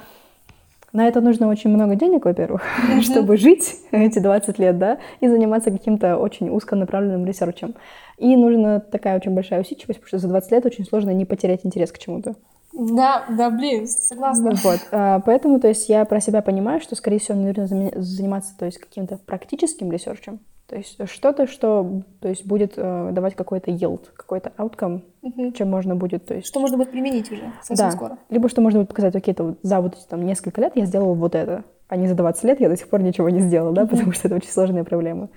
На 0.97 1.07
это 1.07 1.21
нужно 1.21 1.47
очень 1.47 1.69
много 1.69 1.93
денег, 1.93 2.25
во-первых, 2.25 2.63
mm-hmm. 2.63 3.01
чтобы 3.03 3.37
жить 3.37 3.75
эти 3.91 4.17
20 4.17 4.57
лет, 4.57 4.79
да, 4.79 4.97
и 5.19 5.27
заниматься 5.27 5.69
каким-то 5.69 6.17
очень 6.17 6.49
узконаправленным 6.49 7.23
research 7.23 7.61
ем. 7.61 7.75
И 8.17 8.35
нужна 8.35 8.79
такая 8.79 9.15
очень 9.15 9.35
большая 9.35 9.61
усидчивость, 9.61 9.99
потому 9.99 10.07
что 10.07 10.17
за 10.17 10.27
20 10.27 10.51
лет 10.53 10.65
очень 10.65 10.85
сложно 10.85 11.11
не 11.11 11.25
потерять 11.25 11.63
интерес 11.67 11.91
к 11.91 11.99
чему-то. 11.99 12.33
Да, 12.73 13.25
да, 13.29 13.51
блин, 13.51 13.87
согласна. 13.87 14.53
Вот, 14.63 14.79
а, 14.91 15.19
поэтому, 15.19 15.59
то 15.59 15.67
есть, 15.67 15.87
я 15.87 16.03
про 16.03 16.19
себя 16.19 16.41
понимаю, 16.41 16.81
что, 16.81 16.95
скорее 16.95 17.19
всего, 17.19 17.37
мне 17.37 17.53
нужно 17.55 17.91
заниматься, 18.01 18.57
то 18.57 18.65
есть, 18.65 18.79
каким-то 18.79 19.19
практическим 19.23 19.91
research 19.91 20.26
ем, 20.26 20.39
то 20.67 20.75
есть, 20.75 20.97
что-то, 21.09 21.47
что, 21.47 22.03
то 22.19 22.27
есть, 22.27 22.45
будет 22.45 22.73
э, 22.75 23.09
давать 23.13 23.35
какой-то 23.35 23.71
yield, 23.71 24.07
какой-то 24.13 24.51
outcome, 24.57 25.03
угу. 25.21 25.51
чем 25.53 25.69
можно 25.69 25.95
будет, 25.95 26.25
то 26.25 26.33
есть... 26.33 26.47
Что 26.47 26.59
можно 26.59 26.77
будет 26.77 26.91
применить 26.91 27.31
уже 27.31 27.53
совсем 27.63 27.87
да. 27.87 27.91
скоро. 27.91 28.17
Либо 28.29 28.49
что 28.49 28.61
можно 28.61 28.79
будет 28.79 28.89
показать, 28.89 29.15
окей, 29.15 29.33
то 29.33 29.45
вот 29.45 29.59
за 29.63 29.79
вот 29.79 29.95
там 30.09 30.25
несколько 30.25 30.59
лет 30.59 30.73
я 30.75 30.85
сделала 30.85 31.13
вот 31.13 31.35
это, 31.35 31.63
а 31.87 31.95
не 31.95 32.07
за 32.07 32.15
20 32.15 32.43
лет 32.43 32.59
я 32.59 32.67
до 32.67 32.75
сих 32.75 32.89
пор 32.89 33.01
ничего 33.01 33.29
не 33.29 33.39
сделала, 33.39 33.73
да, 33.73 33.83
угу. 33.83 33.91
потому 33.91 34.11
что 34.11 34.27
это 34.27 34.35
очень 34.35 34.51
сложная 34.51 34.83
проблема. 34.83 35.29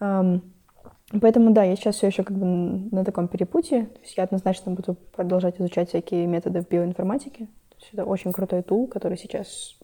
Um, 0.00 0.40
Поэтому 1.20 1.52
да, 1.52 1.62
я 1.62 1.76
сейчас 1.76 1.96
все 1.96 2.06
еще 2.06 2.22
как 2.22 2.36
бы 2.38 2.46
на 2.46 3.04
таком 3.04 3.28
перепутье. 3.28 3.86
То 3.86 4.00
есть 4.00 4.16
я 4.16 4.24
однозначно 4.24 4.72
буду 4.72 4.96
продолжать 5.14 5.60
изучать 5.60 5.90
всякие 5.90 6.26
методы 6.26 6.62
в 6.62 6.68
биоинформатике. 6.68 7.46
То 7.68 7.76
есть 7.78 7.90
это 7.92 8.04
очень 8.04 8.32
крутой 8.32 8.62
тул, 8.62 8.86
который 8.86 9.18
сейчас 9.18 9.78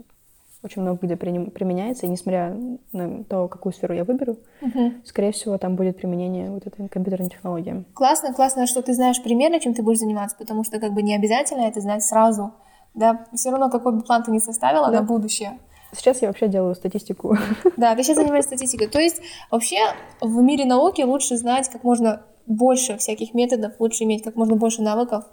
очень 0.63 0.83
много 0.83 1.07
где 1.07 1.17
применяется, 1.17 2.07
и 2.07 2.09
несмотря 2.09 2.57
на 2.93 3.25
то, 3.25 3.49
какую 3.49 3.73
сферу 3.73 3.95
я 3.95 4.05
выберу, 4.05 4.39
угу. 4.61 4.93
скорее 5.05 5.33
всего, 5.33 5.57
там 5.59 5.77
будет 5.77 5.97
применение 5.97 6.51
вот 6.51 6.67
этой 6.67 6.89
компьютерной 6.89 7.31
технологии. 7.31 7.85
Классно, 7.95 8.35
классно, 8.35 8.67
что 8.67 8.83
ты 8.83 8.93
знаешь 8.93 9.23
примерно, 9.23 9.61
чем 9.61 9.75
ты 9.75 9.83
будешь 9.83 9.99
заниматься, 9.99 10.37
потому 10.37 10.65
что 10.65 10.81
как 10.81 10.93
бы 10.95 11.03
не 11.03 11.15
обязательно 11.15 11.63
это 11.63 11.81
знать 11.81 12.05
сразу, 12.05 12.53
да, 12.95 13.27
все 13.35 13.51
равно 13.51 13.71
какой 13.71 13.93
бы 13.93 14.03
план 14.03 14.25
ты 14.25 14.31
ни 14.31 14.39
составила 14.39 14.91
да. 14.91 15.01
на 15.01 15.03
будущее, 15.03 15.59
Сейчас 15.93 16.21
я 16.21 16.29
вообще 16.29 16.49
делаю 16.49 16.75
статистику. 16.75 17.37
Да, 17.77 17.95
ты 17.95 18.03
сейчас 18.03 18.19
занимаешься 18.19 18.51
статистикой. 18.51 18.89
То 18.89 19.01
есть 19.01 19.23
вообще 19.51 19.79
в 20.21 20.43
мире 20.43 20.67
науки 20.67 21.01
лучше 21.03 21.39
знать 21.39 21.69
как 21.71 21.83
можно 21.83 22.23
больше 22.47 22.99
всяких 22.99 23.35
методов, 23.35 23.73
лучше 23.79 24.05
иметь 24.05 24.23
как 24.23 24.37
можно 24.37 24.57
больше 24.57 24.83
навыков. 24.83 25.25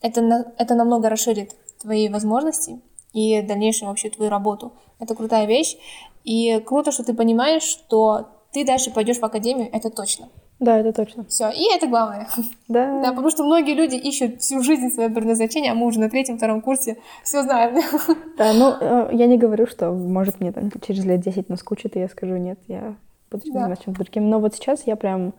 Это, 0.00 0.54
это 0.56 0.74
намного 0.74 1.10
расширит 1.10 1.54
твои 1.80 2.08
возможности 2.08 2.80
и 3.12 3.42
дальнейшую 3.42 3.88
вообще 3.88 4.10
твою 4.10 4.30
работу. 4.30 4.72
Это 4.98 5.14
крутая 5.14 5.46
вещь. 5.46 5.76
И 6.24 6.60
круто, 6.66 6.92
что 6.92 7.04
ты 7.04 7.14
понимаешь, 7.14 7.62
что 7.62 8.28
ты 8.52 8.64
дальше 8.64 8.90
пойдешь 8.90 9.18
в 9.18 9.24
академию, 9.24 9.68
это 9.72 9.90
точно. 9.90 10.28
Да, 10.58 10.76
это 10.78 10.92
точно. 10.92 11.24
Все, 11.24 11.48
и 11.50 11.74
это 11.74 11.86
главное. 11.86 12.28
Да. 12.68 13.00
Да, 13.02 13.10
потому 13.10 13.30
что 13.30 13.44
многие 13.44 13.74
люди 13.74 13.94
ищут 13.96 14.42
всю 14.42 14.62
жизнь 14.62 14.90
свое 14.90 15.08
предназначение, 15.08 15.72
а 15.72 15.74
мы 15.74 15.86
уже 15.86 15.98
на 16.00 16.10
третьем-втором 16.10 16.60
курсе 16.60 16.98
все 17.24 17.42
знаем. 17.42 17.80
Да, 18.36 18.52
ну, 18.52 18.74
э, 18.78 19.10
я 19.14 19.26
не 19.26 19.38
говорю, 19.38 19.66
что, 19.66 19.90
может, 19.90 20.40
мне 20.40 20.52
там 20.52 20.70
через 20.86 21.04
лет 21.04 21.20
10 21.20 21.48
наскучит, 21.48 21.96
и 21.96 22.00
я 22.00 22.08
скажу, 22.08 22.36
нет, 22.36 22.58
я 22.68 22.94
буду 23.30 23.44
Да. 23.46 23.52
заниматься 23.60 23.84
чем-то 23.84 24.00
другим. 24.04 24.28
Но 24.28 24.38
вот 24.38 24.54
сейчас 24.54 24.86
я 24.86 24.96
прям 24.96 25.32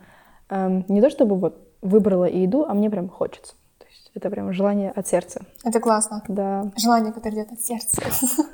эм, 0.49 0.85
не 0.87 1.01
то 1.01 1.09
чтобы 1.11 1.35
вот 1.37 1.55
выбрала 1.83 2.25
и 2.25 2.45
иду, 2.45 2.65
а 2.67 2.73
мне 2.73 2.89
прям 2.89 3.07
хочется. 3.09 3.53
Это 4.13 4.29
прям 4.29 4.51
желание 4.51 4.91
от 4.91 5.07
сердца. 5.07 5.41
Это 5.63 5.79
классно. 5.79 6.23
Да. 6.27 6.71
Желание, 6.75 7.13
которое 7.13 7.35
идет 7.35 7.53
от 7.53 7.61
сердца. 7.61 8.01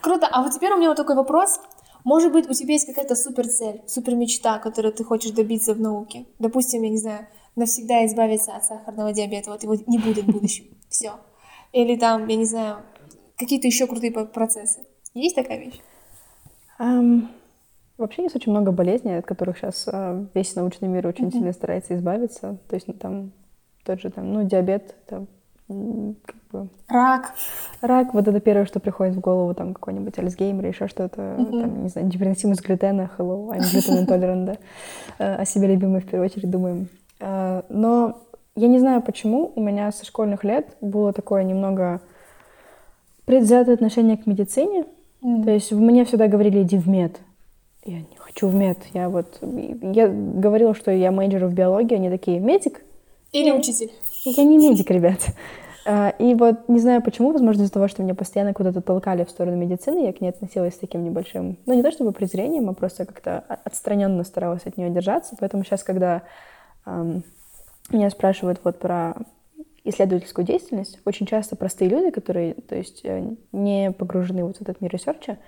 Круто. 0.00 0.26
А 0.30 0.42
вот 0.42 0.52
теперь 0.52 0.72
у 0.72 0.78
меня 0.78 0.88
вот 0.88 0.96
такой 0.96 1.14
вопрос. 1.14 1.60
Может 2.02 2.32
быть, 2.32 2.48
у 2.48 2.54
тебя 2.54 2.72
есть 2.72 2.86
какая-то 2.86 3.14
супер 3.14 3.46
цель, 3.46 3.82
супер 3.86 4.14
мечта, 4.14 4.58
которую 4.58 4.92
ты 4.92 5.04
хочешь 5.04 5.32
добиться 5.32 5.74
в 5.74 5.80
науке? 5.80 6.26
Допустим, 6.38 6.82
я 6.82 6.88
не 6.88 6.96
знаю, 6.96 7.26
навсегда 7.56 8.06
избавиться 8.06 8.56
от 8.56 8.64
сахарного 8.64 9.12
диабета, 9.12 9.50
вот 9.50 9.62
его 9.62 9.76
не 9.86 9.98
будет 9.98 10.24
в 10.24 10.32
будущем. 10.32 10.64
Все. 10.88 11.12
Или 11.72 11.96
там, 11.96 12.26
я 12.26 12.36
не 12.36 12.46
знаю, 12.46 12.78
какие-то 13.36 13.66
еще 13.66 13.86
крутые 13.86 14.12
процессы. 14.12 14.80
Есть 15.14 15.36
такая 15.36 15.58
вещь? 15.58 15.80
Ам, 16.78 17.30
вообще 17.98 18.22
есть 18.22 18.34
очень 18.34 18.50
много 18.50 18.72
болезней, 18.72 19.18
от 19.18 19.26
которых 19.26 19.58
сейчас 19.58 19.86
весь 20.34 20.54
научный 20.56 20.88
мир 20.88 21.06
очень 21.06 21.30
сильно 21.30 21.52
старается 21.52 21.94
избавиться. 21.94 22.58
То 22.68 22.74
есть 22.74 22.88
ну, 22.88 22.94
там 22.94 23.32
тот 23.84 24.00
же 24.00 24.10
там, 24.10 24.32
ну, 24.32 24.44
диабет, 24.44 24.94
там, 25.06 25.26
как 25.68 26.36
бы 26.50 26.68
Рак. 26.88 27.34
Рак, 27.80 28.14
вот 28.14 28.26
это 28.26 28.40
первое, 28.40 28.66
что 28.66 28.80
приходит 28.80 29.14
в 29.14 29.20
голову, 29.20 29.54
там 29.54 29.74
какой-нибудь 29.74 30.18
Альцгеймер, 30.18 30.66
еще 30.66 30.88
что-то, 30.88 31.36
там, 31.36 31.82
не 31.82 31.88
знаю, 31.88 32.08
непереносимость 32.08 32.64
глютена, 32.64 33.10
hello, 33.16 33.50
I'm 33.50 33.60
gluten 33.60 34.04
intolerant, 34.04 34.44
да. 34.44 34.56
Э, 35.18 35.34
О 35.36 35.44
себе 35.44 35.68
любимой 35.68 36.00
в 36.00 36.06
первую 36.06 36.26
очередь 36.26 36.50
думаем. 36.50 36.88
Э, 37.20 37.62
Но 37.68 38.18
я 38.56 38.68
не 38.68 38.78
знаю, 38.78 39.00
почему 39.02 39.52
у 39.54 39.60
меня 39.60 39.92
со 39.92 40.04
школьных 40.04 40.44
лет 40.44 40.76
было 40.80 41.12
такое 41.12 41.44
немного 41.44 42.00
предвзятое 43.24 43.74
отношение 43.74 44.16
к 44.16 44.26
медицине. 44.26 44.86
М. 45.22 45.44
То 45.44 45.50
есть 45.50 45.70
мне 45.70 46.04
всегда 46.04 46.26
говорили, 46.26 46.62
иди 46.62 46.76
в 46.76 46.88
мед. 46.88 47.20
Я 47.84 47.98
не 48.00 48.16
хочу 48.18 48.48
в 48.48 48.54
мед. 48.54 48.78
Я 48.92 49.08
вот... 49.08 49.38
Я 49.40 50.08
говорила, 50.08 50.74
что 50.74 50.90
я 50.90 51.12
major 51.12 51.46
в 51.46 51.54
биологии, 51.54 51.94
они 51.94 52.10
такие, 52.10 52.40
медик? 52.40 52.82
Или 53.32 53.50
учитель. 53.50 53.90
Я 54.24 54.44
не 54.44 54.58
медик, 54.58 54.90
ребят. 54.90 55.20
А, 55.86 56.10
И 56.18 56.34
вот 56.34 56.68
не 56.68 56.78
знаю 56.78 57.02
почему, 57.02 57.32
возможно, 57.32 57.62
из-за 57.62 57.72
того, 57.72 57.88
что 57.88 58.02
меня 58.02 58.14
постоянно 58.14 58.52
куда-то 58.52 58.80
толкали 58.82 59.24
в 59.24 59.30
сторону 59.30 59.56
медицины, 59.56 60.04
я 60.04 60.12
к 60.12 60.20
ней 60.20 60.28
относилась 60.28 60.74
с 60.74 60.78
таким 60.78 61.04
небольшим, 61.04 61.58
ну 61.66 61.74
не 61.74 61.82
то 61.82 61.90
чтобы 61.90 62.12
презрением, 62.12 62.68
а 62.68 62.74
просто 62.74 63.06
как-то 63.06 63.38
отстраненно 63.64 64.24
старалась 64.24 64.66
от 64.66 64.76
нее 64.76 64.90
держаться. 64.90 65.36
Поэтому 65.38 65.64
сейчас, 65.64 65.82
когда 65.82 66.22
ам, 66.84 67.22
меня 67.90 68.10
спрашивают 68.10 68.60
вот 68.62 68.78
про 68.78 69.14
исследовательскую 69.84 70.44
деятельность, 70.44 70.98
очень 71.06 71.26
часто 71.26 71.56
простые 71.56 71.88
люди, 71.88 72.10
которые, 72.10 72.54
то 72.54 72.76
есть, 72.76 73.00
э, 73.04 73.34
не 73.52 73.92
погружены 73.92 74.44
вот 74.44 74.58
в 74.58 74.62
этот 74.62 74.80
мир 74.82 74.92
research 74.92 75.29
а, 75.29 75.38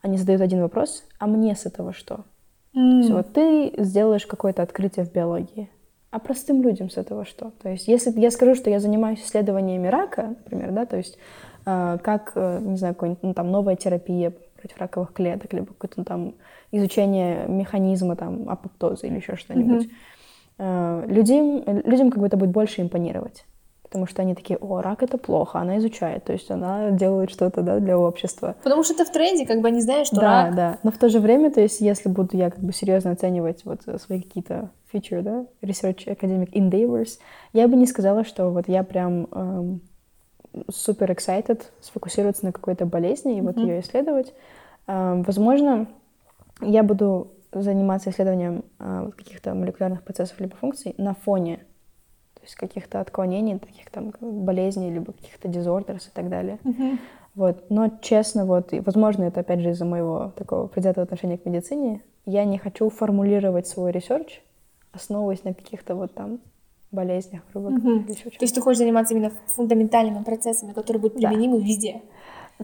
они 0.00 0.16
задают 0.16 0.40
один 0.40 0.62
вопрос, 0.62 1.04
а 1.18 1.26
мне 1.26 1.54
с 1.54 1.66
этого 1.66 1.92
что? 1.92 2.24
То 2.72 2.80
есть 2.80 3.10
М. 3.10 3.16
вот 3.16 3.32
ты 3.32 3.72
сделаешь 3.76 4.26
какое-то 4.26 4.62
открытие 4.62 5.04
в 5.04 5.12
биологии, 5.12 5.68
а 6.14 6.20
простым 6.20 6.62
людям 6.62 6.90
с 6.90 6.96
этого 6.96 7.24
что? 7.24 7.50
То 7.60 7.68
есть 7.68 7.88
если 7.88 8.12
я 8.20 8.30
скажу, 8.30 8.54
что 8.54 8.70
я 8.70 8.78
занимаюсь 8.78 9.20
исследованиями 9.20 9.88
рака, 9.88 10.36
например, 10.44 10.70
да, 10.70 10.86
то 10.86 10.96
есть 10.96 11.18
э, 11.66 11.98
как, 12.04 12.30
э, 12.36 12.60
не 12.62 12.76
знаю, 12.76 12.94
какой-нибудь 12.94 13.22
ну, 13.24 13.34
там 13.34 13.50
новая 13.50 13.74
терапия 13.74 14.32
против 14.54 14.78
раковых 14.78 15.12
клеток, 15.12 15.52
либо 15.52 15.66
какое-то 15.66 15.94
ну, 15.96 16.04
там 16.04 16.34
изучение 16.70 17.46
механизма 17.48 18.14
там 18.14 18.48
апоптоза 18.48 19.08
или 19.08 19.16
еще 19.16 19.34
что-нибудь, 19.34 19.88
э, 20.58 21.04
людям, 21.08 21.64
людям 21.84 22.12
как 22.12 22.20
бы 22.20 22.28
это 22.28 22.36
будет 22.36 22.50
больше 22.50 22.82
импонировать. 22.82 23.44
Потому 23.94 24.08
что 24.08 24.22
они 24.22 24.34
такие, 24.34 24.58
о, 24.58 24.80
рак 24.82 25.04
это 25.04 25.18
плохо, 25.18 25.60
она 25.60 25.78
изучает, 25.78 26.24
то 26.24 26.32
есть 26.32 26.50
она 26.50 26.90
делает 26.90 27.30
что-то 27.30 27.62
да, 27.62 27.78
для 27.78 27.96
общества. 27.96 28.56
Потому 28.64 28.82
что 28.82 28.94
это 28.94 29.04
в 29.04 29.12
тренде, 29.12 29.46
как 29.46 29.60
бы 29.60 29.68
они 29.68 29.80
знают, 29.80 30.08
что 30.08 30.16
Да, 30.16 30.46
рак. 30.46 30.54
да. 30.56 30.78
Но 30.82 30.90
в 30.90 30.98
то 30.98 31.08
же 31.08 31.20
время, 31.20 31.52
то 31.52 31.60
есть, 31.60 31.80
если 31.80 32.08
буду 32.08 32.36
я 32.36 32.50
как 32.50 32.58
бы 32.58 32.72
серьезно 32.72 33.12
оценивать 33.12 33.64
вот 33.64 33.82
э, 33.86 33.96
свои 34.00 34.20
какие-то 34.20 34.70
feature, 34.92 35.22
да, 35.22 35.46
research 35.62 36.08
academic 36.08 36.50
endeavors, 36.54 37.20
я 37.52 37.68
бы 37.68 37.76
не 37.76 37.86
сказала, 37.86 38.24
что 38.24 38.50
вот 38.50 38.66
я 38.66 38.82
прям 38.82 39.28
эм, 39.30 39.80
супер 40.68 41.12
excited 41.12 41.62
сфокусироваться 41.80 42.46
на 42.46 42.50
какой-то 42.50 42.86
болезни 42.86 43.38
и 43.38 43.42
вот 43.42 43.58
ее 43.58 43.78
исследовать. 43.78 44.34
Эм, 44.88 45.22
возможно, 45.22 45.86
я 46.60 46.82
буду 46.82 47.28
заниматься 47.52 48.10
исследованием 48.10 48.64
э, 48.80 49.10
каких-то 49.16 49.54
молекулярных 49.54 50.02
процессов 50.02 50.40
либо 50.40 50.56
функций 50.56 50.96
на 50.98 51.14
фоне 51.14 51.60
то 52.44 52.48
есть 52.48 52.56
каких-то 52.56 53.00
отклонений, 53.00 53.58
таких 53.58 53.90
там 53.90 54.12
болезней, 54.20 54.90
либо 54.90 55.12
каких-то 55.12 55.48
disorders 55.48 56.08
и 56.08 56.10
так 56.12 56.28
далее. 56.28 56.58
Мгм. 56.62 56.98
Вот. 57.34 57.70
Но 57.70 57.90
честно, 58.02 58.44
вот, 58.44 58.74
и, 58.74 58.80
возможно, 58.80 59.24
это 59.24 59.40
опять 59.40 59.60
же 59.60 59.70
из-за 59.70 59.86
моего 59.86 60.30
такого 60.36 60.66
предвзятого 60.66 61.04
отношения 61.04 61.38
к 61.38 61.46
медицине, 61.46 62.02
я 62.26 62.44
не 62.44 62.58
хочу 62.58 62.90
формулировать 62.90 63.66
свой 63.66 63.92
research, 63.92 64.42
основываясь 64.92 65.42
на 65.44 65.54
каких-то 65.54 65.94
вот 65.94 66.12
там 66.12 66.38
болезнях, 66.92 67.40
грубо 67.50 67.70
говоря, 67.70 68.02
или 68.02 68.12
еще 68.12 68.28
То 68.28 68.36
есть 68.42 68.54
ты 68.54 68.60
хочешь 68.60 68.78
заниматься 68.78 69.14
именно 69.14 69.32
фундаментальными 69.46 70.22
процессами, 70.22 70.74
которые 70.74 71.00
будут 71.00 71.18
Да. 71.18 71.28
применимы 71.28 71.62
везде. 71.62 72.02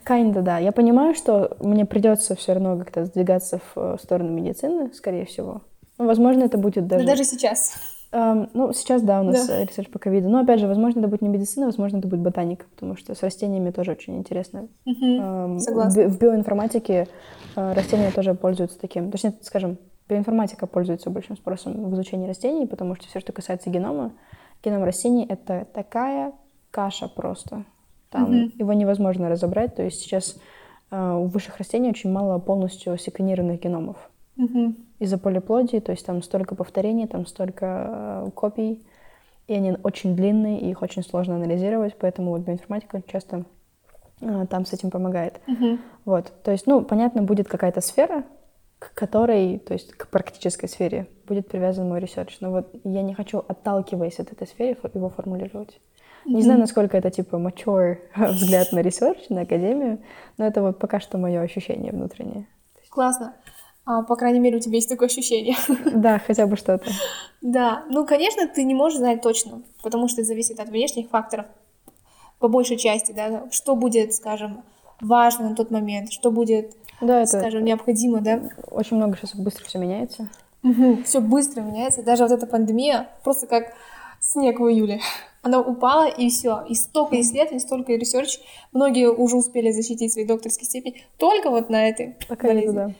Kinda, 0.07 0.43
да. 0.43 0.59
Я 0.59 0.72
понимаю, 0.72 1.14
что 1.14 1.57
мне 1.61 1.87
придется 1.87 2.37
все 2.37 2.53
равно 2.53 2.76
как-то 2.76 3.07
сдвигаться 3.07 3.59
в 3.59 3.72
э, 3.76 3.97
сторону 4.03 4.31
медицины, 4.31 4.93
скорее 4.93 5.24
всего. 5.24 5.62
Ну, 5.97 6.07
возможно, 6.07 6.45
это 6.45 6.59
будет 6.59 6.87
Да 6.87 6.97
даже... 6.97 7.07
даже 7.07 7.24
сейчас. 7.24 7.72
Эм, 8.13 8.51
ну, 8.55 8.73
сейчас, 8.73 9.03
да, 9.03 9.21
у 9.21 9.25
нас 9.25 9.47
Да. 9.47 9.61
э, 9.61 9.65
research 9.66 9.89
по 9.89 9.99
ковиду. 10.01 10.29
Но, 10.29 10.41
опять 10.41 10.59
же, 10.59 10.67
возможно, 10.67 10.99
это 10.99 11.09
будет 11.09 11.23
не 11.23 11.29
медицина, 11.29 11.67
возможно, 11.67 11.99
это 11.99 12.09
будет 12.09 12.21
ботаника, 12.21 12.65
потому 12.75 12.97
что 12.97 13.15
с 13.15 13.23
растениями 13.23 13.71
тоже 13.71 13.93
очень 13.93 14.17
интересно. 14.19 14.67
Мгм. 14.85 15.21
Эм, 15.21 15.59
Согласна. 15.61 15.91
В, 15.91 15.97
би- 15.97 16.13
в 16.13 16.19
биоинформатике 16.19 17.07
э, 17.57 17.73
растения 17.73 18.11
тоже 18.11 18.35
пользуются 18.35 18.81
таким. 18.81 19.11
Точнее, 19.13 19.35
скажем, 19.43 19.79
биоинформатика 20.09 20.67
пользуется 20.67 21.09
большим 21.11 21.37
спросом 21.37 21.89
в 21.89 21.95
изучении 21.95 22.27
растений, 22.27 22.67
потому 22.67 22.97
что 22.97 23.07
все, 23.07 23.21
что 23.21 23.33
касается 23.33 23.71
генома, 23.71 24.11
геном 24.65 24.83
растений 24.83 25.25
это 25.29 25.67
такая 25.73 26.33
каша 26.73 27.07
просто. 27.09 27.65
Там 28.11 28.25
Мгм. 28.25 28.53
его 28.59 28.73
невозможно 28.73 29.29
разобрать. 29.29 29.77
То 29.77 29.83
есть 29.85 30.01
сейчас 30.01 30.37
э, 30.91 31.13
у 31.13 31.27
высших 31.27 31.59
растений 31.59 31.91
очень 31.91 32.11
мало 32.11 32.41
полностью 32.41 32.99
секвенированных 32.99 33.61
геномов 33.61 34.11
Мгм. 34.35 34.77
Из-за 35.01 35.18
полиплоидии, 35.18 35.78
то 35.78 35.90
есть 35.90 36.07
там 36.07 36.22
столько 36.22 36.55
повторений, 36.55 37.09
там 37.09 37.26
столько 37.26 38.24
э, 38.26 38.30
копий, 38.34 38.86
и 39.48 39.55
они 39.55 39.76
очень 39.82 40.14
длинные, 40.14 40.61
и 40.61 40.70
их 40.70 40.82
очень 40.82 41.03
сложно 41.03 41.34
анализировать, 41.34 41.96
поэтому 41.98 42.30
вот 42.30 42.42
биоинформатика 42.42 43.03
часто 43.11 43.44
э, 44.20 44.46
там 44.48 44.66
с 44.66 44.72
этим 44.72 44.90
помогает. 44.90 45.40
Мгм. 45.46 45.80
Вот, 46.05 46.32
то 46.44 46.53
есть, 46.53 46.66
ну, 46.66 46.82
понятно, 46.82 47.22
будет 47.22 47.48
какая-то 47.48 47.80
сфера, 47.80 48.24
к 48.78 48.94
которой, 48.94 49.59
то 49.59 49.72
есть 49.72 49.92
к 49.94 50.09
практической 50.09 50.68
сфере 50.68 51.09
будет 51.26 51.48
привязан 51.48 51.88
мой 51.88 52.01
research, 52.01 52.37
но 52.40 52.51
вот 52.51 52.68
я 52.84 53.03
не 53.03 53.14
хочу, 53.14 53.38
отталкиваясь 53.38 54.20
от 54.20 54.32
этой 54.32 54.46
сферы, 54.46 54.76
его 54.94 55.09
формулировать. 55.09 55.80
Не 56.26 56.42
знаю, 56.42 56.61
насколько 56.61 56.98
это 56.98 57.11
типа 57.11 57.36
mature 57.36 57.98
взгляд 58.16 58.72
на 58.72 58.80
research, 58.81 59.31
на 59.30 59.42
академию, 59.42 60.01
но 60.36 60.46
это 60.46 60.61
вот 60.61 60.78
пока 60.78 61.01
что 61.01 61.16
мое 61.16 61.40
ощущение 61.40 61.92
внутреннее. 61.92 62.46
Классно. 62.90 63.34
А, 63.91 64.03
по 64.03 64.14
крайней 64.14 64.38
мере, 64.38 64.59
у 64.59 64.61
тебя 64.61 64.76
есть 64.76 64.88
такое 64.88 65.09
ощущение. 65.09 65.57
Да, 65.93 66.20
хотя 66.24 66.47
бы 66.47 66.57
что-то. 66.57 66.88
Да, 67.41 67.82
ну, 67.88 68.07
конечно, 68.07 68.47
ты 68.47 68.62
не 68.62 68.74
можешь 68.74 68.99
знать 68.99 69.20
точно, 69.20 69.62
потому 69.82 70.07
что 70.07 70.20
это 70.20 70.28
зависит 70.28 70.61
от 70.61 70.68
внешних 70.68 71.09
факторов, 71.09 71.47
по 72.38 72.47
большей 72.47 72.76
части, 72.76 73.11
да, 73.11 73.49
что 73.51 73.74
будет, 73.74 74.14
скажем, 74.14 74.62
важно 75.01 75.51
на 75.51 75.57
тот 75.57 75.72
момент, 75.72 76.12
что 76.12 76.30
будет, 76.30 76.76
Да, 77.01 77.22
это 77.22 77.41
скажем, 77.41 77.64
необходимо, 77.64 78.20
да. 78.20 78.41
очень 78.70 78.97
много 78.97 79.16
сейчас 79.16 79.34
быстро 79.34 79.64
все 79.64 79.78
меняется. 79.78 80.28
Все 81.05 81.20
быстро 81.20 81.62
меняется, 81.62 82.05
даже 82.05 82.22
вот 82.22 82.32
эта 82.32 82.47
пандемия, 82.47 83.09
просто 83.24 83.49
как 83.49 83.74
снег 84.20 84.61
в 84.61 84.68
июле. 84.68 85.01
Она 85.43 85.61
упала, 85.61 86.07
и 86.07 86.28
все. 86.28 86.62
И 86.68 86.74
столько 86.74 87.18
исследований, 87.20 87.61
столько 87.61 87.93
research. 87.95 88.39
Многие 88.72 89.11
уже 89.11 89.36
успели 89.36 89.70
защитить 89.70 90.12
свои 90.12 90.26
докторские 90.26 90.66
степени 90.66 91.03
только 91.16 91.49
вот 91.49 91.70
на 91.70 91.88
этой 91.88 92.14
Пока 92.28 92.49
болезни. 92.49 92.68
это 92.68 92.88
да. 92.88 92.95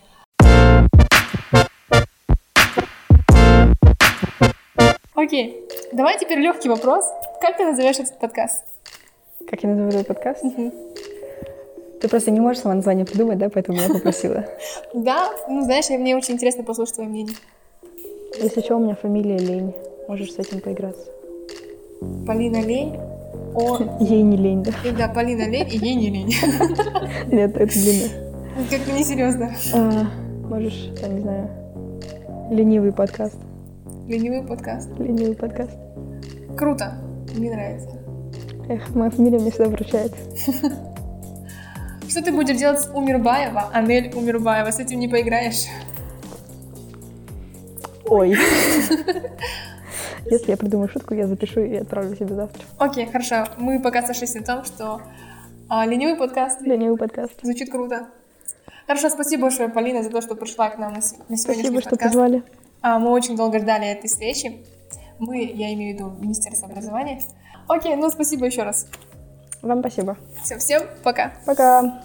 Окей, 5.23 5.69
давай 5.93 6.19
теперь 6.19 6.39
легкий 6.39 6.71
вопрос. 6.71 7.05
Как 7.43 7.59
ты 7.59 7.65
назовешь 7.65 7.99
этот 7.99 8.19
подкаст? 8.19 8.65
Как 9.47 9.63
я 9.63 9.69
назову 9.69 9.91
этот 9.91 10.07
подкаст? 10.07 10.43
Ты 12.01 12.09
просто 12.09 12.31
не 12.31 12.41
можешь 12.41 12.63
сама 12.63 12.77
название 12.77 13.05
придумать, 13.05 13.37
да, 13.37 13.51
поэтому 13.51 13.79
я 13.79 13.89
попросила. 13.89 14.47
Да, 14.95 15.31
ну 15.47 15.61
знаешь, 15.61 15.91
мне 15.91 16.17
очень 16.17 16.35
интересно 16.35 16.65
послушать 16.65 16.95
твое 16.95 17.11
мнение. 17.11 17.37
Если 18.41 18.63
что, 18.63 18.77
у 18.77 18.79
меня 18.79 18.95
фамилия 18.95 19.37
Лень. 19.37 19.75
Можешь 20.09 20.33
с 20.33 20.39
этим 20.39 20.61
поиграться. 20.61 21.07
Полина 22.27 22.63
Лень. 22.63 22.99
О, 23.55 23.77
Ей 24.01 24.23
не 24.23 24.39
лень, 24.39 24.63
да? 24.63 24.73
и 24.89 24.91
да, 24.91 25.09
Полина 25.09 25.47
Лень, 25.47 25.69
и 25.71 25.77
ей 25.77 25.97
не 25.97 26.09
лень. 26.09 26.29
Нет, 27.31 27.59
это 27.59 27.73
длинно. 27.75 28.09
Как-то 28.71 28.93
несерьезно. 28.93 29.55
А, 29.75 30.07
можешь, 30.49 30.89
я 31.03 31.09
не 31.09 31.21
знаю, 31.21 31.51
ленивый 32.51 32.93
подкаст. 32.93 33.37
Ленивый 34.09 34.43
подкаст. 34.47 34.89
Ленивый 34.99 35.35
подкаст. 35.37 35.77
Круто. 36.57 36.95
Мне 37.35 37.51
нравится. 37.53 37.91
Эх, 38.69 38.89
моя 38.95 39.11
фамилия 39.11 39.39
мне 39.39 39.51
всегда 39.51 39.69
вручает. 39.69 40.13
Что 42.09 42.23
ты 42.23 42.33
будешь 42.33 42.57
делать 42.59 42.81
с 42.81 42.91
Умирбаева, 42.93 43.71
Анель 43.73 44.13
Умирбаева? 44.15 44.71
С 44.71 44.81
этим 44.81 44.99
не 44.99 45.07
поиграешь? 45.09 45.67
Ой. 48.07 48.31
Если 50.27 50.51
я 50.51 50.57
придумаю 50.57 50.89
шутку, 50.89 51.15
я 51.15 51.27
запишу 51.29 51.61
и 51.61 51.77
отправлю 51.77 52.15
себе 52.17 52.35
завтра. 52.35 52.63
Окей, 52.79 53.07
хорошо. 53.07 53.47
Мы 53.59 53.81
пока 53.81 54.03
сошлись 54.03 54.35
на 54.35 54.43
том, 54.43 54.65
что 54.65 55.01
а, 55.69 55.87
ленивый 55.87 56.17
подкаст 56.17 56.61
Ленивый 56.63 56.99
подкаст. 56.99 57.33
звучит 57.43 57.71
круто. 57.71 58.09
Хорошо, 58.87 59.09
спасибо 59.09 59.43
большое, 59.43 59.69
Полина, 59.69 60.03
за 60.03 60.11
то, 60.11 60.21
что 60.21 60.35
пришла 60.35 60.69
к 60.71 60.79
нам 60.79 60.95
на, 60.95 61.01
с- 61.01 61.15
на 61.29 61.37
сегодняшний 61.37 61.63
Спасибо, 61.71 61.81
что 61.81 61.91
подкаст. 61.91 62.13
позвали. 62.13 62.43
А, 62.83 62.99
мы 62.99 63.11
очень 63.11 63.37
долго 63.37 63.59
ждали 63.59 63.87
этой 63.87 64.09
встречи. 64.09 64.65
Мы, 65.19 65.45
я 65.45 65.73
имею 65.75 65.97
в 65.97 65.99
виду 65.99 66.11
Министерство 66.19 66.69
образования. 66.69 67.21
Окей, 67.69 67.95
ну 67.97 68.11
спасибо 68.11 68.47
еще 68.47 68.63
раз. 68.63 68.87
Вам 69.63 69.81
спасибо. 69.81 70.17
Все, 70.43 70.59
всем 70.59 70.83
пока. 71.03 71.35
Пока. 71.45 72.03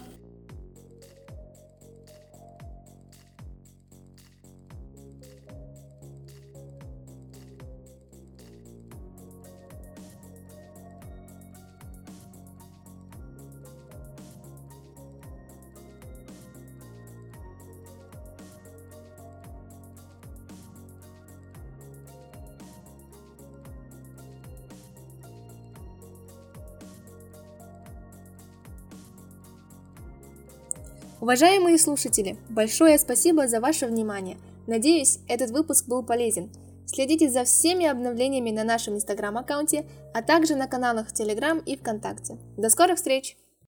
Уважаемые 31.25 31.79
слушатели, 31.79 32.37
большое 32.51 32.99
спасибо 32.99 33.47
за 33.47 33.59
ваше 33.59 33.87
внимание. 33.87 34.37
Надеюсь, 34.67 35.17
этот 35.27 35.49
выпуск 35.49 35.87
был 35.87 36.03
полезен. 36.03 36.51
Следите 36.85 37.31
за 37.31 37.45
всеми 37.45 37.87
обновлениями 37.87 38.51
на 38.51 38.63
нашем 38.63 38.93
инстаграм-аккаунте, 38.93 39.87
а 40.13 40.21
также 40.21 40.55
на 40.55 40.67
каналах 40.67 41.09
в 41.09 41.13
Телеграм 41.13 41.57
и 41.57 41.77
ВКонтакте. 41.77 42.37
До 42.57 42.69
скорых 42.69 42.97
встреч! 42.97 43.37